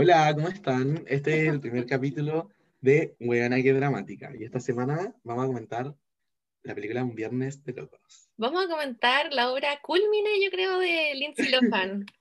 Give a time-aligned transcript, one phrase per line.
[0.00, 1.02] Hola, ¿cómo están?
[1.08, 2.50] Este es el primer capítulo
[2.80, 4.30] de Huevona que Dramática.
[4.38, 5.92] Y esta semana vamos a comentar
[6.62, 8.30] la película Un Viernes de Locos.
[8.36, 12.06] Vamos a comentar la obra culmine, yo creo, de Lindsay Lohan.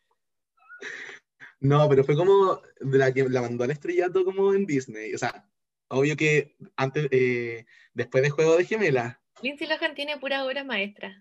[1.60, 5.14] No, pero fue como de la que la mandó al estrellato como en Disney.
[5.14, 5.48] O sea,
[5.88, 9.22] obvio que antes, eh, después de Juego de Gemela.
[9.44, 11.16] Lindsay Lohan tiene puras obras maestras.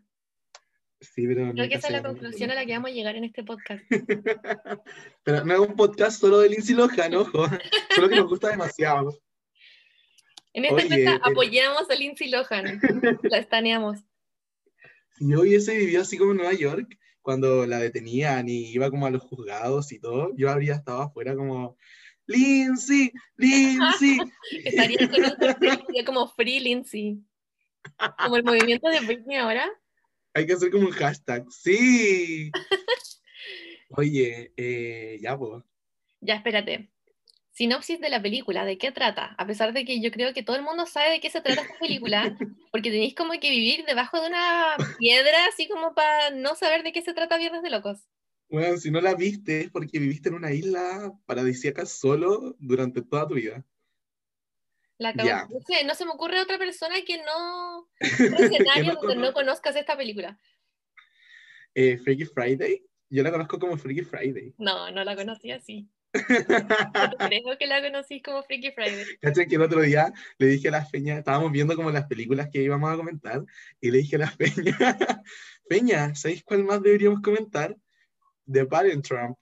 [1.00, 3.24] Sí, pero Creo que esa es la conclusión a la que vamos a llegar en
[3.24, 3.84] este podcast.
[5.24, 7.46] Pero no es un podcast solo de Lindsay Lohan, ojo.
[7.94, 9.18] Solo que nos gusta demasiado.
[10.54, 12.80] En esta Oye, cuenta apoyamos a Lindsay Lohan.
[13.24, 13.98] La estaneamos.
[15.16, 19.04] Si yo hubiese vivido así como en Nueva York, cuando la detenían y iba como
[19.06, 21.76] a los juzgados y todo, yo habría estado afuera como,
[22.26, 24.18] Lindsay, Lindsay.
[24.64, 27.20] Estaría con un como Free Lindsay.
[28.18, 29.70] Como el movimiento de Britney ahora.
[30.36, 31.50] Hay que hacer como un hashtag.
[31.50, 32.50] Sí.
[33.88, 35.64] Oye, eh, ya, pues.
[36.20, 36.90] Ya, espérate.
[37.52, 39.34] Sinopsis de la película, ¿de qué trata?
[39.38, 41.62] A pesar de que yo creo que todo el mundo sabe de qué se trata
[41.62, 42.36] esta película,
[42.70, 46.92] porque tenéis como que vivir debajo de una piedra, así como para no saber de
[46.92, 48.00] qué se trata Viernes de Locos.
[48.50, 53.26] Bueno, si no la viste es porque viviste en una isla paradisíaca solo durante toda
[53.26, 53.64] tu vida.
[54.98, 55.24] La no,
[55.66, 57.88] sé, no se me ocurre otra persona que no.
[58.00, 59.34] un escenario no donde no conozca.
[59.34, 60.38] conozcas esta película.
[61.74, 64.54] Eh, Freaky Friday, yo la conozco como Freaky Friday.
[64.56, 65.88] No, no la conocí así.
[66.12, 69.04] Creo que la conocí como Freaky Friday.
[69.20, 69.46] ¿Cachai?
[69.46, 72.62] Que el otro día le dije a la Feña, estábamos viendo como las películas que
[72.62, 73.44] íbamos a comentar,
[73.80, 74.76] y le dije a la Feña,
[75.68, 77.76] Feña, ¿sabéis cuál más deberíamos comentar?
[78.50, 79.36] The Parent Trump.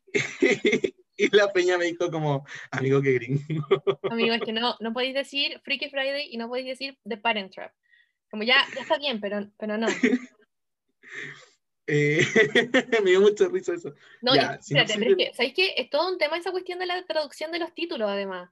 [1.17, 3.43] Y la Peña me dijo como, amigo que gringo.
[4.11, 7.73] Amigos, que no, no podéis decir Freaky Friday y no podéis decir The Parent Trap.
[8.31, 9.87] Como ya, ya está bien, pero, pero no.
[11.87, 12.25] Eh,
[13.05, 13.95] me dio mucha risa eso.
[14.23, 15.75] No, Ya, no espérate, pero es que, ¿sabéis qué?
[15.77, 18.51] Es todo un tema esa cuestión de la traducción de los títulos, además.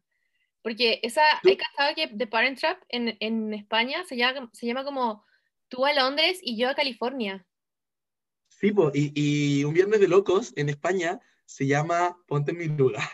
[0.62, 4.66] Porque esa, Tú- hay cachado que The Parent Trap en, en España se llama, se
[4.66, 5.25] llama como
[5.69, 7.47] tú a Londres y yo a California.
[8.48, 12.66] Sí, po, y, y un viernes de locos en España se llama Ponte en mi
[12.66, 13.08] lugar.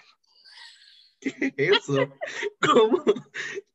[1.21, 2.16] ¿Qué es eso?
[2.61, 3.03] ¿Cómo?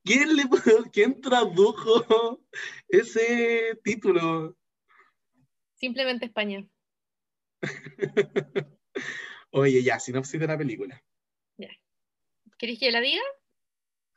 [0.03, 0.44] ¿Quién, le,
[0.91, 2.41] ¿Quién tradujo
[2.88, 4.58] ese título?
[5.75, 6.66] Simplemente España.
[9.52, 11.03] Oye, ya, sinopsis de la película.
[12.64, 13.22] ¿Queréis que la diga?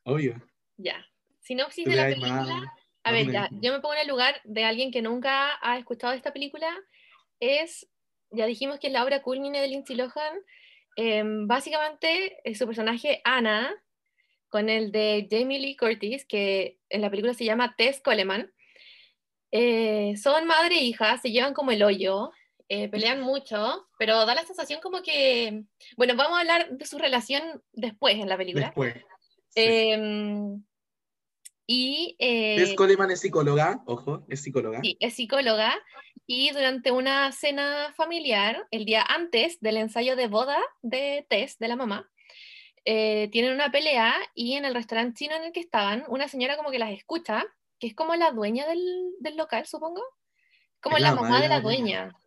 [0.05, 0.41] Obvio.
[0.77, 1.05] Ya.
[1.41, 2.73] Sinopsis Tú de la más- película.
[3.03, 6.13] A ver, ya, yo me pongo en el lugar de alguien que nunca ha escuchado
[6.13, 6.73] esta película.
[7.41, 7.89] Es,
[8.31, 10.39] ya dijimos que es la obra culmine de Lindsay Lohan.
[10.97, 13.75] Em, básicamente, es su personaje Anna,
[14.49, 18.53] con el de Jamie Lee Curtis, que en la película se llama Tess Coleman.
[19.53, 22.31] Eh, son madre e hija, se llevan como el hoyo,
[22.69, 25.65] eh, pelean mucho, pero da la sensación como que,
[25.97, 28.67] bueno, vamos a hablar de su relación después en la película.
[28.67, 28.95] Después.
[29.51, 29.63] Sí.
[29.65, 30.65] Em,
[31.67, 34.81] y eh, Tess Coleman es psicóloga, ojo, es psicóloga.
[34.83, 35.77] sí, es psicóloga
[36.27, 41.69] y durante una cena familiar, el día antes del ensayo de boda de Tess, de
[41.69, 42.11] la mamá,
[42.85, 46.57] eh, tienen una pelea y en el restaurante chino en el que estaban, una señora
[46.57, 47.45] como que las escucha,
[47.79, 48.83] que es como la dueña del,
[49.21, 50.03] del local, supongo,
[50.81, 52.03] como la, la mamá de la la dueña.
[52.05, 52.21] dueña.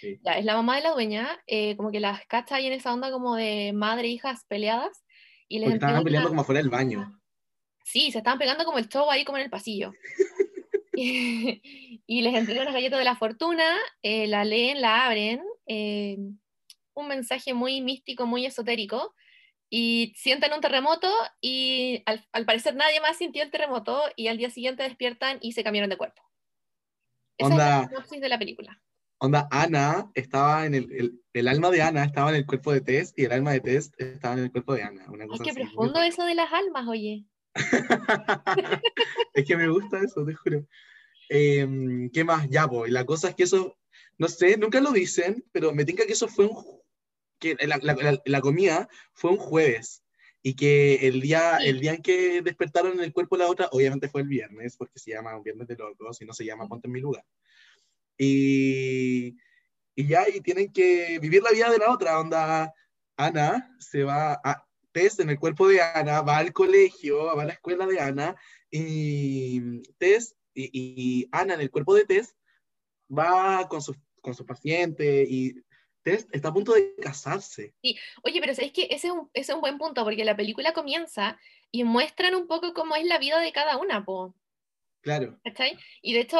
[0.00, 0.18] Sí.
[0.22, 2.92] Ya, es la mamá de la dueña, eh, como que las cacha ahí en esa
[2.92, 5.04] onda como de madre e hijas peleadas.
[5.48, 7.18] Y les estaban peleando una- como afuera del baño.
[7.84, 9.92] Sí, se estaban pegando como el show ahí como en el pasillo.
[12.06, 16.16] y, les entregan unas galletas de la fortuna, eh, la leen, la abren, eh,
[16.94, 19.14] un mensaje muy místico, muy esotérico,
[19.68, 24.38] y sienten un terremoto y al, al parecer nadie más sintió el terremoto y al
[24.38, 26.22] día siguiente despiertan y se cambiaron de cuerpo.
[27.36, 28.80] Esa es Onda- la sinopsis de la película.
[29.18, 32.82] Onda, Ana estaba en el, el, el alma de Ana estaba en el cuerpo de
[32.82, 35.06] Tess y el alma de Tess estaba en el cuerpo de Ana.
[35.10, 37.24] Una Ay, cosa qué así, profundo eso de las almas, oye.
[39.34, 40.66] es que me gusta eso, te juro.
[41.28, 42.48] Em, ¿Qué más?
[42.48, 42.90] Ya, voy.
[42.90, 43.76] La cosa es que eso,
[44.18, 46.56] no sé, nunca lo dicen, pero me tinca que eso fue un,
[47.38, 50.02] que la, la- la- la comida fue un jueves
[50.42, 51.68] y que el día, Sí.
[51.68, 54.76] el día en que despertaron en el cuerpo de la otra, obviamente fue el viernes,
[54.76, 57.24] porque se llama un viernes de locos y no se llama Ponte en mi lugar.
[58.18, 59.36] Y,
[59.94, 62.72] y ya, y tienen que vivir la vida de la otra, onda,
[63.16, 64.65] Ana se va a...
[64.96, 68.34] Tess en el cuerpo de Ana va al colegio, va a la escuela de Ana,
[68.70, 72.34] y Tess y, y Ana en el cuerpo de Tess
[73.06, 75.52] va con su, con su paciente y
[76.02, 77.74] Tess está a punto de casarse.
[78.22, 80.72] Oye, pero es que ese es, un, ese es un buen punto, porque la película
[80.72, 81.38] comienza
[81.70, 84.34] y muestran un poco cómo es la vida de cada una, po,
[85.02, 85.76] Claro, ¿cachai?
[86.00, 86.38] Y de hecho,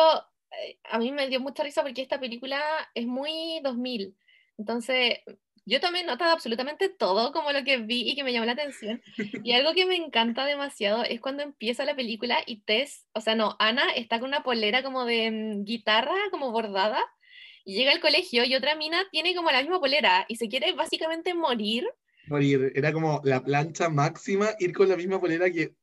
[0.62, 2.58] eh, a mí me dio mucha risa porque esta película
[2.94, 4.16] es muy 2000.
[4.56, 5.18] Entonces,
[5.68, 9.02] Yo también notaba absolutamente todo como lo que vi y que me llamó la atención.
[9.42, 13.34] Y algo que me encanta demasiado es cuando empieza la película y Tess, o sea,
[13.34, 17.04] no, Ana está con una polera como de mm, guitarra, como bordada,
[17.64, 20.72] y llega al colegio y otra mina tiene como la misma polera y se quiere
[20.72, 21.84] básicamente morir.
[22.28, 25.74] Morir, era como la plancha máxima ir con la misma polera que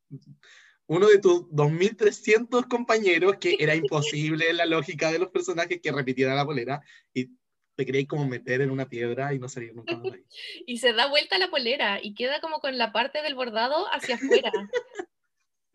[0.87, 5.91] uno de tus 2.300 compañeros, que era imposible en la lógica de los personajes que
[5.91, 6.81] repitiera la polera,
[7.13, 7.31] y
[7.75, 10.23] te queréis como meter en una piedra y no salir nunca más de ahí.
[10.67, 14.15] y se da vuelta la polera y queda como con la parte del bordado hacia
[14.15, 14.51] afuera.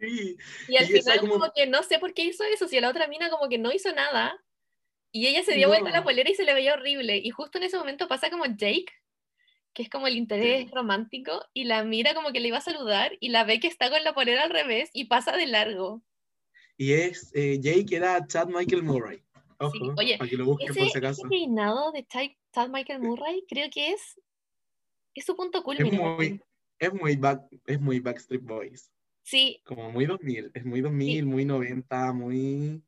[0.00, 0.36] Sí,
[0.68, 1.52] Y al Y final como- como...
[1.52, 3.92] que no sé por qué hizo eso, si la otra mina como que no hizo
[3.92, 4.40] nada
[5.10, 6.04] y ella se dio vuelta la No.
[6.04, 8.86] polera y se le veía horrible y justo en ese momento pasa como Jake,
[9.74, 10.70] que es como el interés Sí.
[10.72, 13.90] romántico y la mira como que le iba a saludar y la ve que está
[13.90, 16.04] con la polera al revés y pasa de largo.
[16.76, 19.20] y es, eh, Jake era Chad Michael Murray.
[19.60, 21.28] Ojo, Sí, oye, que lo Ese, por si ese acaso.
[21.28, 24.20] peinado de Chad, Michael Murray creo que es,
[25.14, 25.98] es su punto Es culmine.
[25.98, 26.40] muy,
[26.78, 28.90] es muy, back, es muy Backstreet Boys.
[29.22, 30.50] Sí, Como muy 2000.
[30.54, 32.82] Es muy 2000, muy 90, muy...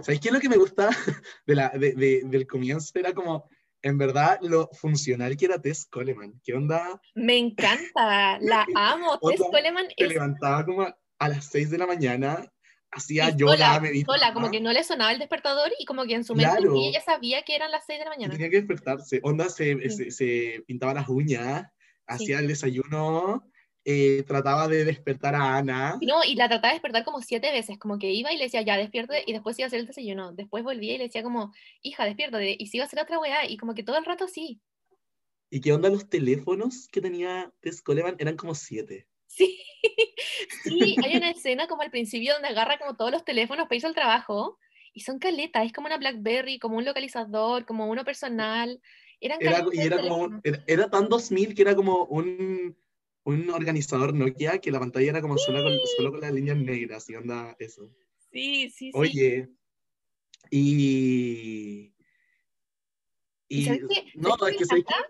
[0.00, 0.88] ¿Sabéis qué es lo que me gusta
[1.46, 2.98] de la, de, de- del comienzo?
[2.98, 3.48] Era como,
[3.82, 6.40] en verdad, lo funcional que era Tess Coleman.
[6.44, 7.00] ¿Qué onda?
[7.14, 9.18] me encanta, la amo.
[9.18, 12.50] Tess Coleman Se es levantaba como a, a las 6 de la mañana,
[12.92, 14.18] hacía Y yoga, meditaba.
[14.18, 16.72] sola, como que no le sonaba el despertador y como que en su mente Claro.
[16.74, 18.32] sí, ella sabía que eran las 6 de la y mañana.
[18.32, 19.20] tenía que despertarse.
[19.22, 19.90] Onda se, Sí.
[19.90, 21.66] se, se pintaba las uñas,
[22.06, 23.44] hacía el desayuno,
[23.84, 25.96] eh, trataba de despertar a Ana.
[26.00, 28.44] Y No, y la trataba de despertar como siete veces, como que iba y le
[28.44, 30.32] decía, ya, despierte, y después iba a hacer el desayuno.
[30.32, 31.52] Después volvía y le decía como,
[31.82, 34.28] hija, despiértate, y se iba a hacer otra weá, y como que todo el rato
[34.28, 34.60] sí.
[35.48, 38.16] ¿Y qué onda los teléfonos que tenía Tess Coleman?
[38.18, 39.08] Eran como siete.
[39.32, 39.62] Sí,
[40.64, 43.86] sí, hay una escena como al principio donde agarra como todos los teléfonos para irse
[43.86, 44.58] al trabajo,
[44.92, 48.82] y son caletas, es como una Blackberry, como un localizador, como uno personal.
[49.20, 52.76] Eran Era, caletas y era como, un- era, era tan 2000 que era como un,
[53.24, 57.08] un organizador Nokia que la pantalla era como solo con, solo con las líneas negras
[57.08, 57.88] y onda eso.
[58.32, 58.92] Sí, sí, sí.
[58.94, 59.48] Oye,
[60.50, 61.94] y...
[63.48, 64.10] ¿Y Y, sabes qué?
[64.14, 64.80] no, ¿Sabes es qué que me soy...
[64.80, 65.08] encanta?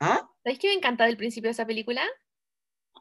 [0.00, 0.30] ¿Ah?
[0.42, 2.02] ¿Sabes qué me encanta del principio de esa película?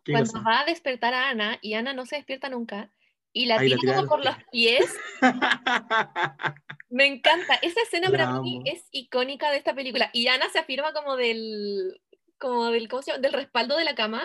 [0.04, 2.92] ¿Qué cuando va a despertar a Ana y Ana no se despierta nunca
[3.32, 4.86] y la Ay, la tira de como por los pies,
[6.90, 7.56] me encanta.
[7.56, 11.16] Esa escena La para mí es icónica de esta película y Ana se afirma como
[11.16, 12.02] del
[12.38, 13.22] como del ¿cómo se llama?
[13.22, 14.24] del respaldo de la cama,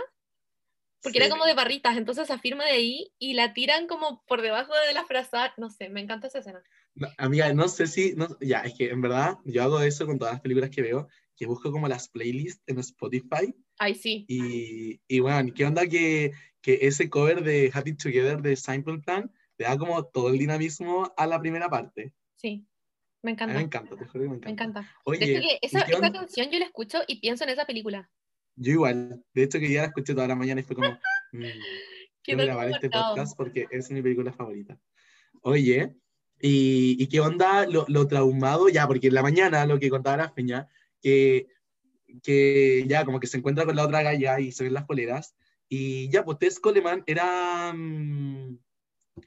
[1.02, 1.30] porque era Sí.
[1.30, 4.92] como de barritas, entonces se afirma de ahí y la tiran como por debajo de
[4.92, 6.62] la frazada, no sé, me encanta esa escena.
[6.94, 10.19] No, amiga, no sé si, no- ya, es que en verdad yo hago eso con
[10.19, 11.08] todas las películas que veo,
[11.38, 14.26] que busco como las playlists en Spotify Ay, sí.
[14.29, 19.31] y, y bueno, ¿qué onda que, que ese cover de Happy Together de Simple Plan
[19.56, 22.12] le da como todo el dinamismo a la primera parte?
[22.37, 22.67] Sí.
[23.23, 23.55] Me encanta.
[23.55, 24.50] me encanta, te juro que me Me encanta.
[24.81, 24.96] encanta.
[25.05, 27.64] Oye, de hecho que ¿y esa, esa canción yo la escucho y pienso en esa
[27.67, 28.08] película.
[28.55, 30.91] Yo igual, de hecho que ya la escuché toda la mañana y fue como,
[31.32, 31.43] mm,
[32.23, 34.79] quiero grabar este podcast porque es mi película favorita.
[35.43, 35.94] Oye,
[36.41, 38.69] ¿y, y qué onda lo, lo traumado?
[38.69, 40.69] Ya, porque en la mañana lo que contaba la Feña,
[41.02, 41.46] que,
[42.22, 45.34] que ya como que se encuentra con la otra galla y se ven las poleras,
[45.68, 48.58] y ya, pues Tess Coleman era, mm,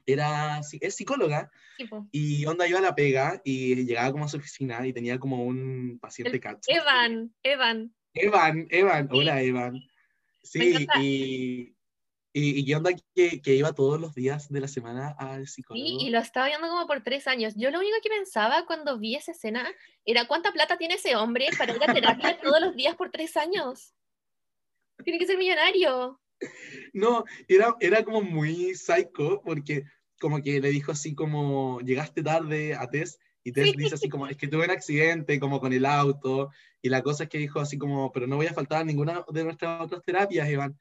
[0.06, 4.37] era, es psicóloga, Sí, y onda iba a la pega y llegaba como a su
[4.37, 6.61] oficina y tenía como un paciente El- cacho.
[6.68, 7.94] Evan, Evan.
[8.13, 9.80] Evan, Evan, hola Evan.
[10.44, 11.75] Sí, y,
[12.33, 15.85] y, y qué onda que, que iba todos los días de la semana al psicólogo.
[15.85, 17.54] Sí, y lo estaba viendo como por tres años.
[17.56, 19.68] Yo lo único que pensaba cuando vi esa escena
[20.06, 23.35] era cuánta plata tiene ese hombre para ir a terapia todos los días por tres
[23.35, 23.94] años.
[25.04, 26.19] Tiene que ser millonario.
[26.94, 29.83] No, era, era como muy psycho porque
[30.19, 33.78] como que le dijo así como, llegaste tarde a Tess y Tess Sí.
[33.78, 36.50] dice así como, es que tuve un accidente como con el auto
[36.81, 39.23] y la cosa es que dijo así como, pero no voy a faltar a ninguna
[39.31, 40.78] de nuestras otras terapias, Evan.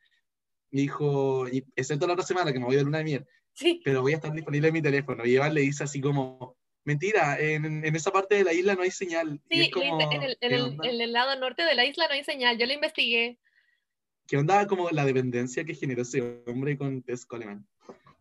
[0.70, 3.80] Y dijo, y, excepto la otra semana que me voy de luna de miel, Sí,
[3.84, 5.26] pero voy a estar disponible en mi teléfono.
[5.26, 8.82] Y Evan le dice así como, mentira, en, en esa parte de la isla no
[8.82, 9.40] hay señal.
[9.48, 11.84] y sí, es como, en, el, en, ¿qué el, en el lado norte de la
[11.84, 12.58] isla no hay señal.
[12.58, 13.38] Yo lo investigué.
[14.26, 17.66] ¿Qué onda como la dependencia que generó ese hombre con Tess Coleman?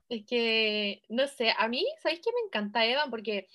[0.10, 3.12] Es que, no sé, a mí, ¿sabéis que me encanta Evan?
[3.12, 3.48] Porque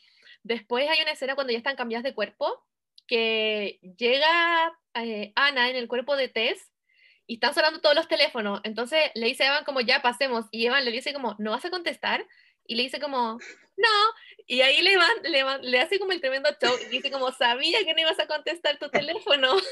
[0.44, 2.64] después hay una escena cuando ya están cambiadas de cuerpo,
[3.08, 6.70] que llega eh, Ana en el cuerpo de Tess
[7.26, 8.60] y están sonando todos los teléfonos.
[8.64, 10.46] Entonces le dice a Evan como, ya pasemos.
[10.50, 12.26] Y Evan le dice como, ¿no vas a contestar?
[12.66, 13.38] Y le dice como,
[13.76, 13.88] no.
[14.46, 17.32] Y ahí le, van, le, van- le hace como el tremendo show y dice como,
[17.32, 19.54] sabía que no ibas a contestar tu teléfono.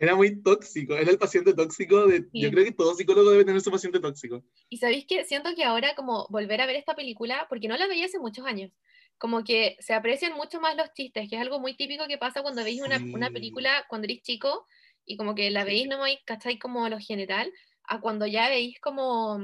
[0.00, 2.20] Era muy tóxico, era el paciente tóxico de...
[2.32, 2.50] Yo Sí.
[2.52, 4.44] creo que todo psicólogo debe tener su paciente tóxico.
[4.68, 7.88] Y sabéis que siento que ahora como volver a ver esta película, porque no la
[7.88, 8.70] veía hace muchos años,
[9.18, 12.42] como que se aprecian mucho más los chistes, que es algo muy típico que pasa
[12.42, 14.68] cuando veis una, una película cuando eres chico
[15.08, 17.52] y como que la veis nomás y cacháis como lo general,
[17.84, 19.38] a cuando ya veis como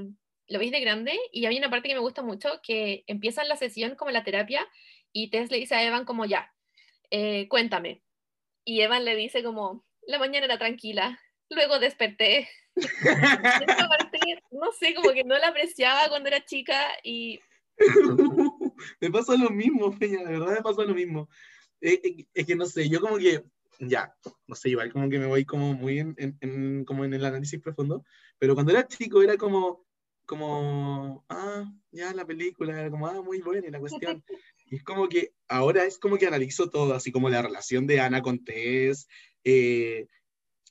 [0.47, 3.56] lo veis de grande y hay una parte que me gusta mucho que empiezan la
[3.56, 4.68] sesión como la terapia
[5.11, 6.52] y Tess le dice a Evan como ya,
[7.11, 8.02] eh, cuéntame.
[8.64, 11.18] Y Evan le dice como, la mañana era tranquila,
[11.49, 12.49] luego desperté.
[12.76, 14.18] Esta parte,
[14.50, 17.40] no sé, como que no la apreciaba cuando era chica y
[19.00, 21.28] me pasa lo mismo, Feña, de verdad me pasa lo mismo.
[21.80, 23.42] Eh, eh, es que no sé, yo como que,
[23.81, 24.14] ya,
[24.47, 27.25] no sé, igual como que me voy como muy en, en- en- como en el
[27.25, 28.04] análisis profundo,
[28.38, 29.85] pero cuando era chico era como,
[30.26, 34.23] como, ah, ya la película, era como, ah, muy buena y la cuestión.
[34.66, 38.00] Y es como que ahora es como que analizo todo, así como la relación de
[38.00, 39.07] Ana con Tess,
[39.45, 40.07] eh,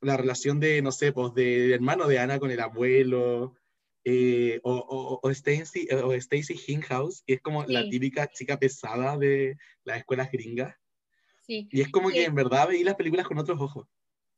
[0.02, 3.56] la relación de, no sé, pues del hermano de Ana con el abuelo,
[4.04, 7.92] eh, o, o, o Stacy, o Stacy Hinghouse, que es como la Sí.
[7.92, 10.76] típica chica pesada de las escuelas gringas.
[11.62, 12.16] Sí, Y es como Sí.
[12.16, 13.88] que en verdad veí las películas con otros ojos.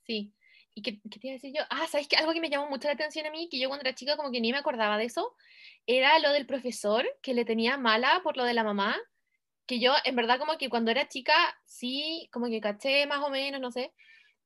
[0.05, 0.33] sí.
[0.77, 1.63] ¿Y qué, qué te iba a decir yo?
[1.69, 2.17] Ah, ¿sabes qué?
[2.17, 4.29] Algo que me llamó mucho la atención a mí, que yo cuando era chica como
[4.31, 5.33] que ni me acordaba de eso,
[5.87, 8.97] era lo del profesor que le tenía mala por lo de la mamá,
[9.67, 11.33] que yo en verdad como que cuando era chica
[11.65, 13.93] sí, como que caché más o menos, no sé,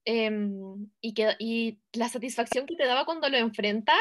[0.05, 3.95] em, y, que, y la satisfacción que te daba cuando lo enfrenta,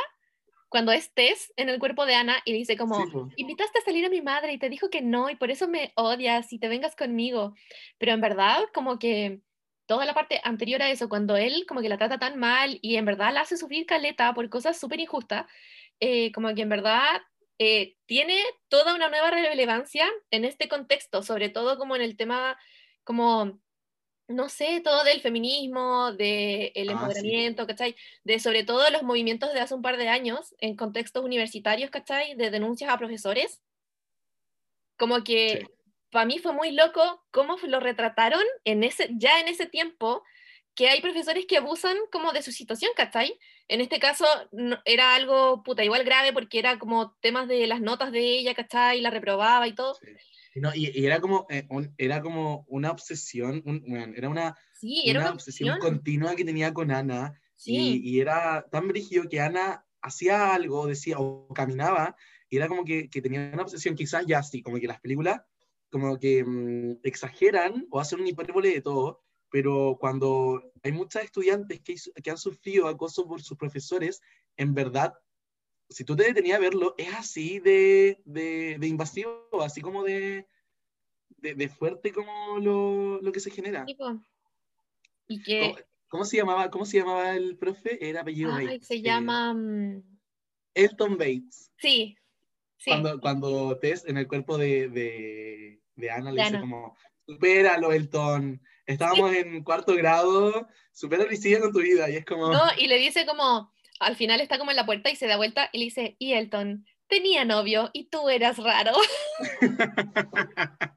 [0.68, 4.04] cuando es Tess en el cuerpo de Ana y dice como, Sí, invitaste a salir
[4.04, 6.68] a mi madre y te dijo que no y por eso me odias y te
[6.68, 7.54] vengas conmigo.
[7.98, 9.40] Pero en verdad, como que
[9.86, 12.96] toda la parte anterior a eso, cuando él como que la trata tan mal y
[12.96, 15.46] en verdad la hace sufrir caleta por cosas súper injustas,
[16.00, 17.22] eh, como que en verdad
[17.58, 22.58] eh, tiene toda una nueva relevancia en este contexto, sobre todo como en el tema
[23.02, 23.58] como
[24.28, 26.92] no sé, todo del feminismo, del Ah, sí.
[26.92, 27.96] empoderamiento, ¿cachai?
[28.24, 32.34] De sobre todo los movimientos de hace un par de años en contextos universitarios, ¿cachai?
[32.36, 33.62] De denuncias a profesores.
[34.98, 35.66] Como que Sí.
[36.10, 40.22] para mí fue muy loco cómo lo retrataron en ese, ya en ese tiempo,
[40.74, 43.38] que hay profesores que abusan como de su situación, ¿cachai?
[43.68, 47.80] En este caso no- era algo, puta, igual grave porque era como temas de las
[47.80, 49.00] notas de ella, ¿cachai?
[49.00, 49.94] La reprobaba y todo.
[50.00, 50.06] Sí.
[50.60, 54.56] No, y, y era, como, eh, un- era como una obsesión, un- bueno, era una,
[54.74, 55.94] Sí, era una una obsesión obsesión.
[55.94, 57.40] continua que tenía con Ana.
[57.56, 62.14] Sí, Y, y era tan brígido que Ana hacía algo, decía, o caminaba,
[62.48, 65.42] y era como que, que tenía una obsesión, quizás ya sí, como que las películas
[65.90, 71.80] como que mm, exageran o hacen un hipérbole de todo, pero cuando hay muchas estudiantes
[71.80, 74.20] que, que han sufrido acoso por sus profesores,
[74.56, 75.14] en verdad,
[75.88, 80.46] si tú te detenías a verlo, es así de, de, de invasivo, así como de,
[81.38, 83.84] de, de fuerte como lo, lo que se genera.
[83.86, 84.24] Y ¿Cómo,
[85.44, 88.06] que, cómo se llamaba, ¿Cómo se llamaba el profe?
[88.06, 88.86] Era apellido ay, Bates.
[88.86, 89.54] se eh, llama...
[89.54, 90.02] mm,
[90.74, 91.72] Elton Bates.
[91.78, 92.16] Sí,
[92.76, 92.90] sí.
[92.90, 94.88] Cuando, cuando Tess en el cuerpo de,
[95.96, 98.60] de, Ana le dice como, supéralo, Elton.
[98.86, 102.08] Estábamos en cuarto grado, supéralo y sigue con tu vida.
[102.08, 105.10] Y es como, No, y le dice como, al final está como en la puerta
[105.10, 108.92] y se da vuelta y le dice, y Elton, tenía novio y tú eras raro.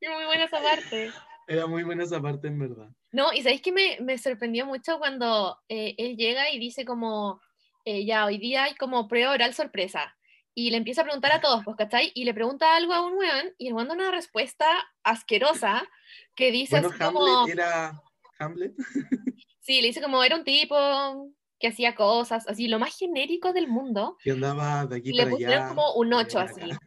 [0.00, 1.12] Muy buena esa parte.
[1.46, 2.88] era muy buena esa parte en verdad.
[3.12, 7.40] No, y sabéis que me, me sorprendió mucho cuando eh, él llega y dice como,
[7.84, 10.16] eh, ya, hoy día hay como prueba oral sorpresa.
[10.54, 12.10] Y le empieza a preguntar a todos, pues, ¿cachai?
[12.14, 14.66] Y le pregunta algo a un weón y el weón da una respuesta
[15.02, 15.88] asquerosa
[16.34, 17.42] que dice Bueno, como...
[17.42, 18.02] Hamlet era...
[18.38, 18.72] Hamlet.
[19.64, 21.30] Sí, le dice como era un tipo
[21.62, 24.18] que hacía cosas, así, lo más genérico del mundo.
[24.22, 25.68] Que andaba de aquí Y le para pusieron allá.
[25.68, 26.60] como un de allá 8 para así.
[26.72, 26.78] acá.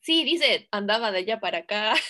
[0.00, 1.94] Sí, dice, andaba de allá para acá.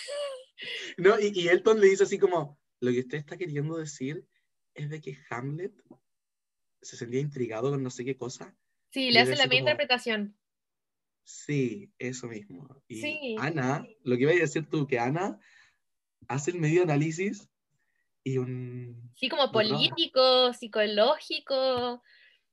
[0.96, 4.26] No, y, y Elton le dice así como, lo que usted está queriendo decir
[4.74, 5.72] es de que Hamlet
[6.82, 8.56] se sentía intrigado con no sé qué cosa.
[8.90, 10.36] Sí, le hace la misma interpretación.
[11.22, 12.82] Sí, eso mismo.
[12.88, 13.36] Y Sí.
[13.38, 15.38] Ana, lo que iba a decir tú, que Ana
[16.26, 17.48] hace el medio análisis
[18.24, 19.10] y un...
[19.16, 22.02] Sí, como político, psicológico.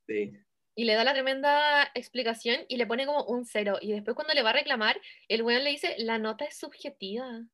[0.06, 0.32] Sí.
[0.74, 3.78] Y le da la tremenda explicación y le pone como un cero.
[3.80, 7.46] Y después cuando le va a reclamar, el weón le dice, la nota es subjetiva.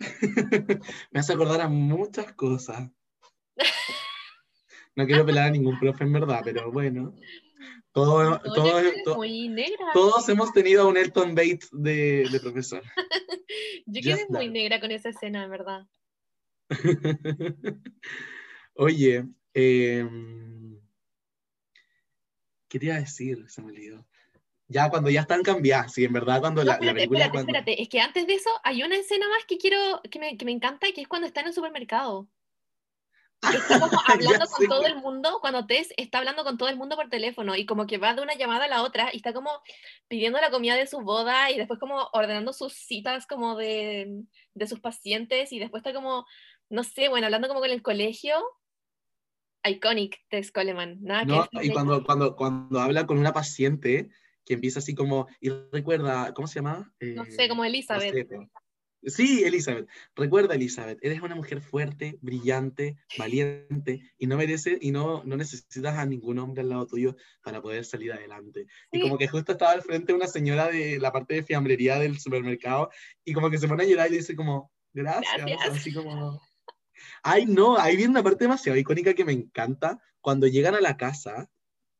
[1.10, 2.90] Me hace acordar a muchas cosas.
[4.98, 7.14] No quiero pelar a ningún profe en verdad, pero bueno.
[7.92, 9.86] Todo, No, negra.
[9.92, 12.82] todos hemos tenido un Elton Bates de, de profesor.
[13.86, 14.52] Yo quedé Just muy that.
[14.52, 15.86] negra con esa escena, en verdad.
[18.74, 20.80] Oye, em,
[22.68, 23.48] ¿qué te iba a decir?
[23.48, 24.06] Se me olvidó.
[24.68, 27.18] Ya cuando ya están cambiadas, sí, en verdad, cuando No, la, la espérate, película.
[27.20, 27.82] espérate, cuando- espérate.
[27.82, 30.50] Es que antes de eso hay una escena más que quiero, que me, que me
[30.52, 32.28] encanta, que es cuando está en el supermercado.
[33.68, 36.76] Está como hablando con sé todo el mundo, cuando Tess está hablando con todo el
[36.76, 39.34] mundo por teléfono y como que va de una llamada a la otra y está
[39.34, 39.50] como
[40.08, 44.22] pidiendo la comida de su boda y después como ordenando sus citas como de,
[44.54, 46.24] de sus pacientes y después está como,
[46.70, 48.34] no sé, bueno, hablando como con el colegio.
[49.64, 54.08] Iconic Tess Coleman, nada que No, decir y cuando, cuando, cuando habla con una paciente
[54.44, 56.94] que empieza así como, y recuerda, ¿cómo se llama?
[57.00, 57.14] ella.
[57.16, 58.14] No Eh, sé, como no Elizabeth.
[58.14, 58.48] sé, po.
[59.02, 59.88] Sí, Elizabeth.
[60.14, 65.96] Recuerda, Elizabeth, eres una mujer fuerte, brillante, valiente y no mereces y no, no necesitas
[65.98, 68.66] a ningún hombre al lado tuyo para poder salir adelante.
[68.92, 69.02] Y Sí.
[69.02, 72.90] como que justo estaba al frente una señora de la parte de fiambrería del supermercado
[73.24, 75.76] y como que se pone a llorar y le dice como, gracias, Gracias.
[75.76, 76.40] así como...
[77.22, 80.96] Ay, no, ahí viene una parte demasiado icónica que me encanta, cuando llegan a la
[80.96, 81.50] casa,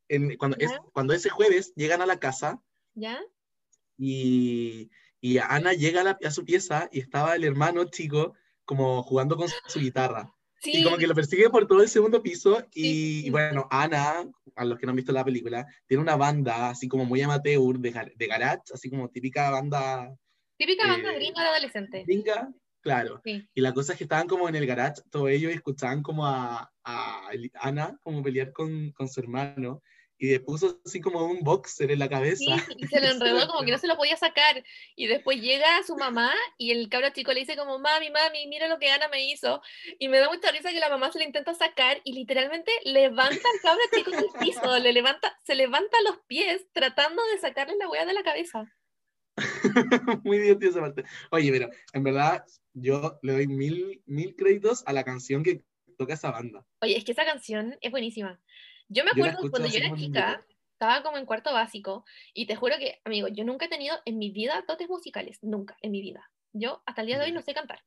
[0.08, 2.62] en- cuando, es, cuando ese jueves llegan a la casa
[2.94, 3.20] ¿Ya?
[3.98, 8.34] y, y Ana llega a, la- a su pieza y estaba el hermano chico
[8.64, 10.32] como jugando con su guitarra.
[10.58, 13.68] Sí, Y como que lo persigue por todo el segundo piso y, Sí, y bueno,
[13.70, 17.20] Ana, a los que no han visto la película, tiene una banda así como muy
[17.22, 20.16] amateur de, de garage, así como típica banda
[20.58, 22.04] típica banda eh, gringa de adolescente.
[22.06, 22.52] gringa,
[22.86, 23.20] claro.
[23.24, 23.48] Sí.
[23.54, 26.26] Y la cosa es que estaban como en el garage, todos ellos y escuchaban como
[26.26, 26.70] a,
[27.54, 29.82] Ana como pelear con, con su hermano
[30.18, 32.38] y le puso así como un boxer en la cabeza.
[32.38, 34.62] Sí, y se lo enredó como que no se lo podía sacar.
[34.94, 38.68] Y después llega su mamá y el cabro chico le dice como, mami, mami, mira
[38.68, 39.60] lo que Ana me hizo.
[39.98, 43.34] Y me da mucha risa que la mamá se le intenta sacar y literalmente levanta
[43.34, 47.88] al cabro chico del piso, le levanta, se levanta los pies tratando de sacarle la
[47.88, 48.72] hueá de la cabeza.
[50.24, 51.04] Muy divertido esa parte.
[51.30, 52.44] Oye, pero en verdad
[52.76, 55.64] yo le doy mil, mil créditos a la canción que
[55.96, 56.64] toca esa banda.
[56.82, 58.38] Oye, es que esa canción es buenísima.
[58.88, 62.04] Yo me acuerdo cuando yo era chica, estaba como en cuarto básico,
[62.34, 65.76] y te juro que, amigo, yo nunca he tenido en mi vida dotes musicales, nunca
[65.80, 66.30] en mi vida.
[66.52, 67.82] Yo hasta el día de hoy no sé cantar.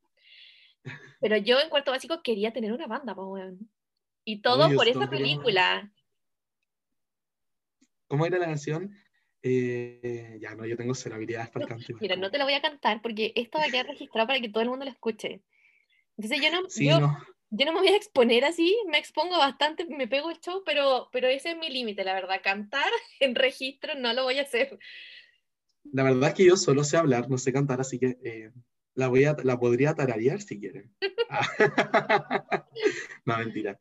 [1.22, 3.69] Pero yo en cuarto básico quería tener una banda, po, weón.
[4.25, 5.91] Y todo por esa película.
[8.08, 8.96] ¿Cómo era la canción?
[9.41, 11.93] Eh, ya no, yo tengo cero habilidades para canto.
[12.00, 14.50] Mira, no te lo voy a cantar porque esto va a quedar registrado para que
[14.50, 15.41] todo el mundo lo escuche.
[16.17, 17.17] Entonces yo no, Sí, yo, no.
[17.49, 21.08] yo no me voy a exponer así, me expongo bastante, me pego el show, pero,
[21.12, 22.41] pero ese es mi límite, la verdad.
[22.43, 22.89] Cantar
[23.21, 24.78] en registro no lo voy a hacer.
[25.91, 28.52] La verdad es que yo solo sé hablar, no sé cantar, así que eh,
[28.93, 30.93] la, voy a, la podría tararear si quieren.
[33.25, 33.80] no, mentira.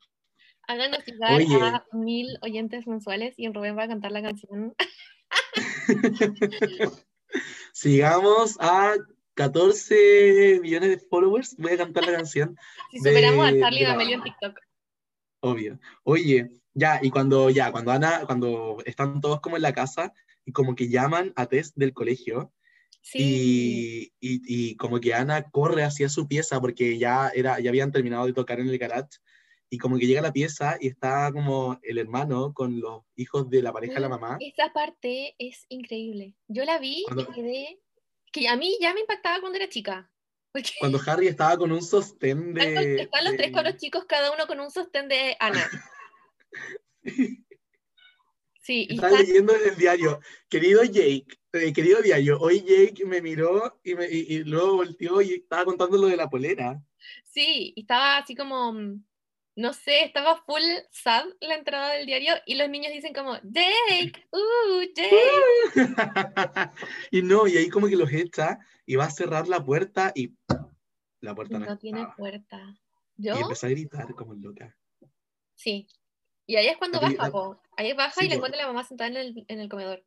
[0.69, 1.57] Háganos llegar Oye.
[1.63, 4.75] a mil oyentes mensuales y en Rubén va a cantar la canción.
[7.73, 8.95] Sigamos a
[9.35, 11.57] 14 millones de followers.
[11.57, 12.57] Voy a cantar la canción,
[12.91, 14.23] Si superamos a Charlie D'Amelio en.
[14.25, 14.59] TikTok.
[15.41, 15.79] obvio.
[16.05, 20.13] Oye, ya, y cuando ya, cuando Ana, cuando están todos como en la casa
[20.45, 22.53] y como que llaman a Tess del colegio
[23.01, 24.11] Sí.
[24.21, 27.93] y, y, y como que Ana corre hacia su pieza porque ya, era, ya habían
[27.93, 29.19] terminado de tocar en el garage
[29.71, 33.49] y como que llega a la pieza y está como el hermano con los hijos
[33.51, 34.39] de la pareja de la mamá.
[34.41, 36.35] Esa parte es increíble.
[36.49, 37.81] Yo la vi Cuando- y quedé.
[38.31, 40.11] Que a mí ya me impactaba cuando era chica.
[40.53, 43.03] Porque Cuando Harry estaba con un sostén están, con- de...
[43.03, 45.65] están los tres de- cabros chicos, cada uno con un sostén de Ana.
[48.61, 53.03] Sí, y Estaba están- leyendo en el diario, querido Jake, eh, querido diario, hoy Jake
[53.07, 56.79] me miró y, me, y, y luego volteó y estaba contando lo de la polera.
[57.25, 58.75] sí, y estaba así como.
[59.59, 64.29] No sé, estaba full sad la entrada del diario y los niños dicen como, Jake,
[64.33, 65.11] uh, Jake.
[67.11, 70.33] y no, y ahí como que los echa y va a cerrar la puerta y
[71.21, 72.15] la puerta no, no tiene estaba.
[72.15, 72.81] puerta.
[73.17, 74.77] Y empezó a gritar como loca.
[75.57, 75.89] Sí.
[76.47, 77.61] Y ahí es cuando La baja, po.
[77.77, 80.05] Ahí baja Sí, y le encuentra a la mamá sentada en el, en el comedor.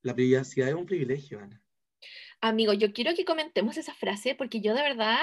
[0.00, 1.62] La privacidad es un privilegio, Ana.
[2.40, 5.20] Amigo, yo quiero que comentemos esa frase porque yo de verdad,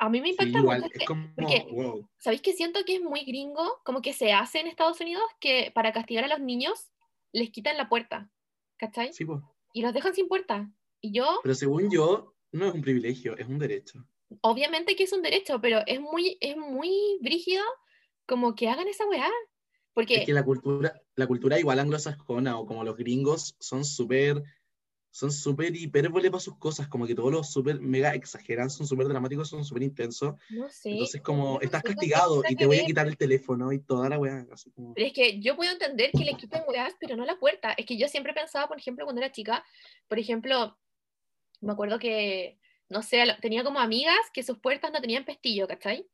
[0.00, 0.92] a mí me Sí, impacta igual, mucho.
[0.94, 2.08] es que- como, porque- wow.
[2.18, 3.80] ¿Sabéis que siento que es muy gringo?
[3.84, 6.90] Como que se hace en Estados Unidos que para castigar a los niños
[7.32, 8.30] les quitan la puerta.
[8.78, 9.12] ¿Cachai?
[9.12, 9.42] Sí, po.
[9.72, 10.70] Y los dejan sin puerta.
[11.02, 14.04] Y yo, Pero según yo, no es un privilegio, es un derecho.
[14.42, 17.62] obviamente que es un derecho, pero es muy, es muy brígido
[18.26, 19.28] como que hagan esa weá.
[19.92, 24.42] Porque Es que la cultura, la cultura igual anglosajona o como los gringos son súper,
[25.12, 29.08] son súper hipérbole para sus cosas, como que todos los súper mega exageran, son súper
[29.08, 30.34] dramáticos, son súper intensos.
[30.50, 30.90] no sé.
[30.92, 32.86] Entonces como no estás castigado y te voy a ver.
[32.86, 34.46] quitar el teléfono y toda la weá.
[34.52, 37.38] así como- Pero es que yo puedo entender que le quiten weas, pero no la
[37.38, 37.72] puerta.
[37.72, 39.64] Es que yo siempre pensaba, por ejemplo, cuando era chica,
[40.06, 40.78] por ejemplo,
[41.60, 46.06] me acuerdo que, no sé, tenía como amigas que sus puertas no tenían pestillo, ¿cachai?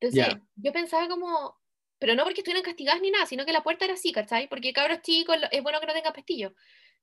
[0.00, 0.42] Entonces, Ya.
[0.56, 1.56] yo pensaba como,
[1.98, 4.48] pero no porque estuvieran castigadas ni nada, sino que la puerta era así, ¿cachai?
[4.48, 6.54] Porque cabros chicos, es bueno que no tengan pestillo.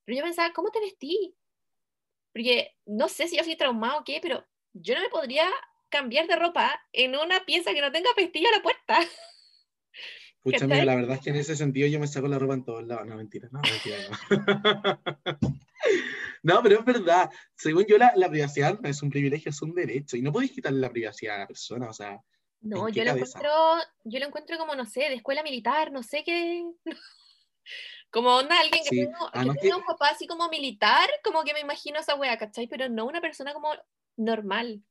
[0.09, 1.35] Pero yo pensaba, ¿cómo te vestí?
[2.33, 4.43] Porque no sé si yo soy traumado o qué, pero
[4.73, 5.47] yo no me podría
[5.87, 8.97] cambiar de ropa en una pieza que no tenga pestillo a la puerta.
[10.43, 12.87] Mira, la verdad es que en ese sentido yo me saco la ropa en todos
[12.87, 13.05] lados.
[13.05, 15.59] No, mentira, no, mentira, no.
[16.41, 17.29] No, pero es verdad.
[17.55, 20.17] Según yo, la, la privacidad no es un privilegio, es un derecho.
[20.17, 22.19] Y no podéis quitarle la privacidad a la persona, o sea,
[22.61, 23.51] No, ¿En qué yo lo encuentro,
[24.05, 26.63] yo lo encuentro como, no sé, de escuela militar, no sé qué.
[28.11, 31.59] Como onda, alguien que Sí, que que- un papá así como militar, como que me
[31.59, 32.67] imagino esa wea, ¿cachai?
[32.67, 33.69] Pero no una persona como
[34.17, 34.83] normal.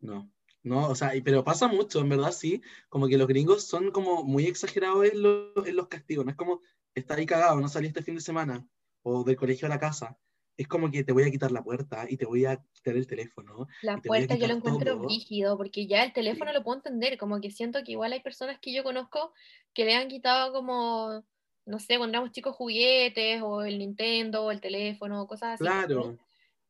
[0.00, 0.30] no.
[0.62, 2.62] No, o sea, pero pasa mucho, en verdad, sí.
[2.88, 6.24] Como que los gringos son como muy exagerados en, lo- en los castigos.
[6.24, 6.62] No es como,
[6.94, 8.66] está ahí cagado, no salí este fin de semana.
[9.02, 10.18] O del colegio a la casa.
[10.56, 13.06] Es como que te voy a quitar la puerta y te voy a quitar el
[13.06, 13.66] teléfono.
[13.82, 15.06] La te puerta yo lo encuentro todo.
[15.06, 16.56] rígido, porque ya el teléfono Sí.
[16.56, 19.34] lo puedo entender, como que siento que igual hay personas que yo conozco
[19.74, 21.22] que le han quitado como,
[21.66, 25.64] no sé, cuando éramos chicos juguetes, o el Nintendo, o el teléfono, o cosas así.
[25.64, 26.18] Claro.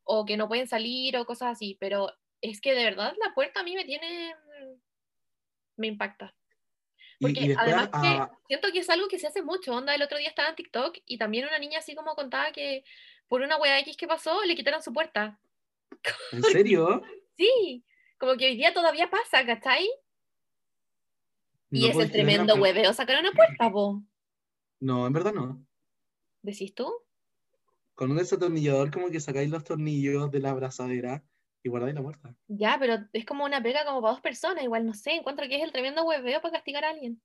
[0.03, 3.61] o que no pueden salir o cosas así, pero es que de verdad la puerta
[3.61, 4.35] a mí me tiene,
[5.77, 6.33] me impacta.
[7.19, 9.95] Porque y después, además que ah, siento que es algo que se hace mucho, onda,
[9.95, 12.83] el otro día estaba en TikTok y también una niña así como contaba que
[13.27, 15.39] por una wea X que pasó le quitaron su puerta.
[16.31, 17.03] ¿en serio?
[17.37, 17.83] Sí,
[18.17, 19.89] como que hoy día todavía pasa, ¿cachai?
[21.71, 24.03] Y es el tremendo hueveo sacar una puerta, po.
[24.79, 25.65] No, en verdad no.
[26.41, 26.93] ¿Decís tú?
[27.95, 31.23] Con un desatornillador como que sacáis los tornillos de la abrazadera
[31.63, 32.35] y guardáis la puerta.
[32.47, 35.55] Ya, pero es como una pega como para dos personas, igual no sé, encuentro que
[35.55, 37.21] es el tremendo hueveo para castigar a alguien.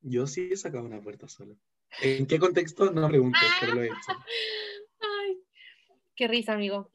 [0.00, 1.56] Yo sí he sacado una puerta solo.
[2.02, 2.90] ¿En qué contexto?
[2.90, 4.12] No pregunto, pero lo he hecho.
[5.00, 5.38] Ay,
[6.14, 6.90] qué risa, amigo.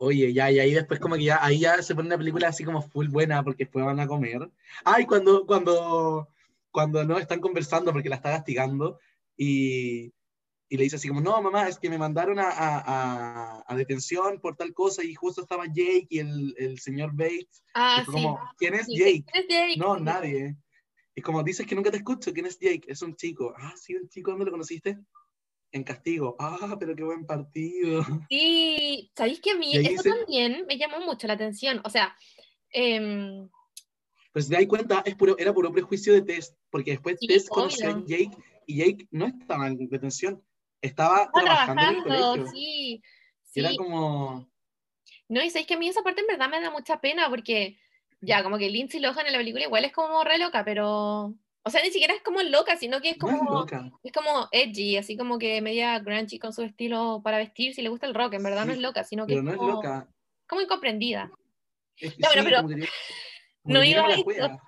[0.00, 2.64] Oye, ya, y ahí después como que ya, ahí ya se pone una película así
[2.64, 4.48] como full buena porque después van a comer.
[4.84, 6.28] Ay, cuando, cuando,
[6.70, 8.98] cuando no están conversando porque la está castigando
[9.36, 10.12] y,
[10.68, 13.76] y le dice así como, no, mamá, es que me mandaron a, a, a- a
[13.76, 17.62] detención por tal cosa y justo estaba Jake y el, el señor Bates.
[17.74, 18.12] Ah, Y sí.
[18.12, 19.24] como, ¿quién es Jake?
[19.32, 19.76] ¿quién es Jake?
[19.78, 20.56] No, nadie.
[21.14, 22.82] Es como, dices que nunca te escucho, ¿quién es Jake?
[22.86, 23.52] Es un chico.
[23.56, 24.98] Ah, sí, un chico, ¿dónde lo conociste?
[25.72, 26.36] En Castigo.
[26.38, 28.04] Ah, pero qué buen partido.
[28.30, 31.80] Sí, ¿sabéis que a mí Y eso dice- también me llamó mucho la atención?
[31.84, 32.14] O sea,
[32.70, 33.48] em,
[34.38, 37.26] Pues si te das cuenta, es puro, era puro prejuicio de Tess, porque después Sí,
[37.26, 38.04] Tess conoció a.
[38.06, 38.30] Jake
[38.66, 40.40] y Jake no estaba en detención,
[40.80, 42.52] estaba estaba trabajando, en el trabajando, colegio.
[42.52, 43.02] sí.
[43.56, 44.48] Era como,
[45.28, 47.80] no, y sabéis que a mí esa parte en verdad me da mucha pena porque
[48.20, 51.70] ya, como que Lindsay Lohan en la película igual es como re loca, pero, o
[51.70, 53.90] sea, ni siquiera es como loca, sino que es no es como, loca.
[54.04, 57.88] es como edgy, así como que media grungy con su estilo para vestir, si le
[57.88, 59.72] gusta el rock, en verdad no es loca, sino que Pero es no es como,
[59.72, 60.08] loca.
[60.46, 61.28] como incomprendida.
[61.96, 62.86] Es que Ya, bueno, sí, pero
[63.68, 64.60] no iba a eso.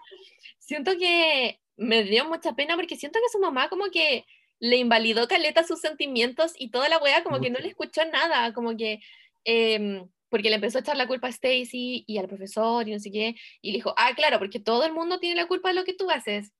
[0.59, 4.25] Siento que me dio mucha pena porque siento que su mamá como que
[4.61, 7.63] le invalidó caleta sus sentimientos y toda la wea como que no Mucho.
[7.63, 9.01] le escuchó nada, como que
[9.45, 13.01] em, porque le empezó a echar la culpa a Stacy y al profesor y no
[13.01, 15.75] sé qué, y le dijo, ah, claro, porque todo el mundo tiene la culpa de
[15.75, 16.53] lo que tú haces.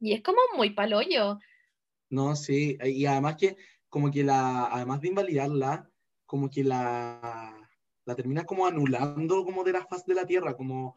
[0.00, 1.38] Y es como muy palollo.
[2.10, 3.56] No, sí, y además que,
[3.88, 5.90] como que la, además de invalidarla,
[6.26, 7.54] como que la,
[8.04, 10.96] la termina como anulando como de la faz de la tierra, como,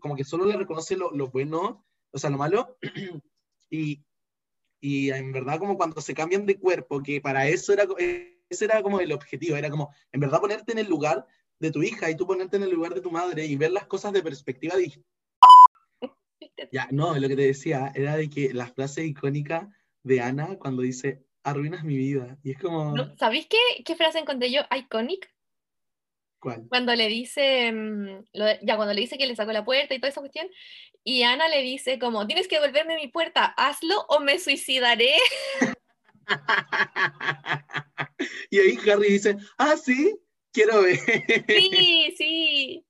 [0.00, 2.76] como que solo le reconoce lo, lo bueno, o sea, lo malo,
[3.70, 4.04] y,
[4.80, 7.86] y en verdad como cuando se cambian de cuerpo, que para eso era,
[8.48, 11.26] ese era como el objetivo, era como, en verdad ponerte en el lugar
[11.58, 13.86] de tu hija y tú ponerte en el lugar de tu madre y ver las
[13.86, 15.08] cosas de perspectiva distinta.
[16.70, 19.70] Ya, no, lo que te decía era de que la frase icónica
[20.02, 22.38] de Ana cuando dice, arruinas mi vida.
[22.42, 23.16] Y es como, ¿No?
[23.16, 24.62] ¿Sabéis qué, qué frase encontré yo?
[24.76, 25.33] Iconic.
[26.44, 26.66] ¿Cuál?
[26.68, 28.24] Cuando le dice, mm,
[28.62, 30.46] ya cuando le dice que le sacó la puerta y toda esa cuestión,
[31.02, 35.14] y Ana le dice como, tienes que devolverme mi puerta, hazlo o me suicidaré.
[38.50, 40.14] y ahí Harry dice, ah, sí,
[40.52, 40.98] quiero ver.
[41.48, 42.86] Sí, sí.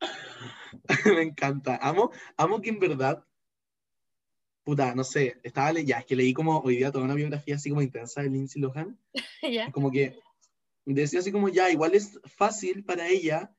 [1.16, 1.78] Me encanta.
[1.82, 3.24] Amo, amo que en verdad,
[4.62, 7.70] puta, no sé, estaba ya, es que leí como hoy día toda una biografía así
[7.70, 8.98] como intensa de Lindsay Lohan,
[9.42, 9.72] ya.
[9.72, 10.18] como que
[10.94, 13.54] decía así como ya, igual es fácil para ella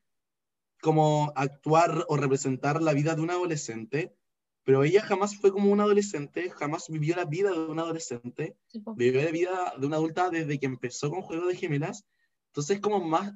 [0.81, 4.15] como actuar o representar la vida de un adolescente,
[4.63, 8.81] pero ella jamás fue como un adolescente, jamás vivió la vida de un adolescente, Sí,
[8.95, 12.05] vivió la vida de una adulta desde que empezó con Juego de Gemelas,
[12.47, 13.33] entonces como más,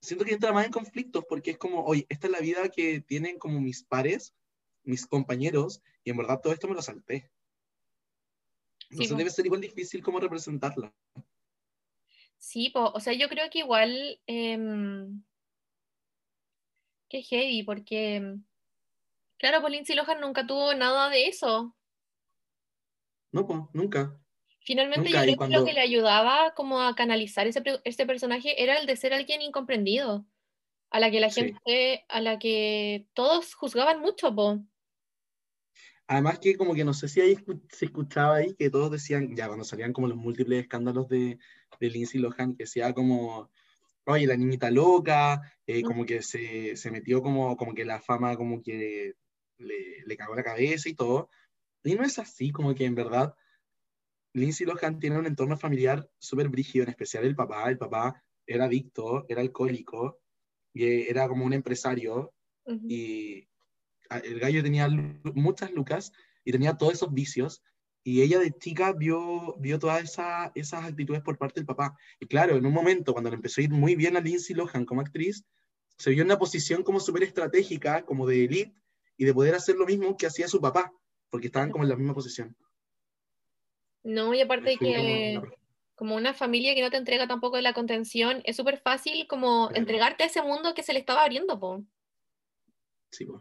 [0.00, 3.00] siento que entra más en conflictos porque es como, oye, esta es la vida que
[3.00, 4.34] tienen como mis pares,
[4.82, 7.30] mis compañeros, y en verdad todo esto me lo salté.
[8.90, 9.18] Entonces po.
[9.18, 10.92] debe ser igual difícil como representarla.
[12.48, 15.22] Sí, po, o sea, yo creo que igual, em,
[17.08, 18.38] qué heavy, porque,
[19.38, 21.76] claro, pues Lindsay Lohan nunca tuvo nada de eso.
[23.32, 24.18] No, pues, nunca.
[24.64, 28.62] Finalmente Nunca, yo creo que lo que le ayudaba como a canalizar ese, ese personaje
[28.62, 30.26] era el de ser alguien incomprendido.
[30.90, 31.52] a la que la Sí.
[31.62, 34.60] gente, a la que todos juzgaban mucho, po.
[36.06, 37.36] Además que como que no sé si ahí
[37.70, 41.38] se escuchaba ahí que todos decían, ya cuando salían como los múltiples escándalos de,
[41.80, 43.50] de Lindsay Lohan, que decía como,
[44.04, 48.36] oye, la niñita loca, eh, como que se, se metió como, como que la fama
[48.36, 49.14] como que
[49.58, 51.30] le, le cagó la cabeza y todo.
[51.84, 53.34] Y no es así, como que en verdad
[54.34, 57.68] Lindsay Lohan tiene un entorno familiar súper brígido, en especial el papá.
[57.68, 60.20] El papá era adicto, era alcohólico,
[60.72, 62.32] y eh, era como un empresario,
[62.64, 62.86] Ujú.
[62.88, 63.48] y
[64.08, 64.88] a- el gallo tenía
[65.34, 66.12] muchas lucas
[66.44, 67.62] y tenía todos esos vicios.
[68.04, 71.96] Y ella de chica vio, vio todas esa- esas actitudes por parte del papá.
[72.18, 74.84] Y claro, en un momento, cuando le empezó a ir muy bien a Lindsay Lohan
[74.84, 75.44] como actriz,
[75.98, 78.74] se vio en una posición como súper estratégica, como de elite,
[79.16, 80.92] y de poder hacer lo mismo que hacía su papá,
[81.30, 82.56] porque estaban como en la misma posición.
[84.02, 85.52] No, y aparte como que una-
[85.94, 89.80] como una familia que no te entrega tampoco la contención, es súper fácil como Claro.
[89.80, 91.84] entregarte a ese mundo que se le estaba abriendo, po.
[93.12, 93.40] Sí, po.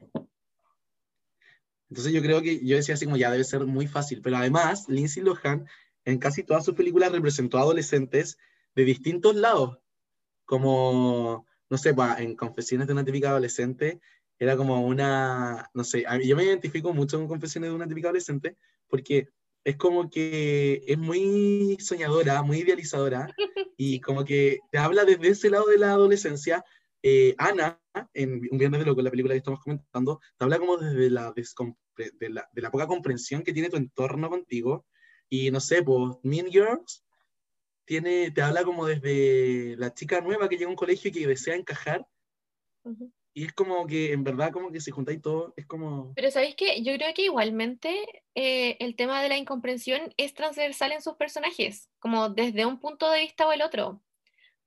[1.91, 4.87] Entonces yo creo que yo decía así como ya debe ser muy fácil, pero además
[4.87, 5.67] Lindsay Lohan
[6.05, 8.37] en casi todas sus películas representó a adolescentes
[8.75, 9.77] de distintos lados,
[10.45, 13.99] como, no sé, en Confesiones de una típica adolescente
[14.39, 18.55] era como una, no sé, yo me identifico mucho con Confesiones de una típica adolescente
[18.87, 19.27] porque
[19.65, 23.35] es como que es muy soñadora, muy idealizadora
[23.75, 26.63] y como que te habla desde ese lado de la adolescencia.
[27.03, 27.80] Eh, Ana,
[28.13, 31.33] en Un Viernes de Loco, la película que estamos comentando, te habla como desde la,
[31.33, 34.85] de la, de la poca comprensión que tiene tu entorno contigo.
[35.29, 37.05] Y no sé, pues Mean Girls
[37.85, 41.27] tiene, te habla como desde la chica nueva que llega a un colegio y que
[41.27, 42.05] desea encajar.
[42.83, 43.11] Ujú.
[43.33, 46.13] Y es como que, en verdad, como que si juntáis todo, es como...
[46.15, 46.83] Pero ¿sabéis qué?
[46.83, 47.95] Yo creo que igualmente
[48.35, 53.09] eh, el tema de la incomprensión es transversal en sus personajes, como desde un punto
[53.09, 54.01] de vista o el otro.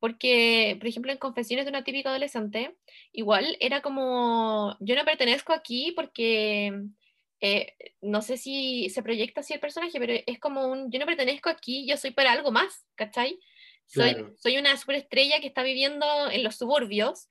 [0.05, 2.77] Porque, por ejemplo, en Confesiones de una típica adolescente,
[3.11, 6.79] igual era como, yo no pertenezco aquí porque,
[7.40, 11.07] eh, no sé si se proyecta así el personaje, pero es como un, yo no
[11.07, 13.40] pertenezco aquí, yo soy para algo más, ¿cachai?
[13.87, 14.35] Soy, Claro.
[14.37, 17.31] soy una superestrella que está viviendo en los suburbios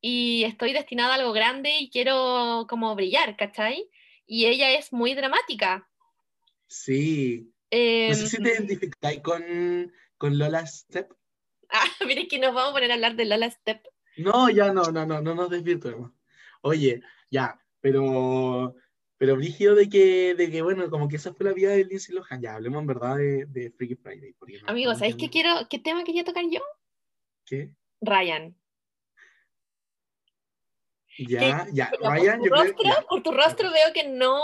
[0.00, 3.88] y estoy destinada a algo grande y quiero como brillar, ¿cachai?
[4.26, 5.88] Y ella es muy dramática.
[6.66, 7.52] Sí.
[7.70, 11.19] No sé si te Em, identificáis con, con Lola Step.
[12.00, 13.86] Ah, mire que nos vamos a poner a hablar de Lola Step.
[14.16, 16.10] No, ya no, no, no, no nos desvirtuemos.
[16.62, 18.74] Oye, ya, pero,
[19.16, 22.14] pero brígido de que, de que, bueno, como que esa fue la vida de Lindsay
[22.14, 22.42] Lohan.
[22.42, 24.34] Ya, hablemos en verdad de, de Freaky Friday.
[24.62, 26.60] No Amigos, ¿sabéis qué quiero, qué tema quería tocar yo?
[27.46, 27.70] ¿Qué?
[28.00, 28.56] Ryan.
[31.18, 34.08] Ya, ya, Pero Ryan, por, yo tu creo rostro, ya, por tu rostro veo que
[34.08, 34.40] no,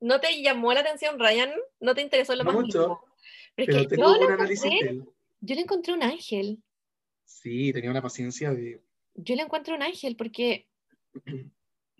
[0.00, 3.04] no te llamó la atención Ryan, no te interesó lo No más mucho, mínimo.
[3.54, 5.13] Pero es pero que tengo yo un análisis de él.
[5.44, 6.62] Yo le encontré un ángel.
[7.24, 8.80] Sí, tenía una paciencia de...
[9.14, 10.68] Yo le encuentro un ángel porque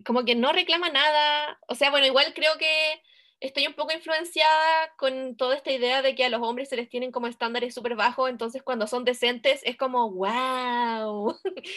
[0.05, 1.59] como que no reclama nada.
[1.67, 3.01] O sea, bueno, igual creo que
[3.39, 6.89] estoy un poco influenciada con toda esta idea de que a los hombres se les
[6.89, 11.37] tienen como estándares súper bajos, entonces cuando son decentes es como, wow.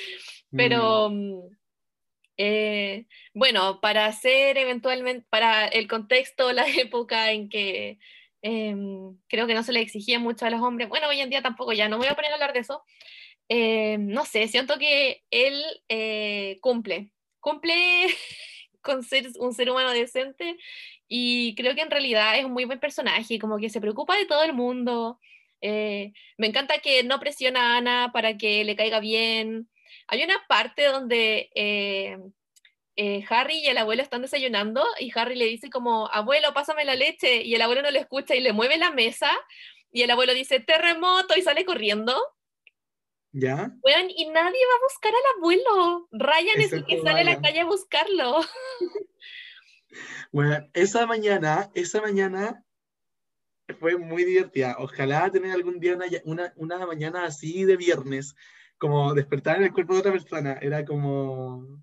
[0.51, 1.57] Pero, mm,
[2.37, 7.99] eh, bueno, para hacer eventualmente, para el contexto, la época en que
[8.43, 11.43] em, creo que no se le exigía mucho a los hombres, bueno, hoy en día
[11.43, 12.83] tampoco, ya no me voy a poner a hablar de eso.
[13.49, 18.07] Eh, no sé, siento que él eh, cumple, cumple
[18.83, 20.59] con ser un ser humano decente
[21.09, 24.27] y creo que en realidad es un muy buen personaje, como que se preocupa de
[24.27, 25.19] todo el mundo.
[25.61, 29.69] Eh, me encanta que no presiona a Ana para que le caiga bien.
[30.09, 31.51] Hay una parte donde
[33.01, 36.97] eh, Harry y el abuelo están desayunando y Harry le dice como, abuelo, pásame la
[36.97, 39.31] leche y el abuelo no le escucha y le mueve la mesa
[39.93, 42.21] y el abuelo dice, terremoto y sale corriendo.
[43.31, 43.71] ¿Ya?
[43.85, 46.09] Weón, y nadie va a buscar al abuelo.
[46.11, 48.41] Ryan es el que sale a la calle a buscarlo.
[50.31, 52.63] Bueno, esa mañana, esa mañana
[53.81, 54.77] fue muy divertida.
[54.79, 58.37] Ojalá tener algún día una, una, una mañana así de viernes,
[58.77, 60.59] como despertar en el cuerpo de otra persona.
[60.61, 61.81] Era como,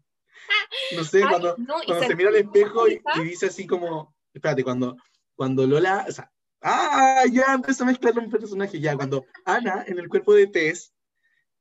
[0.95, 4.15] no sé, Ay, cuando, no, cuando se mira al espejo y, y dice así como,
[4.33, 4.97] espérate, cuando,
[5.35, 6.31] cuando Lola, o sea,
[6.61, 10.93] ah, ya empezó a mezclar un personaje, ya, cuando Ana en el cuerpo de Tess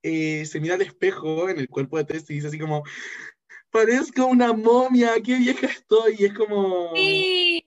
[0.02, 2.82] eh, se mira al espejo en el cuerpo de Tess y dice así como,
[3.70, 6.94] parezco una momia, qué vieja estoy, y es como...
[6.94, 7.64] Sí.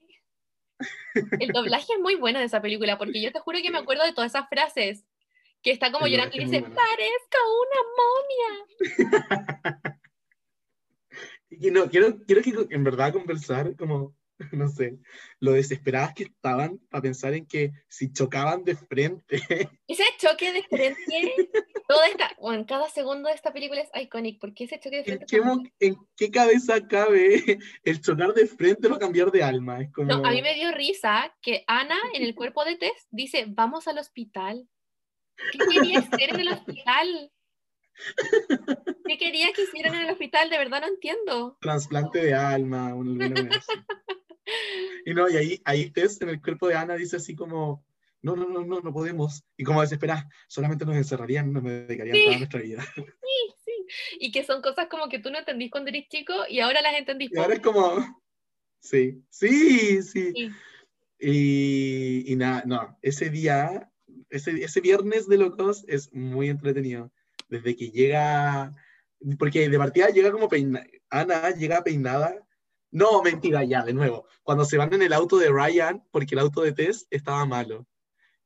[1.40, 4.04] El doblaje es muy bueno de esa película, porque yo te juro que me acuerdo
[4.04, 5.04] de todas esas frases.
[5.60, 6.76] Que está como El llorando y dice, bueno.
[6.76, 7.80] parezco una
[8.94, 9.97] momia.
[11.60, 14.14] Y no, quiero, quiero que en verdad conversar como
[14.52, 14.98] no sé,
[15.40, 19.40] lo desesperadas que estaban para pensar en que si chocaban de frente.
[19.88, 21.50] Ese choque de frente,
[21.88, 24.98] toda esta, o en cada segundo de esta película es icónico, porque ese choque de
[24.98, 25.26] ¿En frente...
[25.28, 29.80] qué, mo- en qué cabeza cabe el chocar de frente o cambiar de alma?
[29.80, 30.08] Es como...
[30.08, 33.88] No, a mí me dio risa que Ana en el cuerpo de Tess dice, vamos
[33.88, 34.68] al hospital.
[35.52, 37.32] ¿Qué quería hacer en el hospital?
[39.06, 40.50] ¿Qué quería que hicieran en el hospital?
[40.50, 41.56] De verdad no entiendo.
[41.60, 42.94] trasplante de alma,
[43.50, 43.72] así.
[45.04, 47.84] Y no, y ahí, ahí Tess en el cuerpo de Ana dice así como,
[48.22, 49.44] no, no, no, no, no podemos.
[49.56, 52.24] Y como desesperada, solamente nos encerrarían, nos dedicarían Sí.
[52.24, 52.82] toda nuestra vida.
[52.94, 53.04] Sí,
[53.64, 53.86] sí.
[54.20, 56.94] Y que son cosas como que tú no entendís cuando eres chico y ahora las
[56.94, 57.30] entendís.
[57.32, 58.22] Y ahora es como,
[58.80, 60.32] sí, sí, sí.
[60.32, 60.50] Sí.
[61.20, 63.90] Y, y nada, no, ese día,
[64.30, 67.10] ese, ese viernes de locos es muy entretenido.
[67.48, 68.74] Desde que llega,
[69.38, 72.34] porque de partida llega como peinada, Ana llega peinada.
[72.90, 74.26] No, mentira, ya, de nuevo.
[74.42, 77.86] Cuando se van en el auto de Ryan, porque el auto de Tess estaba malo.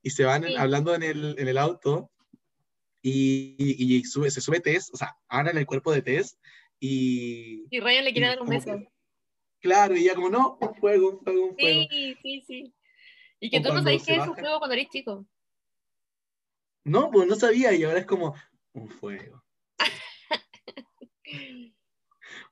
[0.03, 0.57] Y se van en- Sí.
[0.57, 2.11] hablando en el, en el auto
[3.03, 6.39] y, y- y sube, se sube Tess, o sea, Ana en el cuerpo de Tess
[6.81, 7.67] y...
[7.71, 8.67] Y Ryan le quiere dar un beso.
[8.67, 8.89] que-
[9.61, 11.87] claro, y ella como, no, un fuego, un fuego, un fuego.
[11.91, 12.75] Sí, sí, sí.
[13.39, 15.25] Y que O tú no sabes qué es un juego cuando eres chico.
[16.85, 18.35] No, pues no sabía y ahora es como
[18.73, 19.43] un fuego.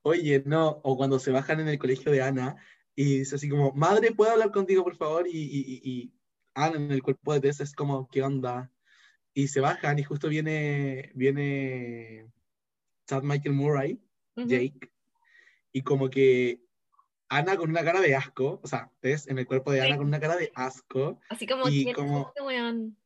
[0.02, 2.56] Oye, no, o cuando se bajan en el colegio de Ana
[2.94, 5.26] y dice así como, madre, ¿puedo hablar contigo, por favor?
[5.26, 6.12] Y, y- y-
[6.54, 8.70] Ana en el cuerpo de Tess es como, ¿qué onda?
[9.32, 12.26] Y se bajan y justo viene, viene
[13.06, 14.00] Chad Michael Murray,
[14.36, 14.48] Ujú.
[14.48, 14.90] Jake,
[15.72, 16.60] y como que
[17.28, 19.86] Ana con una cara de asco, o sea, Tess en el cuerpo de Sí.
[19.86, 22.96] Ana con una cara de asco, Así como, Y ¿quién es como- este weón?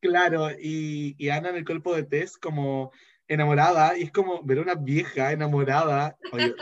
[0.00, 2.92] Claro, y, y Ana en el cuerpo de Tess como
[3.26, 6.16] enamorada, y es como ver a una vieja enamorada.
[6.32, 6.54] Oye,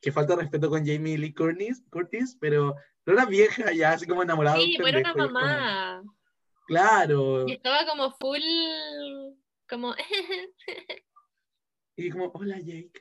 [0.00, 2.76] que falta de respeto con Jamie Lee Curtis, Curtis pero
[3.06, 4.58] era una vieja ya, así como enamorada.
[4.58, 6.02] Sí, pues era una como, mamá.
[6.66, 7.48] claro.
[7.48, 8.40] Y estaba como full,
[9.68, 9.94] como,
[11.96, 12.92] Y como, hola Jake.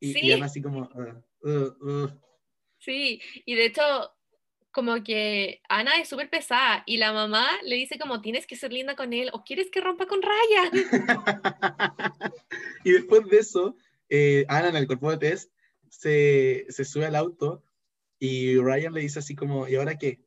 [0.00, 0.20] Y, Sí.
[0.22, 2.08] y Ana así como, "Ah, uh, uh".
[2.78, 3.20] sí.
[3.44, 3.82] Y de hecho,
[4.78, 8.72] como que Ana es súper pesada y la mamá le dice como, tienes que ser
[8.72, 10.70] linda con él o quieres que rompa con Ryan.
[12.84, 13.76] y después de eso,
[14.08, 15.50] eh, Ana en el cuerpo de Tess
[15.90, 17.64] se, se sube al auto
[18.20, 20.20] y Ryan le dice así como, ¿y ahora qué?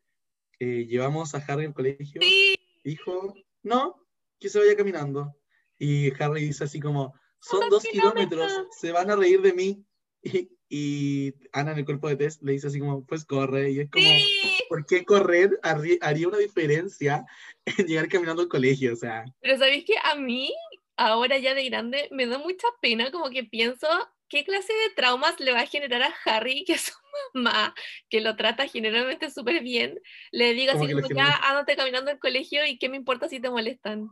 [0.59, 2.21] Eh, ¿Llevamos a Harry al colegio?
[2.21, 3.33] Sí, Dijo,
[3.63, 4.05] no,
[4.37, 5.33] que se vaya caminando.
[5.79, 8.77] Y Harry dice así como, son dos kilómetros, kilómetros.
[8.77, 9.85] se van a reír de mí.
[10.23, 13.71] Y, y Ana en el cuerpo de Tess le dice así como, pues corre.
[13.71, 14.57] Y es como, sí.
[14.69, 17.25] ¿por qué correr haría una diferencia
[17.65, 18.93] en llegar caminando al colegio?
[18.93, 20.53] O sea, Pero ¿sabéis que a mí,
[20.95, 23.85] ahora ya de grande, me da mucha pena como que pienso
[24.29, 26.93] qué clase de traumas le va a generar a Harry que su
[27.33, 27.75] mamá,
[28.09, 29.99] que lo trata generalmente súper bien,
[30.31, 33.49] le diga así como ya ándate caminando al colegio y qué me importa si te
[33.49, 34.07] molestan.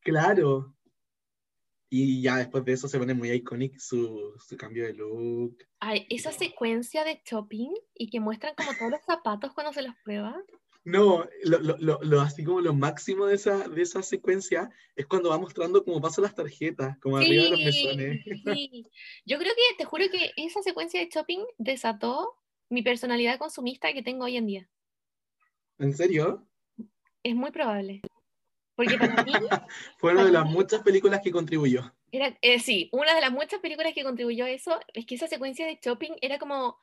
[0.00, 0.75] claro.
[1.88, 5.56] Y ya después de eso se pone muy icónico su, su cambio de look.
[5.78, 9.94] Ay, esa secuencia de shopping y que muestran como todos los zapatos cuando se los
[10.02, 10.36] prueba.
[10.84, 15.06] No, lo, lo, lo, lo- así como lo máximo de esa, de esa secuencia es
[15.06, 18.24] cuando va mostrando cómo pasan las tarjetas, como arriba de los mesones.
[18.44, 18.86] sí.
[19.24, 22.36] Yo creo que, te juro que esa secuencia de shopping desató
[22.68, 24.70] mi personalidad consumista que tengo hoy en día.
[25.78, 26.46] ¿En serio?
[27.22, 28.02] Es muy probable.
[28.76, 29.32] Porque para mí,
[29.98, 31.92] Fue una de las muchas películas que contribuyó.
[32.12, 35.26] era, eh, sí, una de las muchas películas que contribuyó a eso es que esa
[35.26, 36.78] secuencia de shopping era como,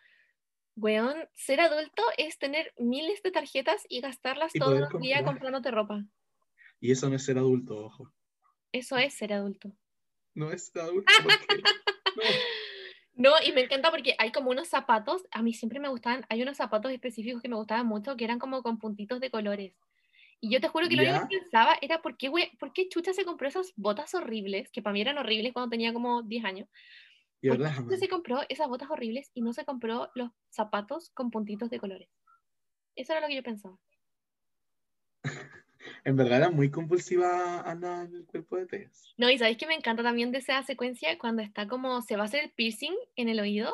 [0.76, 5.24] weón, ser adulto es tener miles de tarjetas y gastarlas Y los días comprar.
[5.26, 6.04] comprándote ropa.
[6.80, 8.12] Y eso no es ser adulto, ojo.
[8.72, 9.72] Eso es ser adulto.
[10.34, 11.38] No es ser adulto porque...
[12.16, 12.24] no.
[13.16, 16.42] No, y me encanta porque hay como unos zapatos, a mí siempre me gustaban, hay
[16.42, 19.76] unos zapatos específicos que me gustaban mucho, que eran como con puntitos de colores.
[20.44, 22.90] Y yo te juro que lo único que pensaba era, ¿por qué, güey, ¿por qué
[22.90, 24.70] Chucha se compró esas botas horribles?
[24.72, 26.68] Que para mí eran horribles cuando tenía como 10 años.
[27.40, 30.32] Y ¿Por qué ahora Chucha se compró esas botas horribles y no se compró los
[30.50, 32.10] zapatos con puntitos de colores?
[32.94, 33.80] Eso era lo que yo pensaba.
[36.04, 39.14] en verdad era muy compulsiva Ana en el cuerpo de Tess.
[39.16, 42.24] No, y ¿sabéis que me encanta también de esa secuencia cuando está como, se va
[42.24, 43.74] a hacer el piercing en el oído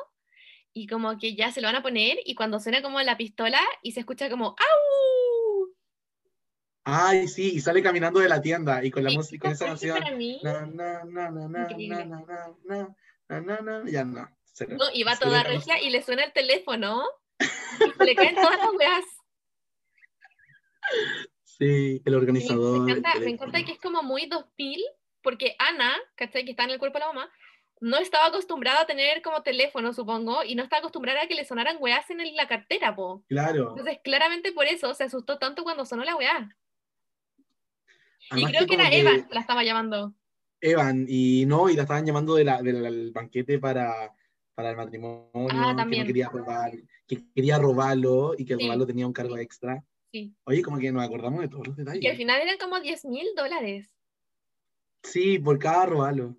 [0.71, 3.59] y como que ya se lo van a poner y cuando suena como la pistola
[3.81, 5.18] y se escucha como ¡Au!
[6.83, 9.99] Ay, sí, y sale caminando de la tienda y con la música, con esa canción
[13.85, 14.29] ya no.
[14.69, 17.03] no, y va toda regia y le suena el teléfono
[17.39, 19.05] y le caen todas las weas.
[21.43, 22.81] Sí, el organizador.
[22.81, 24.81] Me el encanta, me encanta que es como muy 2000
[25.21, 26.45] porque Ana, ¿cachai?
[26.45, 27.31] Que está en el cuerpo de la mamá,
[27.81, 31.45] no estaba acostumbrada a tener como teléfono, supongo, y no estaba acostumbrada a que le
[31.45, 33.23] sonaran weás en la cartera, po.
[33.27, 33.69] Claro.
[33.69, 36.55] Entonces, claramente por eso se asustó tanto cuando sonó la weá.
[38.35, 40.13] Y creo que era Eva, la estaba llamando.
[40.61, 44.13] Evan, y no, y la estaban llamando de la- del del banquete para,
[44.53, 46.71] para el matrimonio, Ah, que no quería robar,
[47.07, 48.63] que quería robarlo y que Sí.
[48.63, 49.83] robarlo tenía un cargo extra.
[50.11, 50.35] Sí.
[50.43, 52.17] Oye, como que nos acordamos de todos los Y que al detalles.
[52.17, 53.89] final eran como 10 mil dólares.
[55.03, 56.35] Sí, por cada robarlo.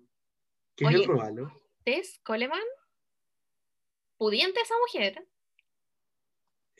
[0.75, 1.01] ¿Qué es Oye.
[1.03, 1.51] el robarlo?
[1.83, 2.61] Tess Coleman,
[4.17, 5.27] pudiente esa mujer.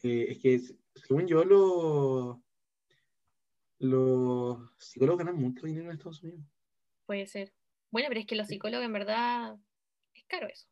[0.04, 0.60] Eh, es que,
[0.96, 2.38] según yo, los
[3.82, 6.46] los psicólogos ganan mucho dinero en Estados Unidos.
[7.06, 7.54] Puede ser.
[7.90, 9.58] Bueno, pero es que los psicólogos en verdad
[10.14, 10.68] es caro eso.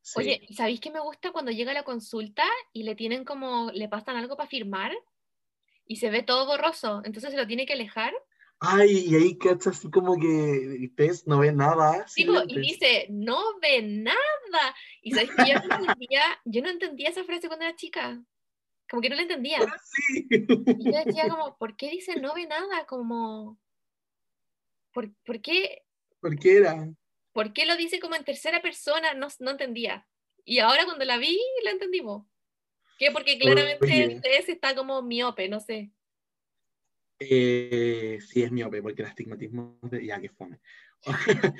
[0.00, 0.20] Sí.
[0.20, 3.88] Oye, ¿y ¿sabéis qué me gusta cuando llega la consulta y le tienen como, le
[3.88, 4.92] pasan algo para firmar
[5.86, 7.02] y se ve todo borroso?
[7.04, 8.12] Entonces se lo tiene que alejar.
[8.60, 12.06] Ay, y ahí cacha así como que Tess no ve nada.
[12.14, 12.56] Tipo, y lentes.
[12.56, 14.74] dice, no ve nada.
[15.02, 18.22] Y sabéis que yo no entendía, yo no entendía esa frase cuando era chica.
[18.94, 19.58] Como que no la entendía.
[19.84, 20.28] Sí.
[20.30, 22.86] Y yo decía como, ¿por qué dice no ve nada?
[22.86, 23.58] Como,
[24.92, 25.82] ¿por, por qué,
[26.20, 26.88] ¿Por qué era?
[27.32, 29.14] ¿por qué lo dice como en tercera persona?
[29.14, 30.06] No, no entendía.
[30.44, 32.24] Y ahora cuando la vi, la entendimos.
[32.98, 33.10] ¿Qué?
[33.10, 34.04] Porque claramente Oye.
[34.04, 35.90] el TS está como miope, no sé.
[37.18, 39.78] Eh, sí, es miope, porque el astigmatismo.
[39.82, 40.60] de- Ya, que fome.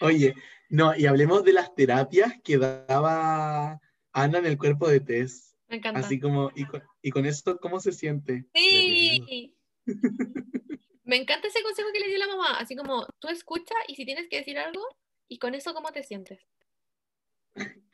[0.00, 0.34] Oye,
[0.68, 3.80] no, y hablemos de las terapias que daba
[4.12, 5.53] Ana en el cuerpo de Tess.
[5.68, 6.00] Me encanta.
[6.00, 8.46] Así como, y con, y con eso, ¿cómo se siente?
[8.54, 9.54] Sí.
[11.04, 12.58] Me encanta ese consejo que le dio la mamá.
[12.58, 14.82] Así como, tú escucha y si tienes que decir algo,
[15.28, 16.40] y con eso, ¿cómo te sientes?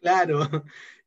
[0.01, 0.49] Claro.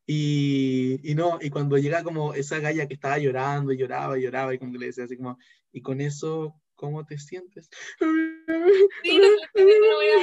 [0.06, 4.24] Y, y no, y cuando llega como esa galla que estaba llorando y lloraba y
[4.24, 5.38] lloraba, y como que le decía así como,
[5.72, 7.70] y con eso, ¿cómo te sientes?
[8.00, 9.64] Sí, no no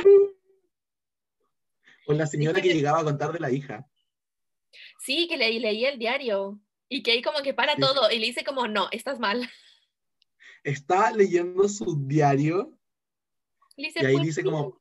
[0.03, 0.31] no
[2.05, 3.87] Con la señora Dice que que- llegaba a contar de la hija.
[5.11, 6.61] Sí, que leí, leí el diario.
[6.89, 7.81] Y que ahí como que para Sí.
[7.81, 8.13] todo.
[8.13, 9.41] Y le dice como, no, estás mal.
[10.63, 12.79] Está leyendo su diario
[13.77, 14.45] Le dice, y ahí "Pues dice sí".
[14.45, 14.81] como,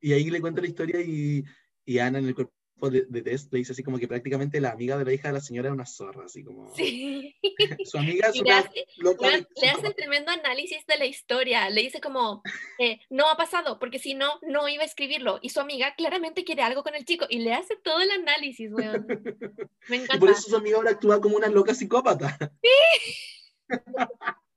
[0.00, 1.42] y ahí le cuenta la historia y,
[1.84, 4.70] y Ana en el cuerpo de, de Tess le dice así como que prácticamente la
[4.70, 7.34] amiga de la hija de la señora era una zorra, así como, Sí.
[7.84, 11.68] su amiga es una hace, loca le, le hace tremendo análisis de la historia.
[11.70, 12.42] Le dice como,
[12.78, 15.38] eh, no ha pasado, porque si no, no iba a escribirlo.
[15.42, 17.26] Y su amiga claramente quiere algo con el chico.
[17.28, 19.06] Y le hace todo el análisis, weón.
[19.88, 20.30] Me Y por encanta.
[20.32, 22.38] eso su amiga ahora actúa como una loca psicópata.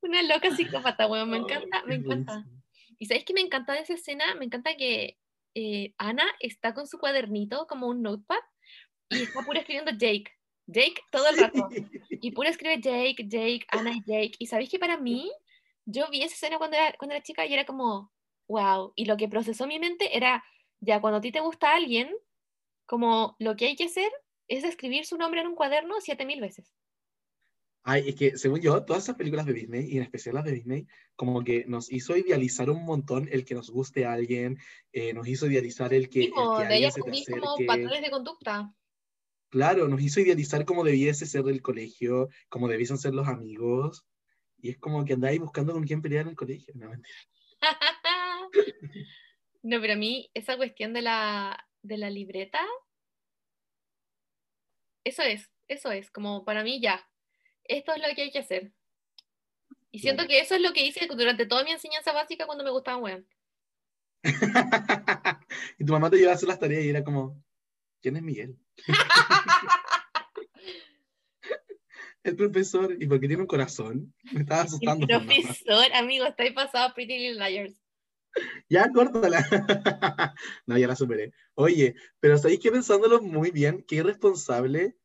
[0.00, 1.30] Una loca psicópata, weón.
[1.30, 2.32] Me encanta, me Es encanta.
[2.34, 2.62] buenísimo.
[2.98, 4.34] ¿Y sabéis que me encanta de esa escena?
[4.36, 5.18] Me encanta que
[5.58, 8.36] eh, Ana está con su cuadernito como un notepad
[9.08, 10.30] y está puro escribiendo Jake.
[10.66, 11.66] Jake todo el rato.
[12.10, 14.32] Y puro escribe Jake, Jake, Ana y Jake.
[14.38, 15.32] Y sabéis que para mí,
[15.86, 18.12] yo vi esa escena cuando era, cuando era chica y era como,
[18.48, 18.92] wow.
[18.96, 20.44] Y lo que procesó mi mente era,
[20.80, 22.14] ya cuando a ti te gusta alguien,
[22.84, 24.12] como lo que hay que hacer
[24.48, 26.70] es escribir su nombre en un cuaderno siete mil veces.
[27.88, 30.50] Ay, es que según yo, todas esas películas de Disney, y en especial las de
[30.50, 34.58] Disney, como que nos hizo idealizar un montón el que nos guste a alguien,
[34.90, 38.02] eh, nos hizo idealizar el que, el Tipo, que de alguien se te como patrones
[38.02, 38.74] de conducta.
[39.50, 44.04] Claro, nos hizo idealizar cómo debiese ser el colegio, cómo debiesen ser los amigos.
[44.58, 46.74] Y es como que andáis buscando con quién pelear en el colegio.
[46.74, 47.16] No, mentira.
[49.62, 52.60] No, pero a mí esa cuestión de la, de la libreta,
[55.02, 57.04] eso es, eso es, como para mí ya,
[57.68, 58.72] esto es lo que hay que hacer.
[59.90, 62.70] Y siento que eso es lo que hice durante toda mi enseñanza básica cuando me
[62.70, 63.26] gustaban weón.
[65.78, 67.42] y tu mamá te llevaba a hacer las tareas y era como,
[68.02, 68.58] ¿quién es Miguel?
[72.24, 74.12] el profesor, ¿y por qué tiene un corazón?
[74.32, 75.06] Me estaba El asustando.
[75.06, 75.26] mamá.
[75.26, 77.80] profesor, amigo, está ahí pasado Pretty Little Liars.
[78.68, 79.38] Ya, córtala.
[80.66, 81.32] no, ya la superé.
[81.54, 84.96] Oye, pero ¿sabéis que pensándolo muy bien, qué irresponsable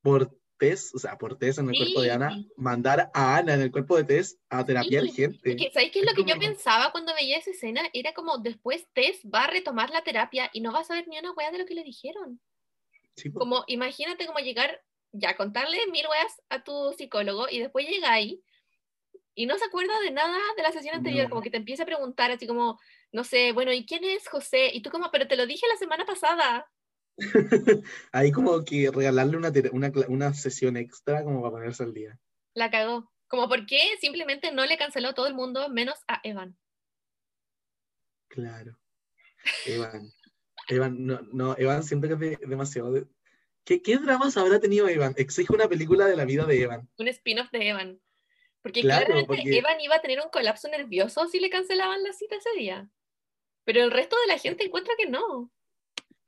[0.00, 2.48] por Tess, o sea, por Tess en el cuerpo de Ana, Sí.
[2.56, 5.56] mandar a Ana en el cuerpo de Tess a terapiar Sí, gente.
[5.56, 7.82] Que, ¿Sabéis qué es Es lo que yo como- pensaba cuando veía esa escena?
[7.92, 11.18] Era como después Tess va a retomar la terapia y no va a saber ni
[11.18, 12.40] una weá de lo que le dijeron.
[13.16, 13.40] Sí, po.
[13.40, 14.80] Como, imagínate como llegar,
[15.12, 18.40] ya, contarle mil weas a tu psicólogo y después llega ahí
[19.34, 21.30] y no se acuerda de nada de la sesión anterior, No.
[21.30, 22.78] como que te empieza a preguntar así como,
[23.12, 24.70] no sé, bueno, ¿y quién es José?
[24.72, 26.70] Y tú como, pero te lo dije la semana pasada.
[28.12, 32.18] Ahí como que regalarle una, una, una sesión extra como para ponerse al día.
[32.54, 33.10] La cagó.
[33.28, 36.56] Como, ¿por qué simplemente no le canceló a todo el mundo menos a Evan?
[38.28, 38.78] Claro.
[39.66, 40.10] Evan.
[40.68, 42.92] Evan, no, no, Evan siento que es de- demasiado...
[42.92, 43.06] de-
[43.64, 45.14] ¿Qué, ¿Qué dramas habrá tenido Evan?
[45.16, 46.88] Exige una película de la vida de Evan.
[46.98, 48.00] Un spin-off de Evan.
[48.60, 52.12] Porque Claro, claramente porque- Evan iba a tener un colapso nervioso si le cancelaban la
[52.12, 52.88] cita ese día.
[53.64, 55.50] Pero el resto de la gente encuentra que no.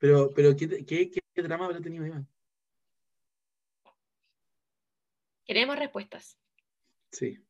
[0.05, 2.27] Pero, pero ¿qué, qué, qué drama habrá tenido Iván?
[5.47, 6.37] Queremos respuestas.
[7.11, 7.43] Sí.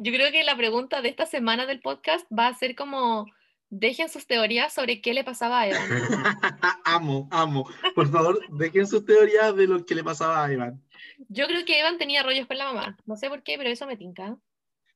[0.00, 3.24] Yo creo que la pregunta de esta semana del podcast va a ser como,
[3.70, 5.80] dejen sus teorías sobre qué le pasaba a Evan.
[6.84, 7.70] amo, amo.
[7.94, 10.84] Por favor, dejen sus teorías de lo que le pasaba a Evan.
[11.30, 12.98] Yo creo que Evan tenía rollos con la mamá.
[13.06, 14.36] No sé por qué, pero eso me tinca.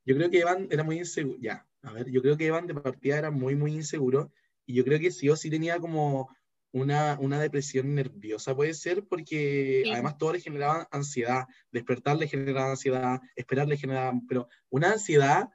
[0.05, 1.39] Yo creo que Evan era muy inseguro.
[1.41, 4.31] Ya, a ver, yo creo que Evan de partida era muy, muy inseguro.
[4.69, 6.29] Y yo creo que sí o sí tenía como
[6.73, 9.91] una, una depresión nerviosa, puede ser, porque Sí.
[9.91, 11.47] además todo le generaba ansiedad.
[11.73, 14.13] Despertar le generaba ansiedad, esperar le generaba.
[14.29, 15.49] Pero una ansiedad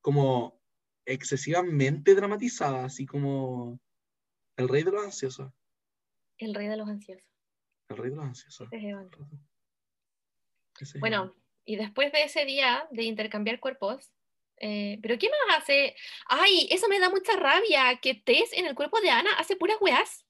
[0.00, 0.62] como
[1.04, 3.80] excesivamente dramatizada, así como
[4.56, 5.52] el rey de los ansiosos.
[6.38, 7.24] El rey de los ansiosos.
[7.88, 8.68] El rey de los ansiosos.
[11.00, 14.12] Bueno, y después de ese día de intercambiar cuerpos,
[14.60, 15.96] eh, ¿pero qué más hace?
[16.26, 19.78] Ay, eso me da mucha rabia, que Tess en el cuerpo de Ana hace puras
[19.80, 20.26] weas.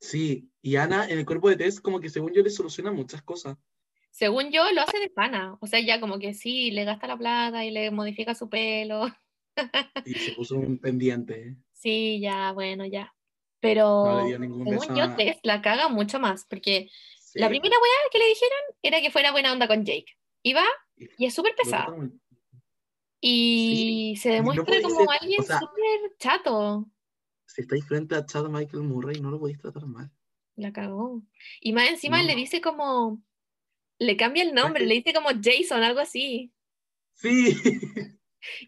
[0.00, 3.22] Sí, y Ana en el cuerpo de Tess como que según yo le soluciona muchas
[3.22, 3.56] cosas.
[4.10, 5.56] Según yo, lo hace de pana.
[5.60, 9.06] O sea, ya como que sí, le gasta la plata y le modifica su pelo.
[10.04, 11.56] Y se puso un pendiente.
[11.72, 13.04] Sí, ya, bueno, ya.
[13.04, 13.12] No
[13.58, 16.88] Pero le dio ningún según yo, Tess la caga mucho más, porque
[17.18, 20.16] Sí, la primera wea que le dijeron era que fuera buena onda con Jake.
[20.42, 20.64] Y va,
[20.96, 21.86] y es súper lo pesada.
[23.20, 26.86] Y se demuestra como ser, alguien o sea- súper chato.
[27.46, 30.10] Si estáis frente a Chad Michael Murray, no lo podéis tratar mal.
[30.56, 31.22] La cagó.
[31.60, 32.28] Y más encima No.
[32.28, 33.22] le dice como.
[34.00, 36.52] Le cambia el nombre, le dice como Jason, algo así.
[37.14, 37.56] Sí.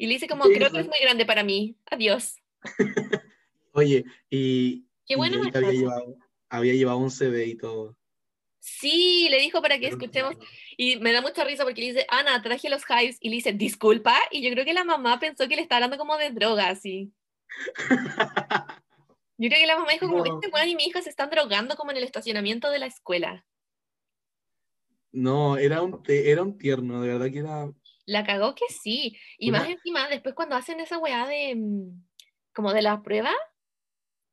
[0.01, 1.77] Y le dice como, creo que es muy grande para mí.
[1.89, 2.35] Adiós.
[3.73, 6.17] Oye, y, Qué y bueno Jake había llevado,
[6.49, 7.97] había llevado un CD y todo.
[8.79, 10.37] Sí, le dijo para que escuchemos.
[10.77, 13.19] Y me da mucha risa porque le dice, Ana, traje los hives.
[13.21, 14.17] Y le dice, disculpa.
[14.31, 17.13] Y yo creo que la mamá pensó que le estaba hablando como de droga, así.
[19.43, 20.35] Yo creo que la mamá dijo como, No.
[20.35, 23.47] este weón y mi hija se están drogando como en el estacionamiento de la escuela.
[25.13, 27.73] No, era un, era un tierno, de verdad que era.
[28.05, 29.17] La cagó que sí.
[29.39, 32.05] Y más encima, después cuando hacen esa weá de mm,
[32.55, 33.33] como de la prueba,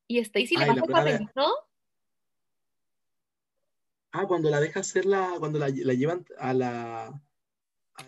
[0.07, 1.53] y Stacy le pasa un prueba de- papelito,
[4.11, 5.35] Ah, cuando la deja hacer la.
[5.39, 7.21] Cuando la, la llevan a la.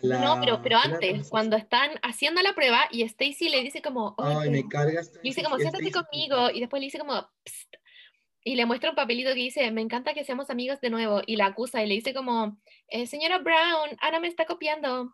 [0.02, 4.48] No, pero, pero antes, cuando están haciendo la prueba y Stacy le dice como, Ay,
[4.48, 5.10] me cargas.
[5.22, 7.74] y dice como, siéntate conmigo, y después le dice como, "Psst",
[8.44, 11.34] y le muestra un papelito que dice, me encanta que seamos amigos de nuevo, y
[11.34, 15.12] la acusa y le dice como, "Eh, señora Brown, Ana me está copiando.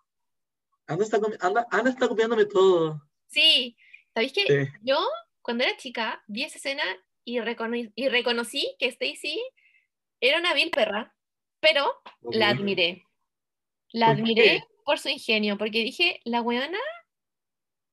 [0.87, 3.01] Ana está, Ana, Ana está copiándome todo.
[3.29, 3.79] Sí,
[4.13, 4.71] ¿sabéis que Sí.
[4.83, 4.99] yo
[5.41, 6.83] cuando era chica vi esa escena
[7.25, 9.43] y, recono- y reconocí que Stacy
[10.29, 11.15] era una vil perra,
[11.61, 11.87] pero
[12.23, 13.05] la admiré.
[13.93, 14.65] La ¿Por admiré qué?
[14.85, 16.79] por su ingenio, porque dije, la weona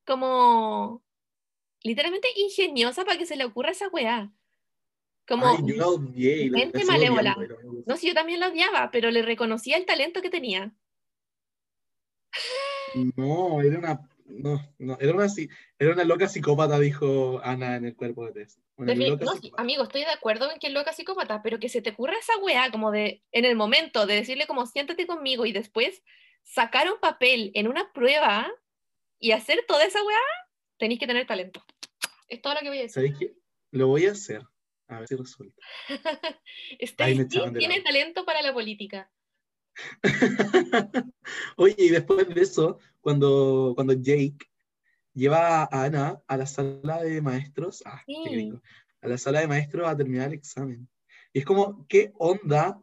[0.05, 1.03] como
[1.81, 4.31] literalmente ingeniosa para que se le ocurra esa weá.
[5.27, 7.33] Como, Ay, yo la odié y la mente sigo malévola.
[7.35, 10.75] odiando, pero no sé, yo también la odiaba, pero le reconocía el talento que tenía.
[13.15, 14.09] No, era una.
[14.25, 15.27] No, no, era una,
[15.79, 18.59] era una loca psicópata, dijo Ana en el cuerpo de Tess.
[18.77, 18.91] No,
[19.57, 22.37] amigo, estoy de acuerdo en que es loca psicópata, pero que se te ocurra esa
[22.37, 26.03] weá como de, en el momento de decirle como siéntate conmigo y después
[26.43, 28.49] sacar un papel en una prueba
[29.19, 30.19] y hacer toda esa weá,
[30.77, 31.63] tenéis que tener talento.
[32.27, 32.93] Es todo lo que voy a decir.
[32.93, 33.33] ¿Sabéis qué?
[33.71, 34.41] Lo voy a hacer.
[34.87, 35.55] A ver si resulta.
[36.79, 39.11] Stacy tiene talento para la política.
[41.57, 44.37] Oye, y después de eso, cuando, cuando Jake
[45.13, 48.15] lleva a Ana a la sala de maestros, ah, Sí.
[48.25, 48.61] gringo,
[49.01, 50.87] a la sala de maestros a terminar el examen.
[51.33, 52.81] Y es como, ¿qué onda?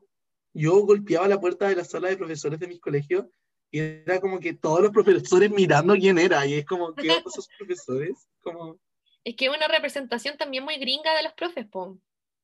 [0.53, 3.25] Yo golpeaba la puerta de la sala de profesores de mis colegios
[3.71, 6.45] y era como que todos los profesores mirando quién era.
[6.47, 8.29] Y es como, ¿qué onda esos profesores?
[8.43, 8.79] Como,
[9.25, 11.99] Es que es una representación también muy gringa de los profes, po.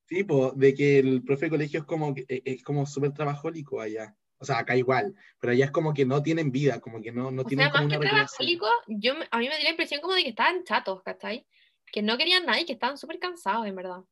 [0.06, 4.16] tipo, de que el profe de colegio es como, eh, es como súper trabajólico allá.
[4.38, 7.30] O sea, acá igual, pero allá es como que no tienen vida, como que no,
[7.30, 8.46] no O tienen sea, como más que una recreación.
[8.48, 11.46] trabajólico, yo, a mí me dio la impresión como de que estaban chatos, ¿cachai?
[11.90, 14.04] Que no querían nada y que estaban súper cansados, en verdad.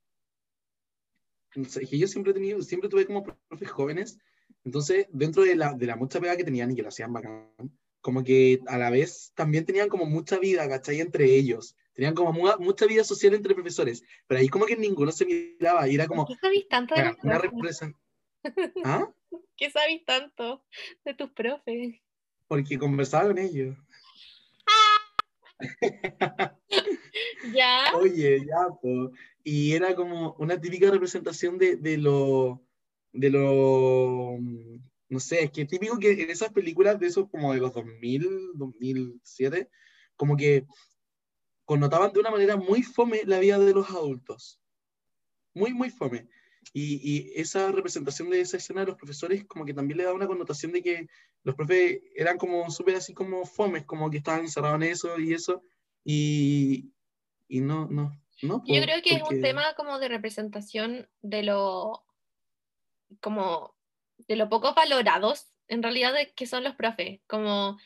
[1.56, 4.18] No sé, que yo siempre he tenido, siempre tuve como profes jóvenes,
[4.64, 7.48] entonces dentro de la, de la mucha pega que tenían y que lo hacían bacán,
[8.00, 11.00] como que a la vez también tenían como mucha vida, ¿cachai?
[11.00, 15.12] Entre ellos, tenían como mu- mucha vida social entre profesores, pero ahí como que ninguno
[15.12, 17.40] se miraba y era como ¿Qué sabéis tanto de una.
[18.84, 19.08] ¿Ah?
[19.56, 20.64] ¿Qué sabéis tanto
[21.04, 22.00] de tus profes?
[22.48, 23.76] Porque conversaba con ellos.
[27.54, 29.12] Ya, Oye, ya, po.
[29.44, 32.66] Y era como una típica representación de, de lo,
[33.12, 34.38] de lo,
[35.08, 38.26] no sé, es que típico que en esas películas de esos como de los 2000,
[38.54, 39.70] 2007,
[40.16, 40.66] como que
[41.64, 44.60] connotaban de una manera muy fome la vida de los adultos.
[45.54, 46.28] Muy, muy fome.
[46.76, 50.12] Y, y, esa representación de esa escena de los profesores como que también le da
[50.12, 51.06] una connotación de que
[51.44, 55.34] los profes eran como súper así como fomes, como que estaban encerrados en eso y
[55.34, 55.62] eso.
[56.04, 56.90] Y,
[57.46, 58.64] y no, no, no.
[58.66, 62.04] Yo creo que es un tema como de representación de lo,
[63.20, 63.76] como,
[64.26, 67.20] de lo poco valorados en realidad de que son los profes.
[67.28, 67.78] Como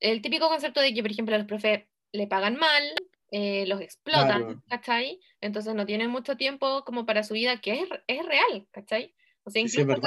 [0.00, 2.94] el típico concepto de que, por ejemplo, a los profes le pagan mal,
[3.36, 5.18] eh, los explotan, ¿cachai?
[5.40, 9.12] Entonces no tienen mucho tiempo como para su vida, que es, es real, ¿cachai?
[9.42, 10.00] O sea, incluso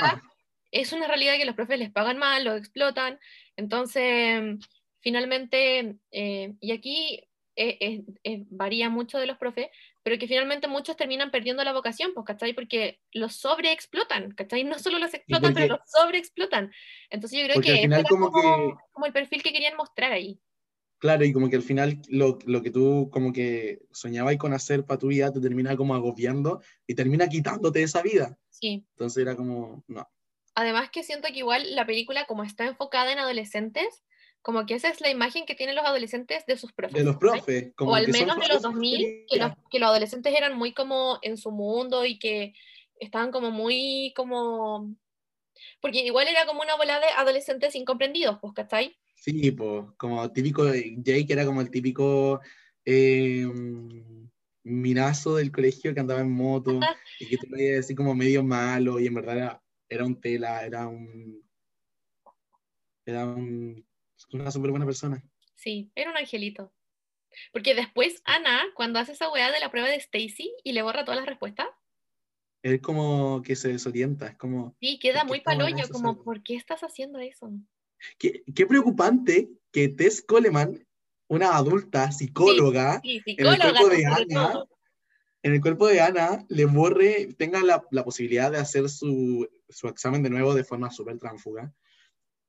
[0.72, 3.20] es, una realidad que los profes les pagan mal, los explotan.
[3.58, 4.66] Entonces,
[5.02, 7.22] finalmente, eh, y aquí
[7.58, 8.06] eh,
[8.50, 9.68] varía mucho de los profes,
[10.04, 12.54] pero que finalmente muchos terminan perdiendo la vocación, pues, ¿cachai?
[12.54, 14.64] Porque los sobreexplotan, ¿cachai?
[14.64, 16.72] No solo los explotan, pero los sobreexplotan.
[17.10, 20.40] Entonces yo creo que, al como, como el perfil que querían mostrar ahí.
[21.00, 24.84] Claro, y como que al final lo, lo que tú como que soñabas con hacer
[24.84, 28.38] para tu vida te termina como agobiando y termina quitándote esa vida.
[28.50, 28.86] Sí.
[28.92, 30.10] Entonces era como, no.
[30.56, 34.04] Además que siento que igual la película como está enfocada en adolescentes,
[34.42, 36.98] como que esa es la imagen que tienen los adolescentes de sus profes.
[36.98, 37.74] De los profes.
[37.76, 41.20] Como o al menos de los 2000, que los, que los adolescentes eran muy como
[41.22, 42.54] en su mundo y que
[43.00, 44.96] estaban como muy como...
[45.80, 48.98] Porque igual era como una bola de adolescentes incomprendidos, pues, ¿cachai?
[49.18, 52.40] Sí, pues, como típico, Jake era como el típico
[52.86, 53.46] eh,
[54.64, 56.80] minazo del colegio que andaba en moto
[57.20, 60.88] y que lo veías así como medio malo y en verdad era, un tela, era
[60.88, 61.44] un...
[63.06, 65.24] Era una súper buena persona.
[65.56, 66.74] Sí, era un angelito.
[67.52, 71.06] Porque después Ana, cuando hace esa weá de la prueba de Stacy y le borra
[71.06, 71.68] todas las respuestas.
[72.62, 74.76] Es como que se desorienta, es como...
[74.80, 77.52] Sí, queda muy paloño, como, ¿por qué estás haciendo eso?
[78.18, 80.86] Qué, preocupante que Tess Coleman,
[81.28, 84.64] una adulta psicóloga, en, el cuerpo de Ana,
[85.44, 89.48] en el cuerpo de Ana, le borre, tenga la, posibilidad de hacer su,
[89.84, 91.74] examen de nuevo de forma súper tránfuga,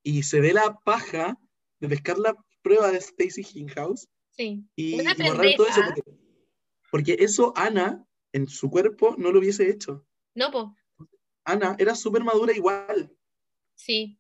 [0.02, 1.38] y se dé la paja
[1.80, 4.64] de pescar la prueba de Stacy Hinghouse sí.
[4.76, 5.80] y, borrar todo eso.
[6.90, 10.06] Porque, eso Ana, en su cuerpo, no lo hubiese hecho.
[10.34, 10.74] No, po.
[11.44, 13.14] Ana era súper madura igual.
[13.74, 14.17] Sí.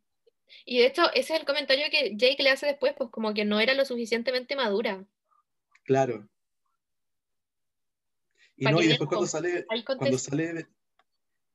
[0.64, 3.44] Y de hecho, ese es el comentario que Jake le hace después, pues como que
[3.44, 5.04] no era lo suficientemente madura.
[5.84, 6.28] Claro.
[8.56, 10.66] Y no, y después cuando sale, cuando sale,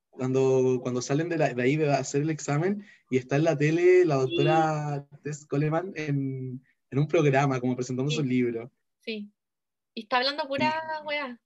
[0.10, 4.06] cuando, cuando salen de, de, ahí de hacer el examen y está en la tele
[4.06, 8.72] la doctora Tess Coleman en, en, un programa, como presentando su libro.
[9.02, 9.30] Sí.
[9.94, 10.74] Y está hablando pura
[11.06, 11.39] weá.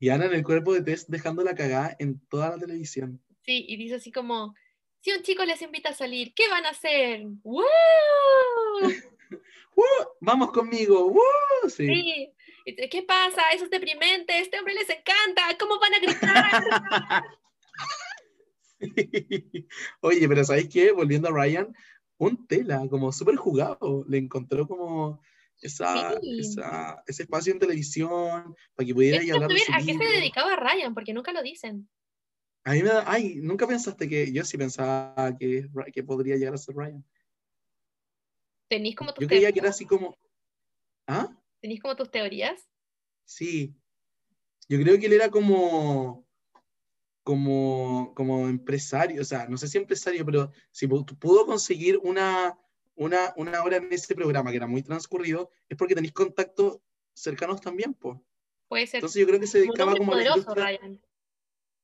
[0.00, 3.20] Y Ana en el cuerpo de Tess dejando la cagada en toda la televisión.
[3.42, 4.54] Sí, y dice así como,
[5.08, 7.24] si un chico les invita a salir, ¿qué van a hacer?
[7.42, 7.64] ¡Woo!
[10.20, 11.08] Vamos conmigo.
[11.08, 11.70] ¡Woo!
[11.70, 12.30] Sí.
[12.90, 13.40] ¿Qué pasa?
[13.54, 14.38] Eso es deprimente.
[14.38, 15.56] Este hombre les encanta.
[15.58, 17.24] ¿Cómo van a gritar?
[20.02, 20.92] Oye, pero ¿sabéis qué?
[20.92, 21.74] Volviendo a Ryan,
[22.18, 24.04] un tela, como súper jugado.
[24.08, 25.22] Le encontró como
[25.62, 30.04] esa, esa, ese espacio en televisión para que pudiera ir hablar de ¿A qué se
[30.04, 30.92] dedicaba Ryan?
[30.92, 31.88] Porque nunca lo dicen.
[32.68, 36.52] A mí me da, ay, nunca pensaste que yo sí pensaba que, que podría llegar
[36.52, 37.02] a ser Ryan.
[38.68, 40.18] ¿Tenís como tus Yo creía que era así como.
[41.06, 41.34] ¿Ah?
[41.62, 42.68] ¿Tenís como tus teorías?
[43.24, 43.74] Sí.
[44.68, 46.26] Yo creo que él era como.
[47.22, 52.58] Como, como empresario, o sea, no sé si empresario, pero si pudo conseguir una,
[52.96, 56.80] una, una hora en ese programa que era muy transcurrido, es porque tenéis contactos
[57.14, 58.18] cercanos también, pues.
[58.68, 58.98] Puede ser.
[58.98, 60.18] Entonces yo creo que se dedicaba como, a
[60.54, 61.00] Ryan.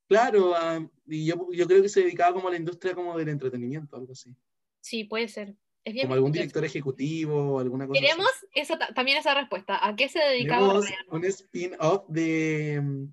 [0.09, 3.29] Claro, ah, y yo, yo, creo que se dedicaba como a la industria como del
[3.29, 4.35] entretenimiento, algo así.
[4.81, 5.57] Sí, puede ser.
[6.03, 9.87] como algún director ejecutivo o alguna cosa Queremos Esa, también esa respuesta.
[9.87, 10.81] ¿A qué se dedicaba
[11.11, 13.05] un spin-off de mm,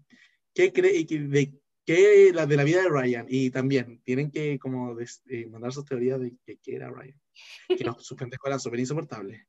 [0.53, 1.53] qué cree de
[1.85, 5.85] qué la de la vida de Ryan y también tienen que como eh, mandar sus
[5.85, 7.19] teorías de qué era Ryan.
[7.67, 9.41] Que no, sus pendejos eran súper insoportables.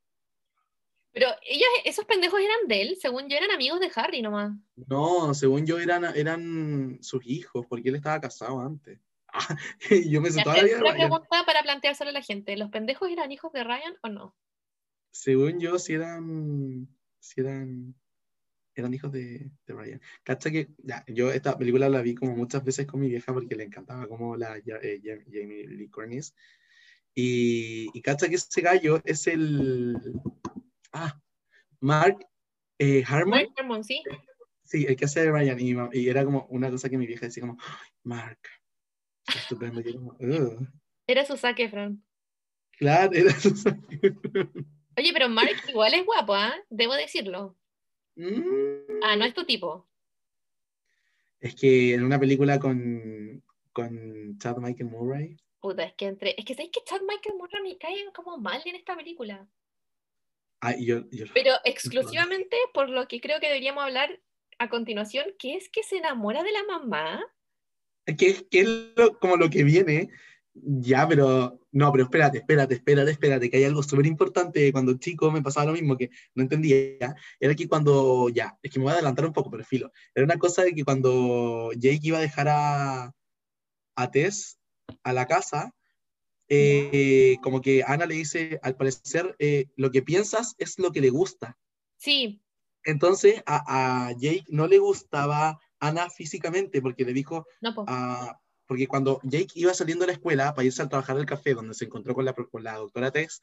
[1.13, 4.53] Pero ellos, esos pendejos eran de él, según yo eran amigos de Harry nomás.
[4.89, 8.99] No, según yo eran, eran sus hijos, porque él estaba casado antes.
[10.09, 13.31] yo me toda la vida Una pregunta para planteárselo a la gente, ¿los pendejos eran
[13.31, 14.35] hijos de Ryan o no?
[15.11, 16.89] Según yo, si eran,
[17.19, 17.95] si eran,
[18.75, 20.01] eran hijos de, de Ryan.
[20.23, 23.55] Cacha que, ya, yo esta película la vi como muchas veces con mi vieja porque
[23.55, 25.01] le encantaba como la eh,
[25.31, 26.35] Jamie Lee Curtis.
[27.15, 29.99] Y, y cacha que ese gallo es el,
[30.93, 31.21] ah,
[31.81, 32.27] Mark
[32.79, 33.31] eh, Harmon.
[33.31, 34.03] Mark Harmon, sí.
[34.65, 35.59] Sí, el que hace de Ryan.
[35.93, 37.59] Y, era como una cosa que mi vieja decía como,
[38.03, 38.41] Mark.
[39.27, 39.83] Estupendo.
[41.07, 42.03] Era su saque, Fran.
[42.73, 44.15] Claro, era su saque.
[44.97, 46.55] Oye, pero Mark igual es guapo, ¿ah?
[46.71, 47.57] Debo decirlo.
[48.17, 49.89] Mm, Ah, no es tu tipo.
[51.41, 55.37] Es que en una película con, con Chad Michael Murray.
[55.61, 56.35] Puta, es que entre.
[56.39, 59.49] Es que sabéis que Chad Michael Murray me caen como mal en esta película.
[60.65, 64.21] Ah, yo, yo- Pero exclusivamente por lo que creo que deberíamos hablar
[64.59, 67.21] a continuación, que es que se enamora de la mamá.
[68.07, 70.09] que, que es lo- como lo que viene.
[70.55, 74.71] Ya, pero no, pero espérate, espérate, espérate, espérate, que hay algo súper importante.
[74.71, 77.17] Cuando chico me pasaba lo mismo que no entendía.
[77.41, 79.91] Era que cuando, ya, es que me voy a adelantar un poco, pero filo.
[80.15, 83.13] Era una cosa de que cuando Jake iba a dejar a,
[83.97, 84.59] a Tess
[85.03, 85.75] a la casa,
[86.55, 91.01] eh, como que Ana le dice, al parecer, eh, lo que piensas es lo que
[91.01, 91.59] le gusta.
[91.97, 92.43] Sí,
[92.85, 97.85] Entonces a, a Jake no le gustaba Ana físicamente porque le dijo, no, po.
[97.89, 101.55] a- porque cuando Jake iba saliendo de la escuela para irse a trabajar al café
[101.55, 103.43] donde se encontró con la, con la doctora Tess,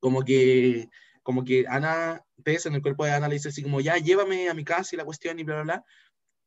[0.00, 0.88] como que,
[1.22, 4.48] como que Ana, Tess en el cuerpo de Ana le dice así como, ya, llévame
[4.48, 5.84] a mi casa y la cuestión y bla, bla, bla.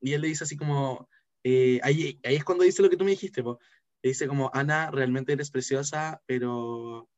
[0.02, 1.10] Y él le dice así como,
[1.44, 3.60] eh, ahí, ahí es cuando dice lo que tú me dijiste, po.
[4.06, 7.10] Le dice como, Ana, realmente eres preciosa, pero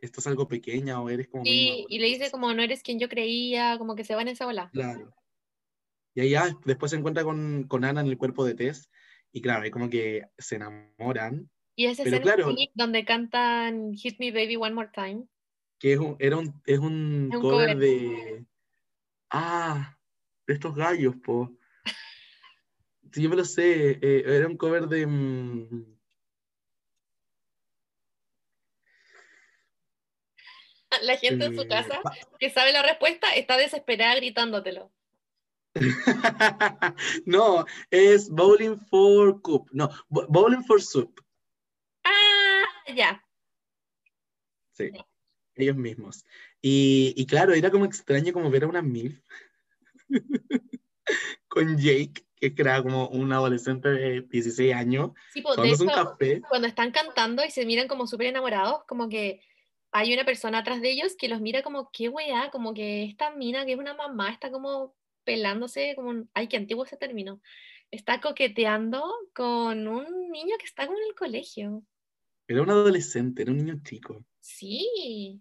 [0.00, 1.44] estás algo pequeña o eres como...
[1.44, 1.86] Sí, madura".
[1.90, 4.46] y le dice como no eres quien yo creía, como que se va en esa
[4.46, 4.70] ola.
[4.72, 5.14] Claro.
[6.14, 8.90] Y ahí ya después se encuentra con, con Ana en el cuerpo de Tess.
[9.32, 11.50] Y claro, es como que se enamoran.
[11.76, 12.54] Y Pero escena claro.
[12.72, 15.26] donde cantan Hit Me Baby One More Time.
[15.78, 17.76] Que es un, era un, es un Es un cover cover.
[17.76, 18.46] de.
[19.28, 19.94] Ah,
[20.46, 21.54] de estos gallos, po.
[23.12, 23.98] Sí, yo me lo sé.
[24.00, 25.06] eh, era un cover de.
[25.06, 25.99] mm,
[31.02, 32.00] La gente en su eh, casa
[32.38, 34.90] que sabe la respuesta está desesperada gritándotelo.
[37.26, 39.68] no, es Bowling for Cup.
[39.72, 41.20] No, Bo- Bowling for Soup.
[42.04, 43.24] Ah, ya.
[44.72, 44.90] Sí,
[45.54, 46.24] ellos mismos.
[46.60, 49.20] Y, y claro, era como extraño como ver a una MILF
[51.48, 56.40] con Jake, que era como un adolescente de 16 años, Sí, po, de un café.
[56.48, 59.40] cuando están cantando y se miran como súper enamorados, como que
[59.92, 63.30] hay una persona atrás de ellos que los mira como, qué weá, como que esta
[63.34, 67.40] mina que es una mamá está como pelándose, como, un- ay, qué antiguo ese término,
[67.90, 69.02] está coqueteando
[69.34, 71.82] con un niño que está como en el colegio.
[72.46, 74.24] Era un adolescente, era un niño chico.
[74.40, 75.40] Sí.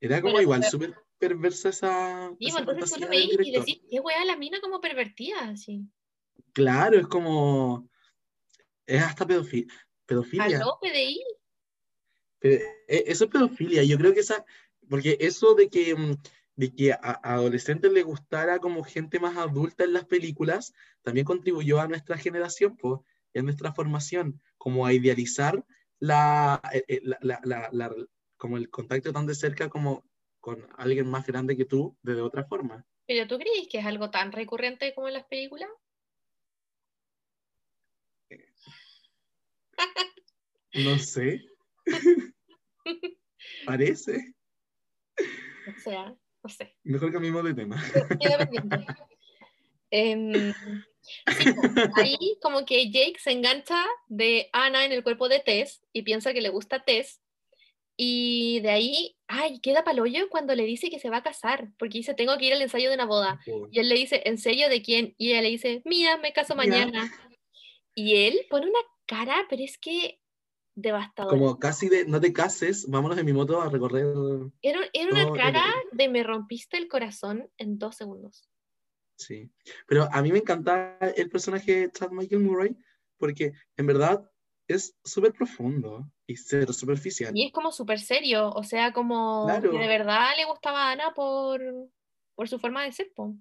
[0.00, 4.00] Era como igual súper perversa esa, Y esa entonces tú lo veis y decís, qué
[4.00, 5.82] weá, la mina como pervertida, así.
[6.52, 7.88] Claro, es como.
[8.86, 9.70] Es hasta pedofi-
[10.04, 10.44] pedofilia.
[10.44, 11.22] ¿Aló, PDI?
[12.54, 13.82] E- Eso es pedofilia.
[13.84, 14.44] Yo creo que esa.
[14.88, 16.16] Porque eso de que, mm,
[16.56, 20.72] de que a, a adolescentes le gustara como gente más adulta en las películas,
[21.02, 23.00] también contribuyó a nuestra generación, pues,
[23.34, 25.64] y a nuestra formación, como a idealizar
[25.98, 27.94] la, eh, eh, la- la- la- la-
[28.36, 30.04] como el contacto tan de cerca como
[30.40, 32.86] con alguien más grande que tú, de otra forma.
[33.06, 35.68] ¿Pero tú crees que es algo tan recurrente como en las películas?
[40.74, 41.42] No sé.
[43.64, 44.34] Parece.
[45.18, 46.76] O sea, no sé.
[46.84, 47.82] Mejor cambiemos de tema.
[49.90, 51.54] Em, sí,
[51.94, 56.32] ahí como que Jake se engancha de Ana en el cuerpo de Tess y piensa
[56.32, 57.20] que le gusta Tess.
[57.96, 61.98] Y de ahí, ay, queda palollo cuando le dice que se va a casar, porque
[61.98, 63.40] dice, tengo que ir al ensayo de una boda.
[63.70, 65.14] Y él le dice, ¿en serio de quién?
[65.16, 67.10] Y ella le dice, mía, me caso mañana.
[67.94, 70.20] Y él pone una cara, pero es que
[70.76, 71.36] devastadora.
[71.36, 74.06] Como casi de no te cases, vámonos en mi moto a recorrer.
[74.62, 78.48] Era, era una todo el- cara de me rompiste el corazón en dos segundos.
[79.18, 79.50] Sí.
[79.88, 82.76] Pero a mí me encanta el personaje de Chad Michael Murray
[83.18, 84.30] porque en verdad
[84.68, 87.32] es súper profundo y cero superficial.
[87.34, 89.70] Y es como súper serio, o sea, como Claro.
[89.70, 91.62] que de verdad le gustaba a Ana por,
[92.34, 93.34] por su forma de ser, po.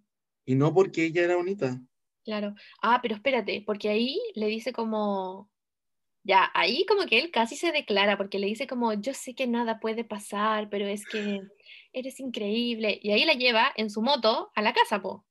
[0.46, 1.82] Y no porque ella era bonita.
[2.24, 2.56] Claro.
[2.82, 5.50] Ah, pero espérate, porque ahí le dice como,
[6.26, 9.46] ya, ahí como que él casi se declara, porque le dice como, yo sé que
[9.46, 11.42] nada puede pasar, pero es que
[11.94, 13.00] eres increíble.
[13.02, 15.24] Y ahí la lleva en su moto a la casa, po.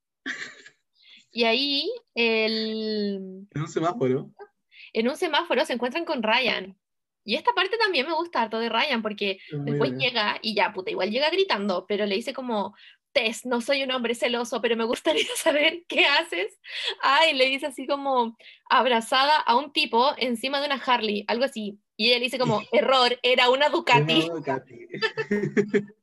[1.32, 4.30] Y ahí el, En un semáforo.
[4.92, 6.78] en un semáforo se encuentran con Ryan.
[7.24, 10.72] Y esta parte también me gusta harto de Ryan, porque muy después llega y ya,
[10.72, 12.76] puta, igual llega gritando, pero le dice como,
[13.14, 16.58] Tess, no soy un hombre celoso, pero me gustaría saber qué haces.
[17.00, 18.36] Ay, le dice así como
[18.68, 21.80] abrazada a un tipo encima de una Harley, algo así.
[21.96, 24.28] Y ella le dice como, error, era una Ducati.
[24.28, 24.74] No, Katy.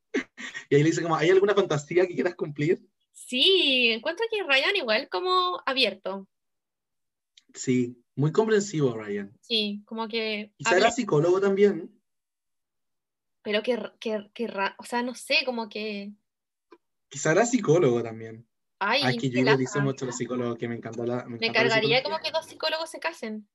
[0.70, 2.82] y ahí le dice como, ¿hay alguna fantasía que quieras cumplir?
[3.12, 6.28] Sí, encuentro que Ryan igual como abierto.
[7.54, 9.38] Sí, muy comprensivo, Ryan.
[9.42, 10.54] Sí, como que...
[10.58, 11.92] Quizá era psicólogo también.
[13.42, 14.48] pero que, que, que
[14.78, 16.12] o sea, no sé, como que...
[17.12, 18.48] Quizá era psicólogo también.
[18.80, 19.80] Ay, que yo qué lata.
[19.82, 21.26] mucho a los psicólogos, que me encantó la.
[21.26, 23.48] Me, Me la cargaría como que dos psicólogos se casen.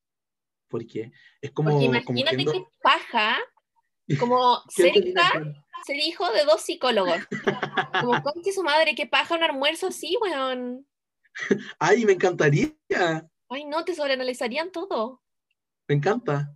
[0.68, 1.70] Porque es Porque como.
[1.70, 1.82] como
[2.18, 3.38] imagínate qué paja
[4.20, 4.92] como ¿Qué ser
[5.84, 7.18] ser hijo de dos psicólogos.
[8.00, 10.86] Como conche su madre, qué paja un almuerzo así, weón.
[11.78, 12.76] Ay, me encantaría.
[13.48, 15.22] Ay, no, te sobreanalizarían todo.
[15.88, 16.54] Me encanta.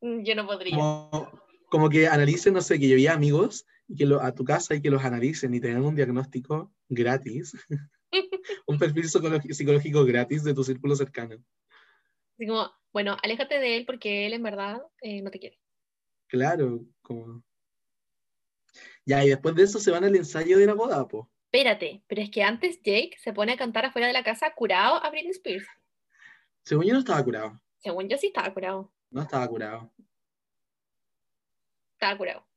[0.00, 0.76] Mm, Yo no podría.
[0.76, 1.30] Como,
[1.70, 4.82] como que analicen, no sé, que llevé amigos y que lo, a tu casa y
[4.82, 7.56] que los analicen y tengan un diagnóstico gratis.
[8.66, 11.36] un perfil psicológico gratis de tu círculo cercano.
[12.34, 15.58] Así como, bueno, aléjate de él porque él en verdad eh, no te quiere.
[16.28, 17.42] Claro, como.
[19.06, 21.30] Ya, y después de eso se van al ensayo de la boda, po.
[21.50, 25.02] Espérate, pero es que antes Jake se pone a cantar afuera de la casa curado
[25.02, 25.66] a Britney Spears.
[26.62, 27.58] Según yo no estaba curado.
[27.78, 28.92] Según yo sí estaba curado.
[29.10, 29.90] No estaba curado.
[31.94, 32.47] Estaba curado.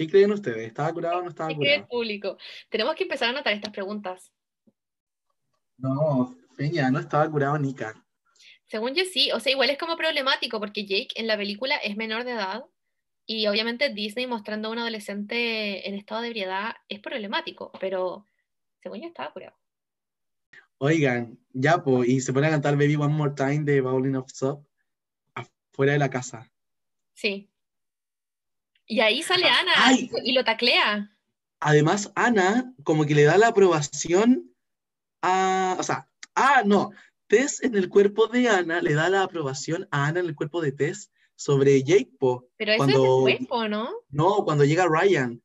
[0.00, 0.66] ¿Qué creen ustedes?
[0.66, 1.88] ¿Estaba curado o no estaba ¿Qué cree el curado?
[1.90, 2.38] público?
[2.70, 4.32] Tenemos que empezar a anotar estas preguntas.
[5.76, 8.02] No, Peña, no estaba curado Nika.
[8.64, 11.98] Según yo sí, o sea, igual es como problemático porque Jake en la película es
[11.98, 12.64] menor de edad
[13.26, 18.24] y obviamente Disney mostrando a un adolescente en estado de ebriedad es problemático, pero
[18.82, 19.58] según yo estaba curado.
[20.78, 24.30] Oigan, ya, po, y se pone a cantar Baby One More Time de Bowling of
[24.32, 24.64] Soap
[25.34, 26.50] afuera de la casa.
[27.12, 27.50] Sí.
[28.90, 30.10] Y ahí sale Ana ¡Ay!
[30.24, 31.16] y lo taclea.
[31.60, 34.52] Además, Ana como que le da la aprobación
[35.22, 36.90] a, o sea, ah, no,
[37.28, 40.60] Tess en el cuerpo de Ana le da la aprobación a Ana en el cuerpo
[40.60, 42.48] de Tess sobre Jake, po.
[42.56, 43.90] Pero eso Cuando- es después, ¿po, ¿no?
[44.08, 45.40] No, cuando llega Ryan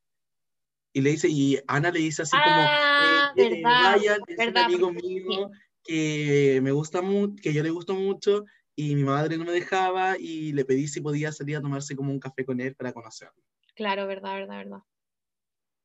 [0.92, 4.58] y le dice, y Ana le dice así Ah, como, eh, eh, Ryan es un
[4.58, 5.52] amigo mío
[5.84, 10.18] que me gusta mucho, que yo le gusto mucho, y mi madre no me dejaba,
[10.20, 13.42] y le pedí si podía salir a tomarse como un café con él para conocerlo.
[13.76, 14.80] Claro, verdad, verdad, verdad.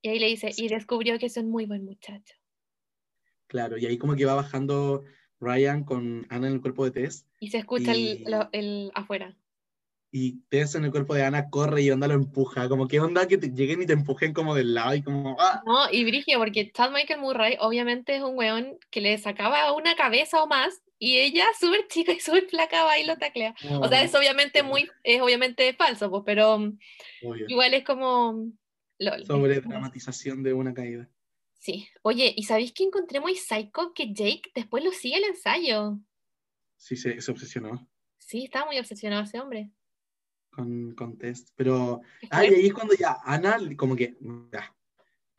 [0.03, 2.35] Y ahí le dice, y descubrió que es un muy buen muchacho.
[3.47, 5.05] Claro, y ahí como que va bajando
[5.41, 8.91] Ryan con Ana en el cuerpo de Tess, Y se escucha Y- el, lo- el
[8.95, 9.37] afuera.
[10.13, 13.29] y Tess en el cuerpo de Ana corre y onda lo empuja, como que onda
[13.29, 15.63] que te lleguen y te empujen como del lado y como, ¡ah!
[15.65, 19.95] No, y Brigia, porque Chad Michael Murray obviamente es un weón que le sacaba una
[19.97, 23.55] cabeza o más y ella, súper chica y súper flaca, va y lo taclea.
[23.81, 26.55] O sea, es obviamente muy, es obviamente falso, pues, pero
[27.23, 27.47] Obvio.
[27.49, 28.53] igual es como...
[28.99, 29.25] LOL.
[29.25, 31.09] Sobre dramatización de una caída.
[31.59, 31.89] Sí.
[32.03, 35.99] Oye, ¿y sabéis que encontré muy psycho que Jake después lo sigue el ensayo?
[36.77, 37.89] Sí, se, se obsesionó
[38.19, 39.71] Sí, estaba muy obsesionado ese hombre.
[40.51, 42.03] con, con Tess, pero...
[42.31, 44.17] Ah, y ahí es cuando ya Ana, como que,
[44.53, 44.77] ya,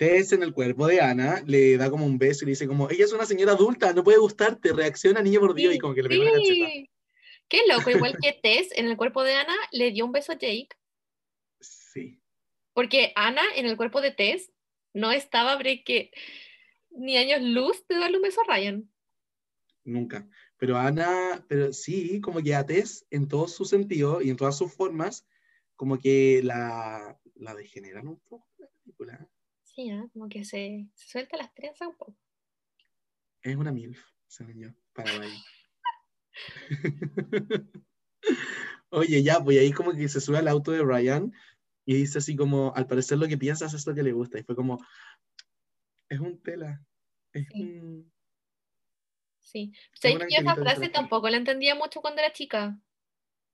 [0.02, 2.90] Tess en el cuerpo de Ana le da como un beso y le dice como,
[2.90, 6.10] ella es una señora adulta, no puede gustarte, reacciona niño mordido y como que le
[6.10, 6.40] pega una.
[6.40, 6.90] Sí.
[7.48, 10.40] Qué loco, igual que Tess en el cuerpo de Ana le dio un beso a
[10.40, 10.70] Jake,
[11.60, 12.20] Sí.
[12.74, 14.52] porque Ana en el cuerpo de Tess
[14.92, 16.10] no estaba que
[16.90, 18.92] ni años luz de darle un beso a Ryan.
[19.84, 20.28] Nunca.
[20.58, 24.58] Pero Ana, pero sí, como que a Tess, en todos sus sentidos y en todas
[24.58, 25.28] sus formas,
[25.76, 29.31] como que la, la degeneran un poco la película.
[29.82, 32.16] Sí, como que se, se suelta las trenzas un poco.
[33.42, 35.12] Es una MILF, según yo, para.
[38.90, 41.34] Oye, ya, pues ahí como que se sube al auto de Ryan
[41.86, 44.38] y dice así como, al parecer lo que piensas es lo que le gusta.
[44.38, 44.78] Y fue como,
[46.10, 46.86] es un tela.
[47.34, 47.62] Es Sí.
[47.64, 48.12] un...
[49.40, 49.72] Sí.
[49.94, 52.80] Es ¿Sabes un que yo esa frase tampoco la entendía mucho cuando era chica?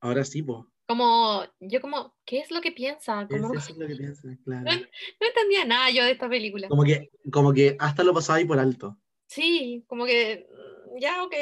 [0.02, 0.66] Ahora sí, pues.
[0.88, 3.28] Como, yo como, ¿qué es lo que piensa?
[3.28, 4.64] Como, Eso es lo que piensas, claro.
[4.64, 6.70] no entendía nada yo de esta película.
[6.70, 8.98] Como que, como que hasta lo pasaba ahí por alto.
[9.28, 11.34] Sí, como que, mm, ya, ok.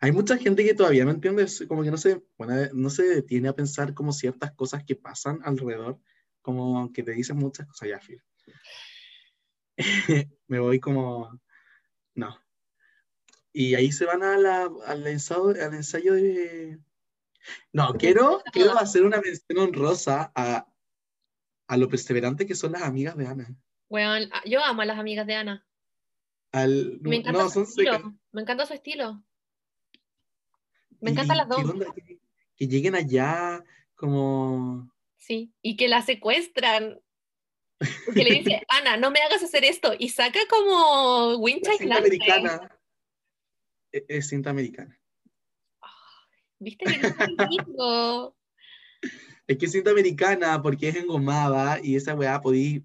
[0.00, 3.48] Hay mucha gente que todavía no entiende, como que no se, bueno, no se detiene
[3.48, 6.00] a pensar como ciertas cosas que pasan alrededor,
[6.42, 8.20] como que te dicen muchas cosas, ya, Phil.
[10.48, 11.40] Me voy como,
[12.14, 12.36] no.
[13.52, 16.78] Y ahí se van a la- al, ensayo, al ensayo de...
[17.72, 20.66] No, quiero, quiero hacer una mención honrosa a,
[21.68, 23.56] a lo perseverante que son las amigas de Ana.
[23.88, 25.66] Weón, ah, yo amo a las amigas de Ana.
[26.52, 28.14] Al, Me encanta no, su estilo.
[28.32, 29.22] Me encanta su estilo.
[31.00, 31.64] Me encantan las dos.
[31.64, 32.18] onda, que,
[32.56, 33.62] que lleguen allá
[33.94, 34.90] como...
[35.16, 35.52] Sí.
[35.62, 37.00] Y que la secuestran.
[38.06, 39.92] Porque le dice, Ana, no me hagas hacer esto.
[39.98, 42.80] Y saca como wincha cinta americana.
[43.92, 44.98] Es, es cinta americana.
[46.58, 47.14] ¿Viste que es
[47.50, 48.36] lindo?
[49.46, 52.84] Es que es cinta americana porque es engomada y esa weá podí,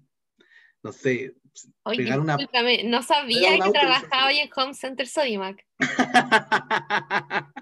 [0.82, 1.34] no sé,
[1.82, 2.38] Oye, Pegar una-
[2.84, 5.66] no sabía que trabajaba ahí en Home Center Sodimac.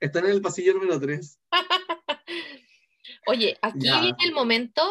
[0.00, 1.38] Están en el pasillo número 3.
[3.26, 4.00] Oye, aquí Ya.
[4.00, 4.82] viene el momento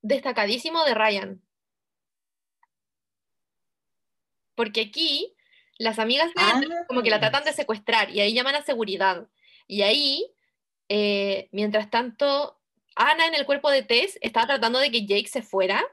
[0.00, 1.42] destacadísimo de Ryan.
[4.54, 5.36] Porque aquí
[5.78, 7.54] las amigas de Ana como que la tratan de Ah.
[7.54, 9.28] secuestrar y ahí llaman a seguridad.
[9.66, 10.26] Y ahí,
[10.88, 12.58] eh, mientras tanto,
[12.96, 15.84] Ana en el cuerpo de Tess estaba tratando de que Jake se fuera.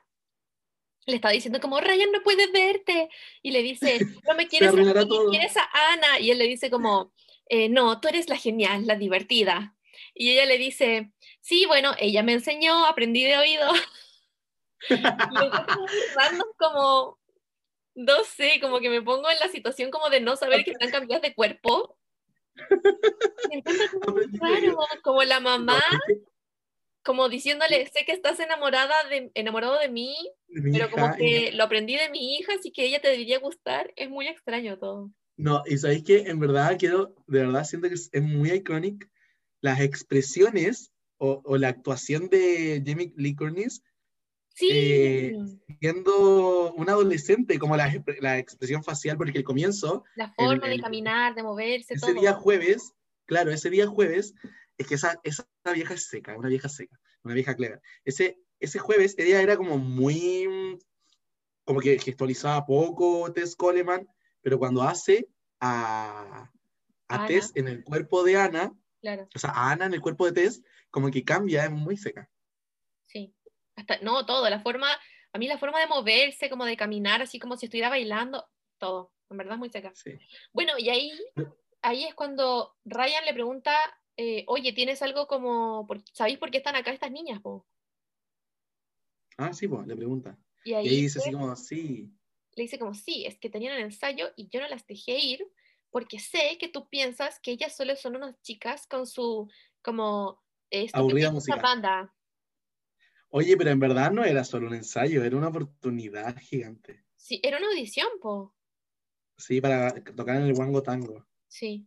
[1.06, 3.10] Le estaba diciendo como, Ryan no puede verte.
[3.44, 4.92] Y le dice, no me quieres a mí,
[5.30, 6.20] quieres a Ana.
[6.20, 7.12] Y él le dice como,
[7.48, 9.76] "Eh, no, tú eres la genial, la divertida.
[10.16, 11.12] Y ella le dice,
[11.42, 13.70] sí, bueno, ella me enseñó, aprendí de oído.
[14.90, 17.18] Y como,
[17.96, 20.92] no sé, como que me pongo en la situación como de no saber que están
[20.92, 21.98] cambiadas de cuerpo.
[23.50, 24.40] Me encuentro como de oído.
[24.42, 26.26] raro, como la mamá, No, es que
[27.04, 30.16] como diciéndole, sé que estás enamorada de, enamorado de mí,
[30.48, 33.40] mi pero como hija- que lo aprendí de mi hija, así que ella te debería
[33.40, 33.94] gustar.
[33.96, 35.12] Es muy extraño todo.
[35.38, 39.06] No, y sabéis que en verdad quiero, de verdad siento que es, es muy icónico
[39.62, 43.84] las expresiones o, o la actuación de Jamie Lee Curtis
[44.56, 45.38] Sí, Eh,
[45.82, 50.82] siendo un adolescente, como la, la expresión facial, porque el comienzo, la forma de el-
[50.82, 52.22] caminar, de moverse, ese todo.
[52.22, 52.94] día jueves,
[53.26, 54.34] claro, ese día jueves,
[54.78, 57.82] es que esa, esa vieja es seca, una vieja seca, una vieja clever.
[58.06, 60.80] Ese, ese jueves, ella era como muy,
[61.66, 64.08] como que gestualizaba poco Tess Coleman,
[64.42, 65.28] pero cuando hace
[65.60, 66.50] a,
[67.10, 67.28] a.
[67.28, 70.32] Tess en el cuerpo de Ana, Claro, o sea, a Ana en el cuerpo de
[70.32, 72.30] Tess, como que cambia, es muy seca.
[73.76, 74.88] Hasta, no, todo, la forma,
[75.34, 78.46] a mí la forma de moverse, como de caminar, así como si estuviera bailando,
[78.78, 79.92] todo, en verdad es muy seca.
[79.96, 80.12] Sí.
[80.54, 81.12] Bueno, y ahí,
[81.82, 83.76] ahí es cuando Ryan le pregunta,
[84.18, 87.42] eh, oye, ¿tienes algo como, por- ¿sabéis por qué están acá estas niñas?
[87.42, 87.68] po?"
[89.38, 90.38] Ah, sí, pues, le pregunta.
[90.64, 92.12] Y Y ahí ahí dice así como, sí,
[92.56, 95.46] le dice como, sí, es que tenían el ensayo y yo no las dejé ir
[95.90, 99.50] porque sé que tú piensas que ellas solo son unas chicas con su,
[99.82, 101.62] como, eh, Aburrida música.
[101.62, 102.15] banda.
[103.38, 107.04] Oye, pero en verdad no era solo un ensayo, era una oportunidad gigante.
[107.18, 108.56] Sí, era una audición, po.
[109.38, 111.86] Sí, para tocar en el Wango Tango, Sí.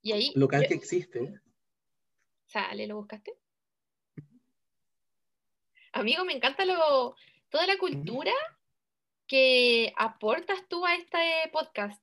[0.00, 1.38] Y ahí, local yo- que existe.
[2.46, 3.34] sale, ¿lo buscaste?
[5.92, 7.14] Amigo, me encanta lo,
[7.50, 8.32] toda la cultura
[9.26, 11.18] que aportas tú a este
[11.52, 12.02] podcast.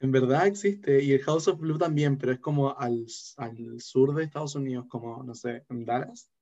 [0.00, 3.06] En verdad existe, y el House of Blue también, pero es como al,
[3.36, 6.33] al sur de Estados Unidos, como, no sé, en Dallas.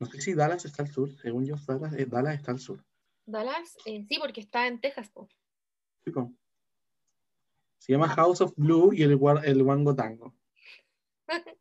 [0.00, 2.84] No sé si Dallas está al sur, según yo, Dallas, eh, Dallas está al sur.
[3.26, 5.28] Dallas, eh, sí, porque está en Texas, po.
[6.04, 6.32] Chico.
[7.78, 10.34] Se llama House of Blue y el, el Wango Tango.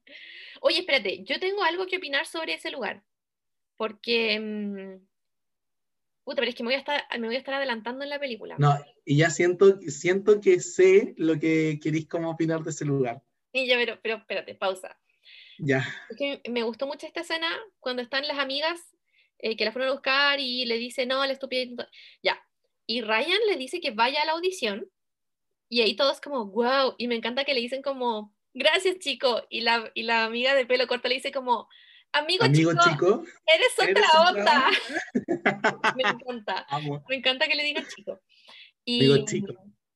[0.61, 3.03] Oye, espérate, yo tengo algo que opinar sobre ese lugar.
[3.77, 4.39] Porque.
[4.39, 5.05] mm,
[6.23, 8.19] puta, pero es que me voy, a estar, me voy a estar adelantando en la
[8.19, 8.55] película.
[8.57, 8.73] No,
[9.05, 13.21] y ya siento, siento que sé lo que queréis como opinar de ese lugar.
[13.51, 14.97] Y ya, pero, pero espérate, pausa.
[15.65, 15.87] Ya.
[16.09, 17.47] Es que me gustó mucho esta escena
[17.79, 18.79] cuando están las amigas
[19.39, 21.89] eh, que la fueron a buscar y le dice, no, la estúpida.
[22.21, 22.41] Ya.
[22.85, 24.89] Y Ryan le dice que vaya a la audición.
[25.69, 26.95] Y ahí todos como, wow.
[26.97, 29.43] Y me encanta que le dicen como, gracias, chico.
[29.49, 31.67] Y la, y la amiga de pelo corto le dice como,
[32.11, 34.69] amigo, Amigo chico, chico, eres otra eres onda.
[34.69, 36.65] otra me encanta.
[36.69, 37.03] amo.
[37.09, 38.21] Me encanta que le digan chico.
[38.85, 39.53] Y, Digo chico.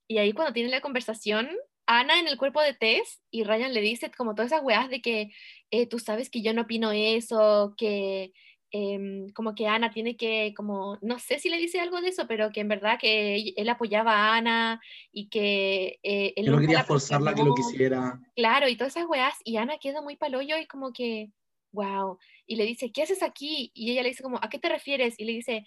[0.07, 1.49] y ahí cuando tienen la conversación,
[1.87, 5.01] Ana en el cuerpo de Tess y Ryan le dice como todas esas weas de
[5.01, 5.31] que
[5.71, 8.33] eh, tú sabes que yo no opino eso, que
[8.71, 12.27] em, como que Ana tiene que, como, no sé si le dice algo de eso,
[12.27, 14.81] pero que en verdad que él, apoyaba a Ana
[15.13, 18.19] y que eh, él no quería la forzarla que lo quisiera.
[18.35, 21.31] Claro, y todas esas weas, y Ana queda muy palollo y como que,
[21.71, 23.71] wow, y le dice, ¿qué haces aquí?
[23.73, 25.15] Y ella le dice como, ¿a qué te refieres?
[25.17, 25.63] Y le dice,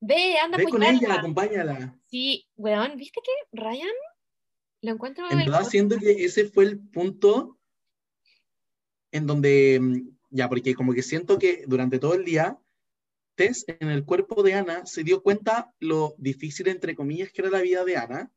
[0.00, 1.14] ve, anda Ve con apoyarla".
[1.14, 1.98] ella, acompáñala.
[2.06, 3.88] Sí, weón, ¿viste que Ryan
[4.84, 7.58] lo encuentro En verdad siento que ese fue el punto
[9.12, 12.58] en donde, mm, ya, porque como que siento que durante todo el día,
[13.36, 17.50] Tess en el cuerpo de Ana se dio cuenta lo difícil, entre comillas, que era
[17.50, 18.32] la vida de Ana,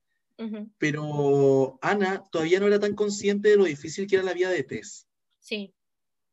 [0.78, 4.64] pero Ana todavía no era tan consciente de lo difícil que era la vida de
[4.64, 5.08] Tess,
[5.40, 5.74] Sí,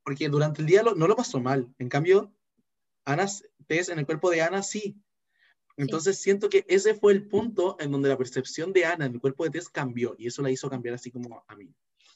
[0.03, 1.75] porque durante el día lo- no lo pasó mal.
[1.79, 2.35] En cambio,
[3.05, 3.27] Ana,
[3.67, 4.97] Tess en el cuerpo de Ana sí.
[5.77, 9.20] Entonces siento que ese fue el punto en donde la percepción de Ana en el
[9.20, 11.68] cuerpo de Tess cambió y eso la hizo cambiar así como a mí.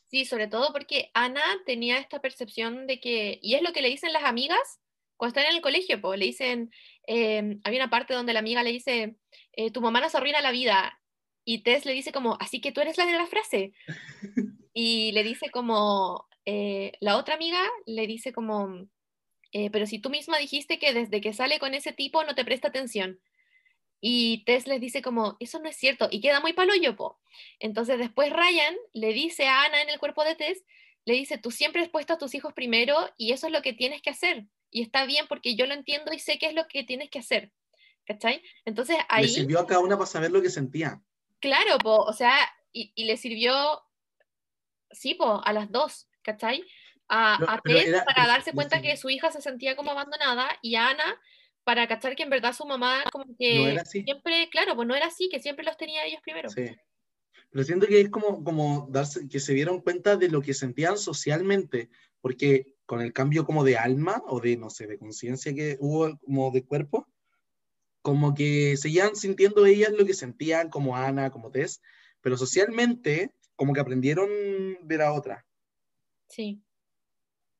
[0.06, 3.88] sí, sobre todo porque Ana tenía esta percepción de que, y es lo que le
[3.88, 4.80] dicen las amigas
[5.16, 6.70] cuando están en el colegio, pues le dicen,
[7.06, 9.16] eh, había una parte donde la amiga le dice,
[9.52, 11.00] eh, tu mamá nos arruina la vida,
[11.44, 13.72] y Tess le dice como, así que tú eres la de la frase,
[14.72, 18.86] y le dice como, eh, la otra amiga le dice como,
[19.52, 22.44] eh, pero si tú misma dijiste que desde que sale con ese tipo no te
[22.44, 23.18] presta atención.
[24.00, 27.18] Y Tess les dice como, eso no es cierto, y queda muy paloyo, po.
[27.58, 30.64] Entonces después Ryan le dice a Ana en el cuerpo de Tess,
[31.04, 33.72] le dice, tú siempre has puesto a tus hijos primero y eso es lo que
[33.72, 34.44] tienes que hacer.
[34.70, 37.18] Y está bien porque yo lo entiendo y sé qué es lo que tienes que
[37.18, 37.50] hacer.
[38.06, 38.42] ¿Cachai?
[38.64, 41.00] Entonces Le ahí, sirvió a cada una para saber lo que sentía.
[41.40, 42.36] claro, po, o sea,
[42.72, 43.82] y, y le sirvió,
[44.90, 46.64] sí, po, a las dos, ¿cachai?
[47.08, 50.74] A, Tess era- para darse le cuenta que su hija se sentía como abandonada y
[50.76, 51.20] a Ana
[51.68, 54.02] para cachar que en verdad su mamá como que No era así.
[54.02, 56.48] siempre, claro, pues no era así, que siempre los tenía ellos primero.
[56.48, 56.64] Sí.
[57.50, 60.96] Pero siento que es como, como darse, que se dieron cuenta de lo que sentían
[60.96, 61.90] socialmente,
[62.22, 66.18] porque con el cambio como de alma o de, no sé, de conciencia que hubo
[66.20, 67.06] como de cuerpo,
[68.00, 71.82] como que seguían sintiendo ellas lo que sentían como Ana, como Tess,
[72.22, 74.30] pero socialmente como que aprendieron
[74.84, 75.46] de la otra.
[76.30, 76.62] Sí.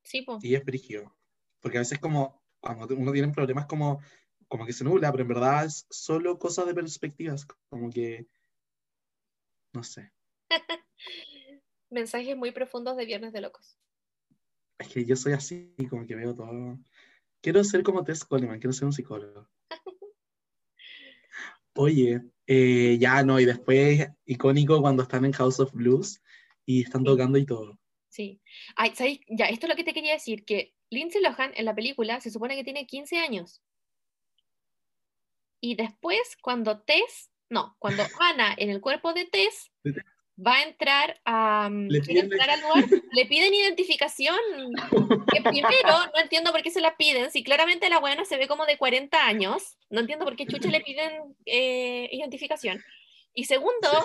[0.03, 0.43] Sí, pues.
[0.43, 1.15] Y es brígido.
[1.61, 4.01] Porque a veces como uno tiene problemas como,
[4.49, 8.27] como que se nubla, pero en verdad es solo cosa de perspectivas, como que,
[9.75, 10.13] no sé.
[11.91, 13.79] Mensajes muy profundos de Viernes de Locos.
[14.79, 16.79] Es que yo soy así, como que veo todo.
[17.41, 19.49] Quiero ser como Tess Coleman, quiero ser un psicólogo.
[21.75, 26.23] Oye, eh, ya no, y después icónico cuando están en House of Blues
[26.67, 27.07] y están Sí.
[27.07, 27.79] tocando y todo.
[28.09, 28.41] Sí.
[28.75, 29.21] Ay, ¿sabéis?
[29.29, 32.31] Ya, esto es lo que te quería decir, que Lindsay Lohan en la película se
[32.31, 33.63] supone que tiene 15 años.
[35.61, 39.71] Y después, cuando Tess, no, cuando Ana en el cuerpo de Tess
[40.41, 44.39] va a entrar a, mm, Le piden- entrar al lugar, le piden identificación.
[45.33, 48.47] Que primero, no entiendo por qué se la piden, si claramente la buena se ve
[48.47, 52.81] como de 40 años, no entiendo por qué chucha le piden eh, identificación.
[53.35, 53.99] Y segundo, Sí.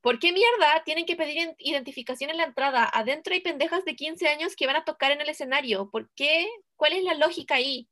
[0.00, 2.88] ¿Por qué mierda tienen que pedir identificación en la entrada?
[2.92, 5.90] Adentro hay pendejas de 15 años que van a tocar en el escenario.
[5.90, 6.46] ¿Por qué?
[6.76, 7.88] ¿Cuál es la lógica ahí?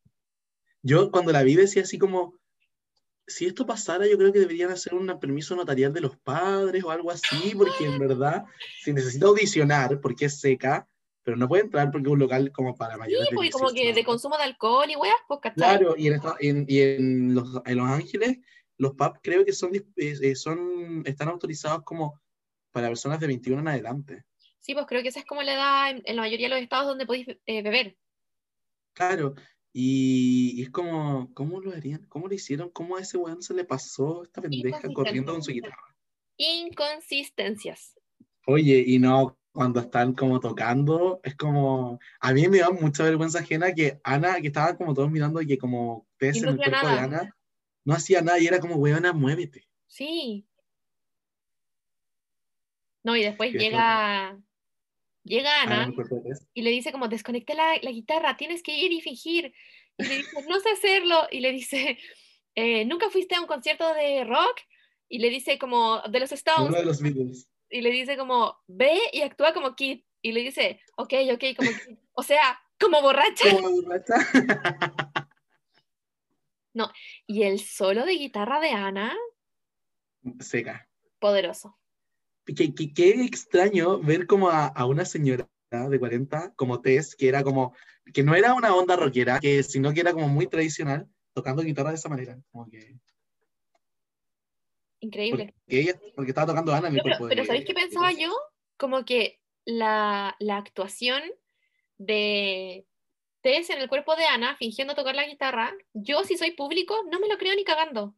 [0.81, 2.35] Yo cuando la vi decía así como,
[3.27, 6.91] si esto pasara, yo creo que deberían hacer un permiso notarial de los padres o
[6.91, 8.43] algo así, porque en verdad,
[8.81, 10.87] si necesita audicionar, porque es seca,
[11.21, 13.69] pero no puede entrar porque es un local como para Sí, mayores de pues, como
[13.71, 15.77] 18 que de consumo de alcohol y weas, pues, ¿cachai?
[15.77, 18.37] Claro, y en, esta- en- y en los, en Los Ángeles,
[18.79, 22.19] los pubs creo que son, eh, eh, son, están autorizados como
[22.71, 24.23] para personas de 21 en adelante.
[24.59, 26.63] Sí, pues creo que esa es como la edad en, en la mayoría de los
[26.63, 27.97] estados donde podéis eh, beber.
[28.93, 29.35] Claro,
[29.73, 32.05] y, y es como, ¿cómo lo harían?
[32.07, 32.69] ¿Cómo lo hicieron?
[32.69, 35.95] ¿Cómo a ese weón se le pasó esta pendeja corriendo con su guitarra?
[36.37, 37.99] Inconsistencias.
[38.47, 43.39] Oye, y no, cuando están como tocando, es como, a mí me da mucha vergüenza
[43.39, 46.63] ajena que Ana, que estaban como todos mirando y que como Y en el cuerpo
[46.63, 47.03] de nada.
[47.03, 47.37] Ana,
[47.85, 49.67] no hacía nada y era como, weona, muévete.
[49.87, 50.45] Sí.
[53.03, 54.37] No, y después eso- llega,
[55.23, 56.45] llega Ana en Ana Tess.
[56.53, 59.53] y le dice como, desconecté la, la guitarra, tienes que ir y fingir.
[59.97, 61.27] Y le dice, no sé hacerlo.
[61.31, 61.97] Y le dice,
[62.55, 64.59] "Eh, ¿nunca fuiste a un concierto de rock?
[65.07, 66.69] Y le dice como, de los Stones.
[66.69, 67.49] Uno de los Beatles.
[67.69, 70.01] Y le dice como, ve y actúa como Kid.
[70.21, 71.97] Y le dice, ok, ok, como Kid.
[72.13, 73.49] O sea, como borracha.
[73.55, 74.15] Como borracha.
[77.27, 79.15] Y el solo de guitarra de Ana,
[80.39, 80.87] Seca.
[81.19, 81.77] poderoso.
[82.45, 87.27] Qué, qué- qué extraño ver como a, a una señora de 40, como Tess, que
[87.27, 87.75] era como,
[88.13, 91.89] que no era una onda rockera, que, sino que era como muy tradicional, tocando guitarra
[91.91, 92.39] de esa manera.
[92.51, 92.97] Como que,
[95.01, 95.53] Increíble.
[95.65, 98.11] porque, ella, porque estaba tocando Ana en el pero, cuerpo pero de- ¿sabéis qué pensaba
[98.11, 98.33] yo?
[98.77, 101.21] Como que la, la actuación
[101.97, 102.85] de
[103.41, 107.19] Tess en el cuerpo de Ana, fingiendo tocar la guitarra, yo si soy público, no
[107.19, 108.15] me lo creo ni cagando.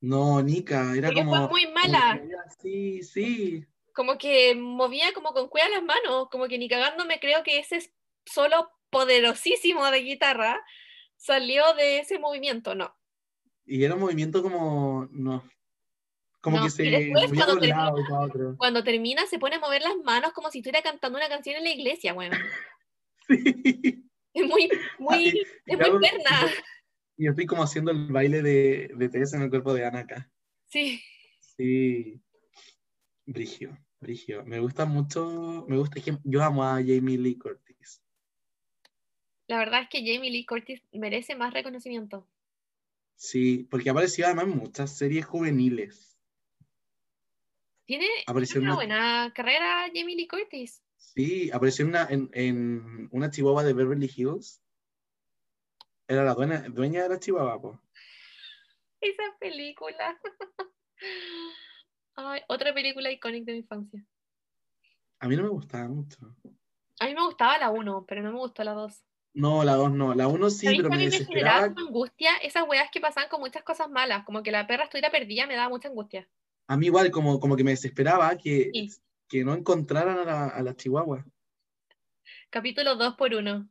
[0.00, 1.48] No, Nika, era Porque como...
[1.48, 2.20] fue muy mala.
[2.60, 3.64] Sí, sí.
[3.94, 7.58] Como que movía como con cueva las manos, como que ni cagando me creo que
[7.58, 7.92] ese
[8.24, 10.60] solo poderosísimo de guitarra
[11.16, 12.94] salió de ese movimiento, no.
[13.64, 15.44] Y era un movimiento como, no,
[16.42, 18.56] como No, que se después cuando un lado.
[18.58, 21.64] Cuando termina se pone a mover las manos como si estuviera cantando una canción en
[21.64, 22.32] la iglesia, weón.
[23.28, 24.02] Sí.
[24.34, 24.68] Es muy,
[24.98, 26.50] muy, y es muy perna.
[27.16, 30.30] Y estoy como haciendo el baile de, de Tess en el cuerpo de Ana acá.
[30.68, 31.02] Sí.
[31.40, 32.20] Sí.
[33.26, 34.44] Brigio, Brigio.
[34.44, 38.02] Me gusta mucho, me gusta, yo amo a Jamie Lee Curtis.
[39.46, 42.26] La verdad es que Jamie Lee Curtis merece más reconocimiento.
[43.16, 46.18] Sí, porque apareció además en muchas series juveniles.
[47.84, 48.06] Tiene
[48.56, 50.82] una, buena carrera Jamie Lee Curtis.
[51.02, 54.62] Sí, apareció en una, en, en una chihuahua de Beverly Hills.
[56.08, 57.80] Era la dueña, dueña de la chihuahua, po.
[59.00, 60.18] Esa película.
[62.14, 64.04] Ay, otra película icónica de mi infancia.
[65.20, 66.18] A mí no me gustaba mucho.
[67.00, 69.02] A mí me gustaba la 1, pero no me gustó la 2.
[69.34, 70.14] No, la 2 no.
[70.14, 71.74] La 1 sí, ¿Sabéis pero me me generaba desesperaba.
[71.74, 74.24] como angustia esas weas que pasaban con muchas cosas malas?
[74.24, 76.28] Como que la perra estuviera perdida me daba mucha angustia.
[76.68, 78.90] A mí igual, como, como que me desesperaba que, Sí.
[79.32, 81.24] Que no encontraran a la, a la chihuahua.
[82.50, 83.66] Capítulo 2 por 1.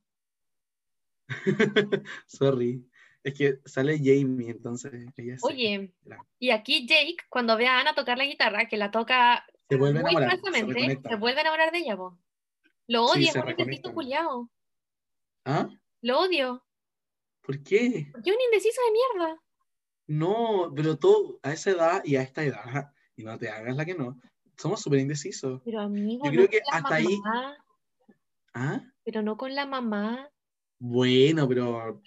[2.26, 2.84] Sorry.
[3.24, 5.44] Es que sale Jamie, entonces ella sí.
[5.44, 9.46] Oye, la- y aquí Jake, cuando ve a Ana tocar la guitarra, que la toca
[9.70, 10.40] Se vuelve a muy enamorar.
[10.42, 10.64] Se se,
[11.18, 12.18] vuelve a enamorar de ella, po.
[12.88, 14.50] Lo Sí, odia, es se un indeciso culiao.
[15.46, 15.70] ¿Ah?
[16.02, 16.66] Lo odio.
[17.42, 18.08] ¿Por qué?
[18.12, 19.42] Porque es un indeciso de mierda.
[20.08, 23.86] No, pero todo a esa edad y a esta edad, y no te hagas la
[23.86, 24.20] que no,
[24.62, 25.62] somos súper indecisos.
[25.66, 27.18] Pero amigo, Yo no creo que con la hasta ahí-
[28.54, 28.82] ¿Ah?
[29.04, 30.30] Pero no con la mamá.
[30.80, 32.02] Bueno, pero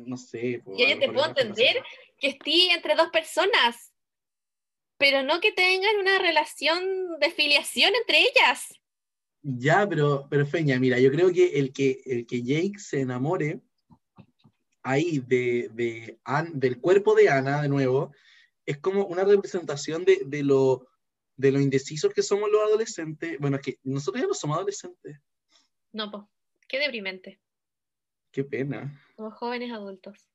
[0.00, 0.60] no sé.
[0.64, 1.82] pues, Ya a yo te puedo entender
[2.18, 3.92] que esté entre dos personas,
[4.98, 8.74] pero no que tengan una relación de filiación entre ellas.
[9.42, 13.60] Ya, pero, pero Feña, mira, yo creo que el que, el que Jake se enamore
[14.82, 18.12] ahí de, de An- del cuerpo de Ana, de nuevo,
[18.66, 20.86] es como una representación de, de lo,
[21.36, 23.38] de lo indecisos que somos los adolescentes.
[23.38, 25.18] Bueno, es que nosotros ya no somos adolescentes.
[25.92, 26.24] No, pues,
[26.68, 27.40] qué deprimente.
[28.30, 30.28] Qué pena, Somos jóvenes adultos.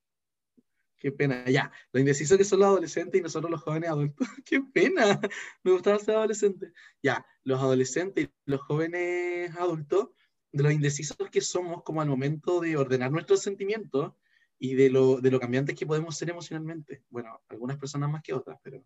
[0.97, 1.43] qué pena.
[1.49, 4.25] Ya, lo indecisos que son los adolescentes y nosotros los jóvenes adultos.
[4.45, 5.19] Qué pena,
[5.63, 6.71] me gustaba ser adolescente.
[7.03, 10.09] Ya, los adolescentes y los jóvenes adultos,
[10.51, 14.13] de los indecisos que somos como al momento de ordenar nuestros sentimientos
[14.57, 17.03] y de lo, de lo cambiantes que podemos ser emocionalmente.
[17.09, 18.83] Bueno, algunas personas más que otras, pero...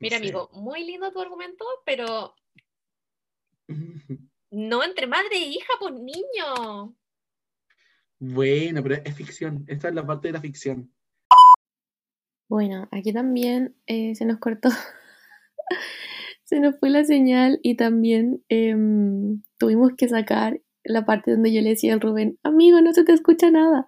[0.00, 2.34] Mira, amigo, muy lindo tu argumento, pero
[4.50, 6.96] no entre madre e hija, pues niño.
[8.20, 9.64] Bueno, pero es ficción.
[9.68, 10.92] Esta es la parte de la ficción.
[12.48, 14.70] Bueno, aquí también eh, se nos cortó,
[16.44, 21.60] se nos fue la señal y también em, tuvimos que sacar la parte donde yo
[21.60, 23.84] le decía al Rubén, amigo, no se te escucha nada.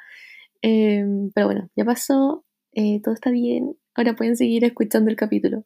[0.61, 5.65] Em, pero bueno, ya pasó, eh, todo está bien, ahora pueden seguir escuchando el capítulo.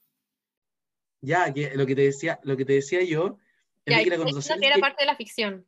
[1.25, 3.39] Ya, que lo que te decía, lo que te decía yo,
[3.85, 5.67] es Ya, de que la conversación que es era parte de la ficción.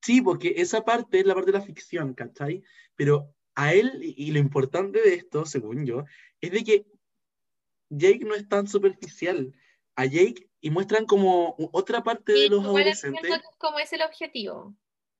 [0.00, 2.62] Sí, porque esa parte es la parte de la ficción, ¿cachai?
[2.96, 6.04] Pero a él, y lo importante de esto, según yo,
[6.40, 6.86] es de que
[7.90, 9.52] Jake no es tan superficial.
[9.94, 14.02] A Jake, y muestran como otra parte de Y los adolescentes, que como es el
[14.02, 14.74] objetivo.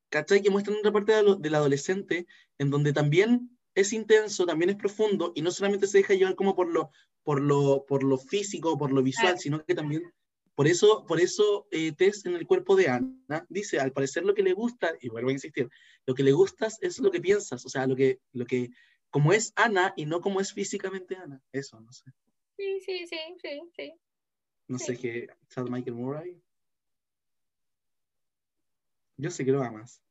[0.08, 0.42] ¿cachai?
[0.42, 2.26] Que muestran otra parte de lo- del adolescente
[2.58, 6.54] en donde también es intenso, también es profundo, y no solamente se deja llevar como
[6.54, 6.90] por lo,
[7.24, 10.12] por lo, por lo físico, por lo visual, sino que también,
[10.54, 14.34] por eso, por eso eh, Tess en el cuerpo de Ana dice, al parecer lo
[14.34, 15.68] que le gusta, y vuelvo a insistir,
[16.06, 18.70] lo que le gustas es lo que piensas, o sea, lo que, lo que,
[19.10, 22.10] como es Ana y no como es físicamente Ana, eso, no sé,
[22.56, 23.92] Sí, sí, sí, sí, sí.
[24.68, 24.84] no Sí.
[24.84, 26.42] sé qué, Chad Michael Murray,
[29.16, 30.02] yo sé que lo amas.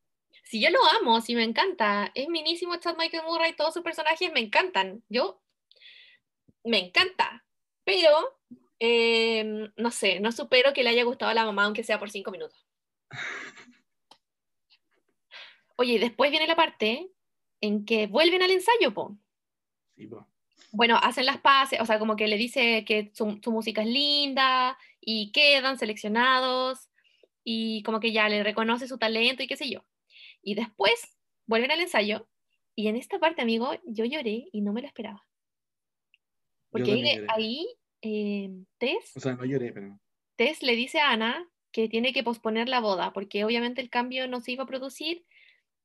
[0.44, 4.32] Si yo lo amo, si me encanta, es minísimo Chad Michael Murray, todos sus personajes
[4.34, 5.04] me encantan.
[5.10, 5.41] Yo
[6.64, 7.46] me encanta,
[7.84, 8.40] pero
[8.80, 12.10] eh, no sé, no supero que le haya gustado a la mamá, aunque sea por
[12.10, 12.68] cinco minutos.
[15.76, 17.10] Oye, y después viene la parte
[17.62, 19.18] en que vuelven al ensayo, po.
[19.96, 20.28] Sí, po.
[20.72, 23.88] Bueno, hacen las paces, o sea, como que le dice que su, su música es
[23.88, 26.90] linda y quedan seleccionados
[27.44, 29.84] y como que ya le reconoce su talento y qué sé yo.
[30.42, 32.28] Y después vuelven al ensayo
[32.76, 35.26] y en esta parte, amigo, yo lloré y no me lo esperaba.
[36.72, 37.68] Porque ahí,
[38.02, 40.00] eh, Tess, O sea, no lloré, pero...
[40.38, 44.28] Tess le dice a Ana que tiene que posponer la boda porque obviamente el cambio
[44.28, 45.26] no se iba a producir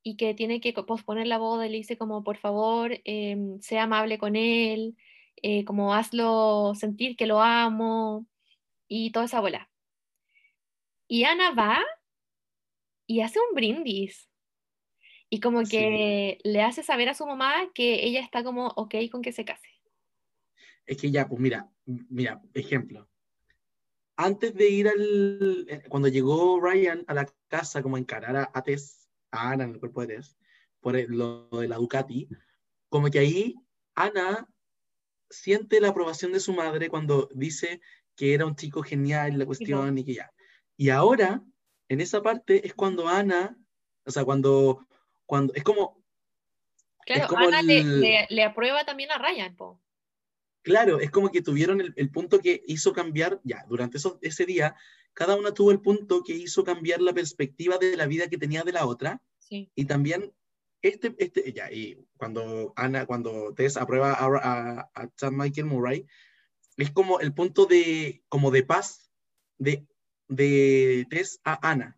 [0.03, 3.85] y que tiene que posponer la boda y le dice como por favor em, sea
[3.85, 4.97] amable con él,
[5.43, 8.27] eh, como hazlo sentir que lo amo
[8.89, 9.71] y toda esa bola.
[11.09, 11.85] Y Ana va
[13.07, 14.29] y hace un brindis
[15.29, 15.77] y como Sí.
[15.77, 19.45] que le hace saber a su mamá que ella está como ok con que se
[19.45, 19.69] case.
[20.87, 23.09] Es que ya, pues mira, mira, ejemplo.
[24.17, 25.67] Antes de ir al.
[25.69, 29.65] eh, Cuando llegó Ryan a la casa, como a encarar a, a Tess, a Ana
[29.65, 30.37] en el cuerpo de Tess,
[30.81, 32.29] por el- lo de la Ducati,
[32.89, 33.55] como que ahí
[33.95, 34.49] Ana
[35.29, 37.81] siente la aprobación de su madre cuando dice
[38.15, 40.33] que era un chico genial la cuestión y que ya.
[40.77, 41.43] Y ahora,
[41.89, 43.57] en esa parte, es cuando Ana,
[44.05, 44.87] o sea, cuando.
[45.27, 46.01] cuando es como
[47.05, 49.81] Claro, como Ana le, el- le- le aprueba también a Ryan, po.
[50.67, 54.45] Claro, es como que tuvieron el, el punto que hizo cambiar, ya, durante esos- ese
[54.47, 54.75] día,
[55.13, 58.65] cada una tuvo el punto que hizo cambiar la perspectiva de la vida que tenía
[58.65, 59.71] de la otra, Sí.
[59.77, 60.33] y también
[60.83, 66.05] este, este, ya, y cuando Ana, cuando Tess aprueba a, a, a Chad Michael Murray,
[66.77, 69.13] es como el punto de, como de paz
[69.59, 69.87] de,
[70.27, 71.97] de Tess a Ana,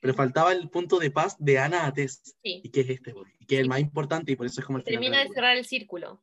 [0.00, 2.60] pero faltaba el punto de paz de Ana a Tess, Sí.
[2.62, 4.78] y que es este, y que es el más importante, y por eso es como
[4.78, 6.22] el final de la Termina de cerrar el círculo.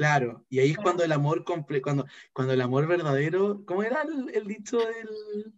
[0.00, 4.00] Claro, y ahí es cuando el amor comple cuando, cuando el amor verdadero, ¿cómo era
[4.00, 5.52] el, el dicho del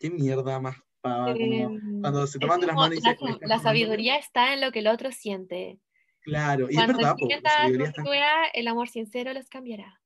[0.00, 3.46] qué mierda más pava, Em, cuando se es toman de las manos y la, se-
[3.46, 5.78] la sabiduría está en lo que el otro siente.
[6.22, 9.48] Claro, y es Cuando verdad, po, la entiendas sabiduría lo está- el amor sincero los
[9.48, 10.02] cambiará.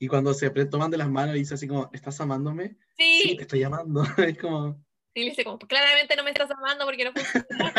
[0.00, 2.76] Y cuando se toman de las manos y dice así como, ¿estás amándome?
[2.98, 4.02] Sí, Sí, te estoy amando.
[4.34, 4.84] Es como...
[5.14, 7.72] y le dice como, claramente no me estás amando porque no funciona.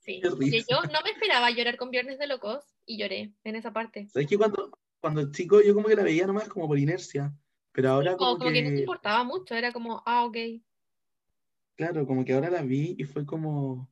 [0.00, 0.20] Sí.
[0.22, 4.08] Yo no me esperaba llorar con Viernes de Locos y lloré en esa parte.
[4.08, 4.70] ¿Sabes que cuando,
[5.00, 7.32] cuando chico yo como que la veía nomás como por inercia?
[7.72, 10.36] Pero ahora Como, como, como que no te que, importaba mucho, era como, ah, ok.
[11.76, 13.90] claro, como que ahora la vi y fue como...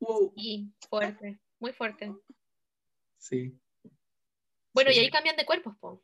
[0.00, 2.12] Wow, Y fuerte, muy fuerte.
[3.18, 3.56] sí.
[4.74, 4.96] Bueno, Sí.
[4.96, 6.02] y ahí cambian de cuerpos, po.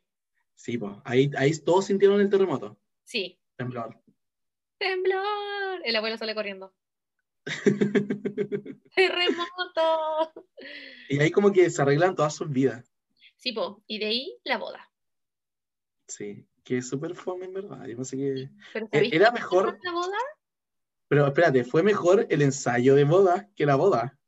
[0.53, 2.79] Sí, pues, ahí, ahí todos sintieron el terremoto.
[3.03, 3.39] Sí.
[3.57, 3.99] Temblor.
[4.77, 5.81] ¡Temblor!
[5.83, 6.73] El abuelo sale corriendo.
[8.95, 10.33] ¡Terremoto!
[11.09, 12.91] y ahí como que se arreglan todas sus vidas.
[13.37, 13.83] Sí, po.
[13.87, 14.91] Y de ahí la boda.
[16.07, 17.85] Sí, que es súper fome en verdad.
[17.85, 18.49] Yo pensé que...
[18.73, 20.17] Pero ¿sabéis Era mejor, la boda?
[21.07, 24.19] pero espérate, fue mejor el ensayo de boda que la boda.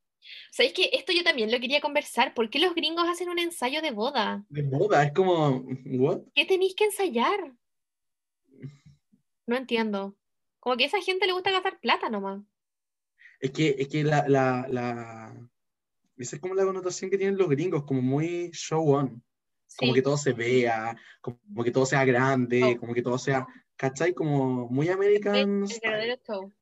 [0.51, 2.33] ¿Sabéis que esto yo también lo quería conversar?
[2.33, 4.45] ¿Por qué los gringos hacen un ensayo de boda?
[4.49, 6.21] De boda, es como, ¿what?
[6.33, 7.53] ¿Qué tenéis que ensayar?
[9.47, 10.15] No entiendo.
[10.59, 12.41] Como que a esa gente le gusta gastar plata nomás.
[13.41, 15.49] Es que, es que la, la, la...
[16.17, 19.23] Esa es como la connotación que tienen los gringos, como muy show on.
[19.77, 22.79] Como que todo se vea, como que todo sea grande, Oh.
[22.79, 23.47] como que todo sea,
[23.77, 24.13] ¿cachai?
[24.13, 26.53] Como muy American El, verdadero show.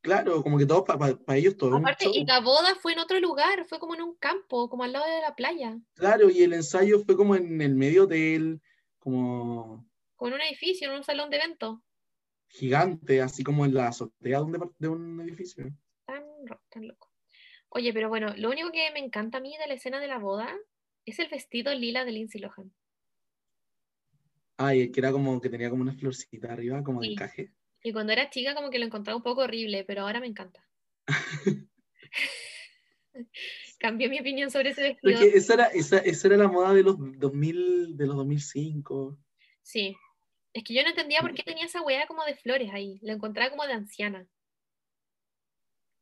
[0.00, 2.14] Claro, como que todo para ellos todo un Aparte, show.
[2.14, 5.04] y la boda fue en otro lugar, fue como en un campo, como al lado
[5.04, 8.60] de la playa, Claro, y el ensayo fue como en el medio hotel,
[8.98, 9.86] como
[10.16, 11.78] como en un edificio, en un salón de eventos.
[12.48, 15.70] Gigante, así como en la azotea de un, de un edificio.
[16.06, 17.12] Tan, ro- tan loco.
[17.70, 20.18] Oye, pero bueno, lo único que me encanta a mí de la escena de la
[20.18, 20.54] boda
[21.04, 22.72] es el vestido lila de Lindsay Lohan.
[24.56, 27.12] Ah, y el que era como que tenía como una florcita arriba, como de Sí.
[27.12, 27.52] encaje.
[27.82, 30.66] Y cuando era chica como que lo encontraba un poco horrible, pero ahora me encanta.
[33.78, 35.12] Cambió mi opinión sobre ese vestido.
[35.14, 39.16] es que esa era, esa, esa era la moda de los 2000, de los 2005.
[39.62, 39.96] Sí.
[40.52, 42.98] Es que yo no entendía por qué tenía esa weá como de flores ahí.
[43.02, 44.26] Lo encontraba como de anciana.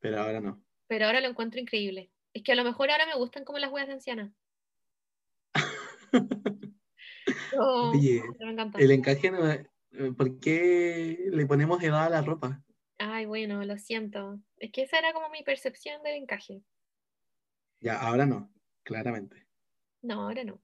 [0.01, 0.62] Pero ahora no.
[0.86, 2.10] Pero ahora lo encuentro increíble.
[2.32, 4.32] Es que a lo mejor ahora me gustan como las weas de anciana.
[7.59, 8.78] Oh, Oye, me encanta.
[8.78, 9.66] el encaje no eh,
[10.16, 12.62] ¿Por qué le ponemos edad a la ropa?
[12.98, 14.39] Ay, bueno, lo siento.
[14.59, 16.62] Es que esa era como mi percepción del encaje.
[17.81, 18.52] Ya, ahora no,
[18.82, 19.47] claramente.
[20.02, 20.60] No, ahora no.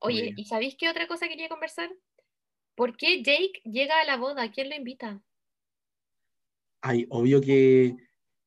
[0.00, 0.34] Oye.
[0.36, 1.90] ¿y sabéis qué otra cosa quería conversar?
[2.74, 4.50] ¿Por qué Jake llega a la boda?
[4.50, 5.22] ¿Quién lo invita?
[6.80, 7.94] Ay, obvio que,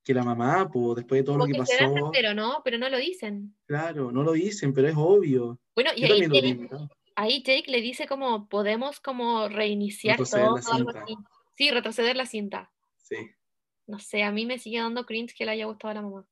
[0.03, 2.61] que la mamá, pues después de todo lo que que pasó, entero, ¿no?
[2.63, 3.55] Pero no lo dicen.
[3.65, 5.59] claro, no lo dicen, pero es obvio.
[5.73, 6.69] Bueno, y ahí Jake,
[7.15, 11.03] ahí Jake le dice como, podemos como reiniciar Retroceder todo, la algo cinta.
[11.03, 11.17] así.
[11.55, 12.73] Sí, retroceder la cinta.
[12.97, 13.17] Sí.
[13.87, 16.27] No sé, a mí me sigue dando cringe que le haya gustado a la mamá.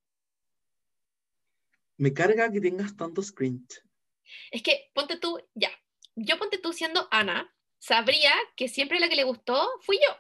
[1.98, 3.82] Me carga que tengas tantos cringe.
[4.52, 5.70] Es que, ponte tú, ya,
[6.16, 7.54] yo ponte tú siendo Ana,
[7.84, 10.16] sabría que siempre la que le gustó fui yo.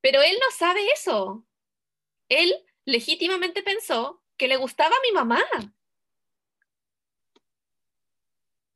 [0.00, 1.44] Pero él no sabe eso.
[2.28, 5.42] Él legítimamente pensó que le gustaba a mi mamá.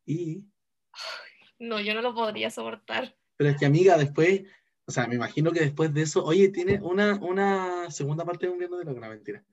[0.04, 0.44] Y,
[1.60, 3.16] No, yo no lo podría soportar.
[3.36, 4.42] pero es que amiga, después,
[4.86, 8.52] o sea, me imagino que después de eso, oye, tiene una, una segunda parte de
[8.52, 9.44] un viernes de lo que no, mentira.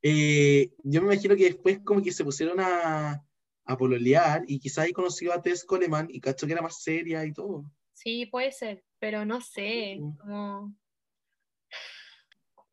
[0.00, 3.26] Eh, yo me imagino que después como que se pusieron a,
[3.64, 7.24] a pololear y quizás ahí conoció a Tess Coleman y cachó que era más seria
[7.24, 7.68] y todo.
[8.02, 10.00] Sí, puede ser, pero no sé, Sí.
[10.18, 10.74] como...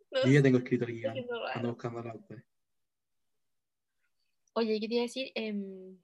[0.09, 1.13] No Yo sé, ya tengo escrito siendo
[1.43, 1.51] raro.
[1.53, 2.45] ando buscando la autora.
[4.53, 5.31] Oye, ¿qué te iba a decir?
[5.35, 5.99] Em,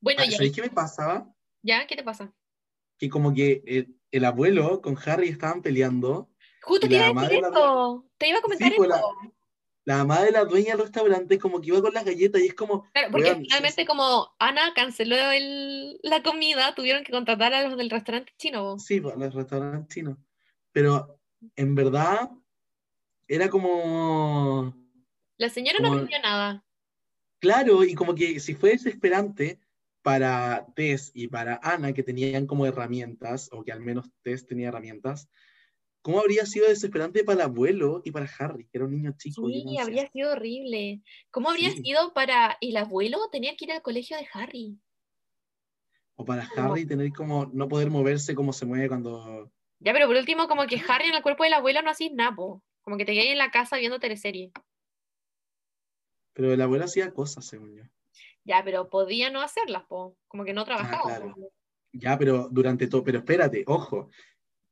[0.00, 1.32] Bueno, Ah, ya, ¿Sabéis qué me pasaba?
[1.62, 1.86] ¿ya?
[1.86, 2.34] ¿Qué te pasa?
[2.98, 6.32] Que como que el, el abuelo con Harry estaban peleando.
[6.62, 8.10] Justo te iba a decir la- esto.
[8.18, 9.00] Te iba a comentar Sí, pues, esto.
[9.22, 9.32] la,
[9.88, 12.54] la mamá de la dueña del restaurante como que iba con las galletas y es
[12.54, 17.62] como, Claro, porque Weón, finalmente como Ana canceló el- la comida, tuvieron que contratar a
[17.66, 18.62] los del restaurante chino.
[18.74, 18.78] po.
[18.78, 20.18] sí, pues, los restaurantes chinos.
[20.72, 21.18] Pero
[21.56, 22.30] en verdad
[23.26, 24.74] era como,
[25.38, 26.64] La señora no Como- vendió nada.
[27.40, 29.58] claro, y como que si fue desesperante
[30.02, 34.68] para Tess y para Ana, que tenían como herramientas, o que al menos Tess tenía
[34.68, 35.28] herramientas,
[36.08, 39.46] ¿cómo habría sido desesperante para el abuelo y para Harry, que era un niño chico?
[39.46, 41.02] Sí, habría sido horrible.
[41.30, 41.82] ¿Cómo habría Sí.
[41.82, 44.78] sido para el abuelo tener que ir al colegio de Harry?
[46.16, 46.72] O para No.
[46.72, 49.52] Harry tener como, no poder moverse como se mueve cuando...
[49.80, 52.34] Ya, pero por último, como que Harry en el cuerpo del abuelo no hacís nada,
[52.34, 52.64] po.
[52.80, 54.50] Como que te quedas en la casa viendo teleserie.
[56.32, 57.82] Pero el abuelo hacía cosas, según yo.
[58.44, 60.16] Ya, pero podía no hacerlas, po.
[60.26, 61.02] Como que no trabajaba.
[61.02, 61.34] claro.
[61.92, 64.08] Ya, pero durante todo, pero espérate, ojo,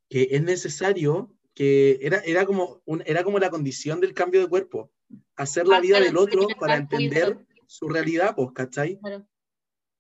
[0.09, 4.49] que es necesario que era, era, como un, era como la condición del cambio de
[4.49, 4.93] cuerpo,
[5.37, 9.01] hacer la Ah, vida del otro para entender su realidad, pues, ¿cachai?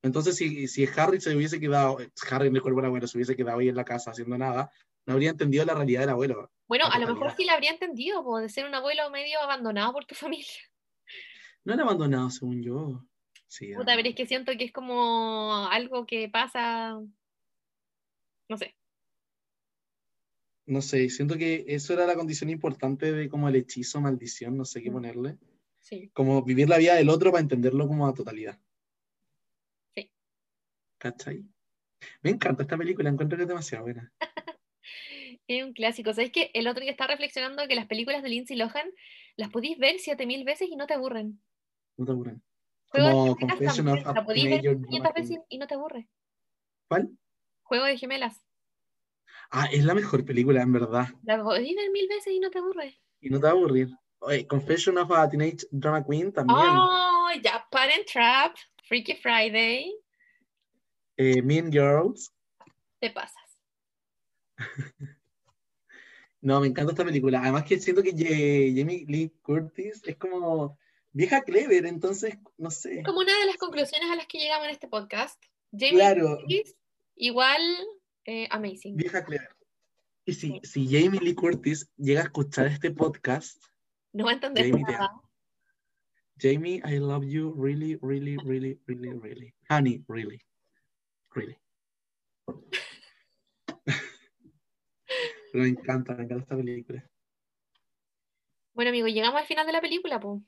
[0.02, 1.98] Entonces, si, si Harry se hubiese quedado,
[2.30, 4.70] Harry en el cuerpo del abuelo se hubiese quedado ahí en la casa haciendo nada,
[5.06, 6.50] no habría entendido la realidad del abuelo.
[6.68, 9.92] Bueno, a lo mejor sí la habría entendido, po, de ser un abuelo medio abandonado
[9.92, 10.62] por tu familia.
[11.64, 13.02] No era abandonado, según yo.
[13.48, 17.00] Sí, Puta, pero es que siento que es como algo que pasa.
[18.48, 18.76] No sé.
[20.66, 24.64] No sé, siento que eso era la condición importante de como el hechizo, maldición, no
[24.64, 25.38] sé qué ponerle.
[25.78, 26.10] Sí.
[26.12, 28.58] Como vivir la vida del otro para entenderlo como a totalidad.
[29.94, 30.10] Sí.
[30.98, 31.44] ¿Cachai?
[32.22, 34.12] Me encanta esta película, encuentro que es demasiado buena.
[35.48, 36.12] Es un clásico.
[36.12, 38.90] ¿Sabes que El otro día estaba reflexionando que las películas de Lindsay Lohan
[39.36, 41.40] las podéis ver 7000 veces y no te aburren.
[41.96, 42.42] No te aburren.
[42.88, 46.08] Como Confession of a la podéis ver Teenager 500 Drama veces y no te aburre.
[46.88, 47.16] ¿Cuál?
[47.62, 48.45] Juego de gemelas.
[49.50, 51.08] Ah, es la mejor película, en verdad.
[51.24, 52.98] La podéis ver mil veces y no te aburre.
[53.20, 53.88] Y no te va a aburrir.
[54.18, 56.58] Oye, Confession of a Teenage Drama Queen también.
[56.60, 59.94] Oh, ya, Parent Trap, Freaky Friday.
[61.16, 62.32] Eh, mean Girls.
[63.00, 63.58] Te pasas.
[66.46, 67.40] No, me encanta esta película.
[67.42, 70.78] Además que siento que Jamie Lee Curtis es como
[71.10, 73.02] vieja clever, entonces, no sé.
[73.04, 75.42] Como una de las conclusiones a las que llegamos en este podcast.
[75.72, 76.76] Jamie Claro, Curtis,
[77.16, 77.60] igual
[78.26, 78.96] eh, amazing.
[78.96, 79.24] vieja.
[80.24, 83.62] Y si, si Jamie Lee Curtis llega a escuchar este podcast,
[84.12, 85.10] No va a entender Jamie nada.
[86.38, 89.54] Jamie, I love you really, really, really, really, really.
[89.70, 90.40] Honey, really.
[91.34, 91.56] Really.
[95.54, 97.08] Me encanta, me encanta esta película.
[98.74, 100.42] Bueno, amigo, llegamos al final de la película, pues.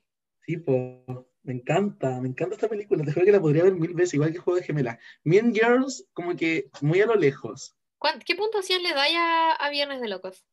[0.44, 3.02] Sí, po, me encanta, me encanta esta película.
[3.02, 4.98] Te juro que la podría ver mil veces, igual que Juego de Gemela.
[5.24, 7.74] Mean Girls, como que muy a lo lejos.
[8.26, 10.44] ¿Qué puntuación le dais a, a Viernes de Locos?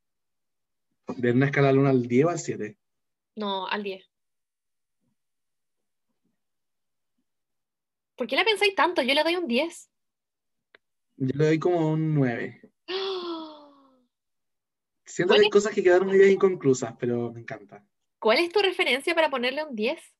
[1.18, 2.78] De una escala del 1 al 10 o al 7.
[3.36, 4.10] No, al 10.
[8.16, 9.02] ¿Por qué la pensáis tanto?
[9.02, 9.92] Yo le doy un 10.
[11.18, 12.72] Yo le doy como un 9.
[12.88, 14.00] ¡Ah!
[15.06, 17.86] Siento que ¿Cuál hay cosas que quedaron medio inconclusas, pero me encanta.
[18.18, 20.15] ¿Cuál es tu referencia para ponerle un 10?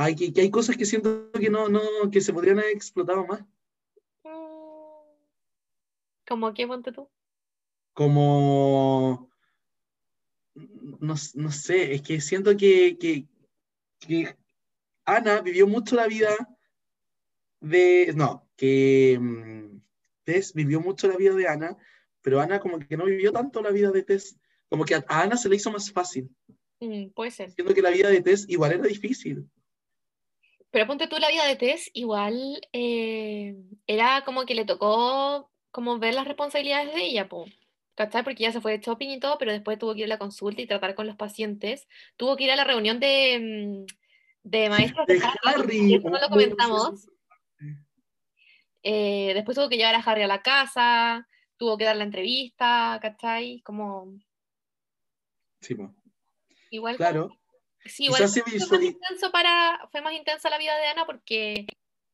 [0.00, 1.80] Hay, que, que hay cosas que siento que no, no,
[2.12, 3.40] que se podrían haber explotado más.
[4.22, 5.10] Mm,
[6.28, 7.08] ¿Cómo qué ponte tú?
[7.94, 9.28] Como,
[10.54, 13.26] no, no sé, es que siento que, que,
[13.98, 14.36] que
[15.04, 16.30] Ana vivió mucho la vida
[17.60, 19.80] de, no, que mm,
[20.22, 21.76] Tess vivió mucho la vida de Ana,
[22.22, 24.38] pero Ana como que no vivió tanto la vida de Tess,
[24.68, 26.30] como que a, a Ana se le hizo más fácil,
[26.80, 27.50] Mm, puede ser.
[27.50, 29.50] siento que la vida de Tess igual era difícil.
[30.70, 35.98] Pero ponte tú la vida de Tess, igual eh, era como que le tocó como
[35.98, 37.46] ver las responsabilidades de ella, po.
[37.94, 38.22] ¿Cachai?
[38.22, 40.18] Porque ya se fue de shopping y todo, pero después tuvo que ir a la
[40.18, 41.88] consulta y tratar con los pacientes.
[42.16, 43.86] Tuvo que ir a la reunión de, mm,
[44.44, 47.08] de maestros de De Harry, no lo comentamos.
[48.82, 51.26] Eh, después tuvo que llevar a Harry a la casa,
[51.56, 53.60] tuvo que dar la entrevista, ¿cachai?
[53.62, 54.14] Como,
[55.60, 55.92] Sí, po.
[56.70, 57.30] igual claro.
[57.84, 61.66] Sí, igual fue más intenso para, fue más intensa la vida de Ana porque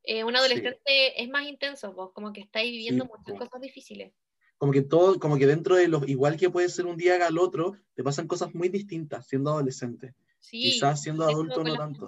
[0.03, 4.13] eh, un adolescente es más intenso, vos como que estáis viviendo Sí, muchas cosas difíciles.
[4.59, 7.39] Como que todo, como que dentro de los, igual que puede ser un día al
[7.39, 10.15] otro, te pasan cosas muy distintas siendo adolescente.
[10.39, 12.07] Sí, Quizás siendo adulto con no las tanto.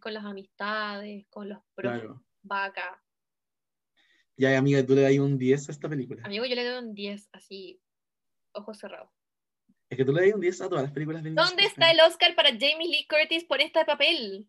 [0.00, 2.24] con las amistades, con los pros, Claro.
[2.42, 2.98] vacas.
[4.36, 6.22] Ya, amiga, tú le das un 10 a esta película.
[6.24, 7.80] Amigo, yo le doy un 10, así,
[8.52, 9.10] ojos cerrados.
[9.90, 12.00] Es que tú le das un 10 a todas las películas de ¿Dónde está el
[12.00, 14.46] Oscar para Jamie Lee Curtis por este papel?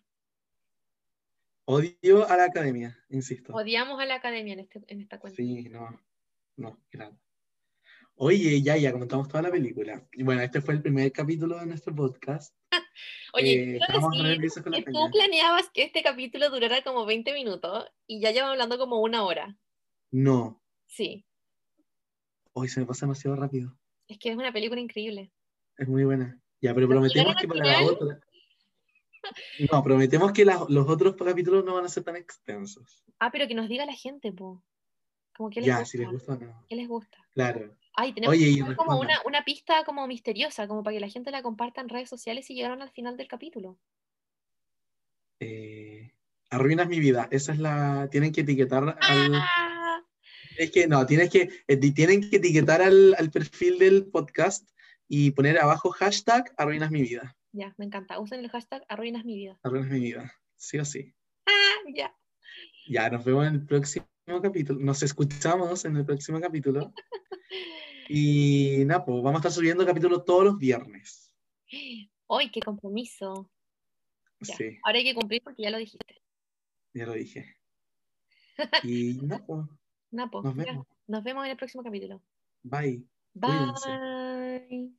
[1.65, 3.53] Odio a la academia, insisto.
[3.53, 5.37] Odiamos a la academia en, este, en esta cuenta.
[5.37, 6.01] Sí, no.
[6.57, 7.17] No, claro.
[8.15, 10.05] Oye, ya, ya comentamos toda la película.
[10.11, 12.53] Y bueno, este fue el primer capítulo de nuestro podcast.
[13.33, 15.09] Oye, Eh, quiero decir que tú peña.
[15.11, 19.57] planeabas que este capítulo durara como 20 minutos y ya llevamos hablando como una hora.
[20.11, 21.23] No, Sí,
[22.51, 23.78] hoy se me pasa demasiado rápido.
[24.09, 25.31] Es que es una película increíble.
[25.77, 26.39] Es muy buena.
[26.61, 28.19] Ya, pero prometemos que para la otra.
[29.71, 33.03] No, prometemos que los otros capítulos no van a ser tan extensos.
[33.19, 34.63] Ah, pero que nos diga la gente, po.
[35.35, 35.85] Como que les Ya, gusta.
[35.91, 36.65] si les gusta o no.
[36.67, 37.17] ¿Qué les gusta?
[37.33, 37.77] Claro.
[37.95, 41.09] Ay, tenemos Oye, que y como una, una pista como misteriosa, como para que la
[41.09, 43.77] gente la comparta en redes sociales si llegaron al final del capítulo.
[45.39, 46.13] Eh,
[46.49, 47.27] arruinas mi vida.
[47.31, 48.07] Esa es la.
[48.11, 49.35] Tienen que etiquetar al.
[49.35, 49.78] Ah,
[50.59, 54.69] es que no, tienes que, eh, tienen que etiquetar al, al perfil del podcast
[55.07, 57.33] y poner abajo hashtag arruinas mi vida.
[57.53, 58.19] Ya, me encanta.
[58.19, 59.57] Usen el hashtag arruinas mi vida.
[59.63, 61.15] Arruinas mi vida, sí o sí.
[61.45, 62.13] Ah, ya.
[62.89, 64.05] Ya, nos vemos en el próximo
[64.43, 64.81] capítulo.
[64.81, 66.93] Nos escuchamos en el próximo capítulo.
[68.09, 71.33] y nada, pues vamos a estar subiendo capítulos todos los viernes.
[72.27, 73.49] ¡Ay, qué compromiso!
[74.41, 74.77] Sí.
[74.83, 76.21] Ahora hay que cumplir porque ya lo dijiste.
[76.93, 77.55] Ya lo dije.
[78.83, 79.65] y nada, pues.
[80.11, 80.87] Napo, nos, vemos.
[81.07, 82.21] nos vemos en el próximo capítulo.
[82.63, 83.03] Bye.
[83.33, 84.93] Bye.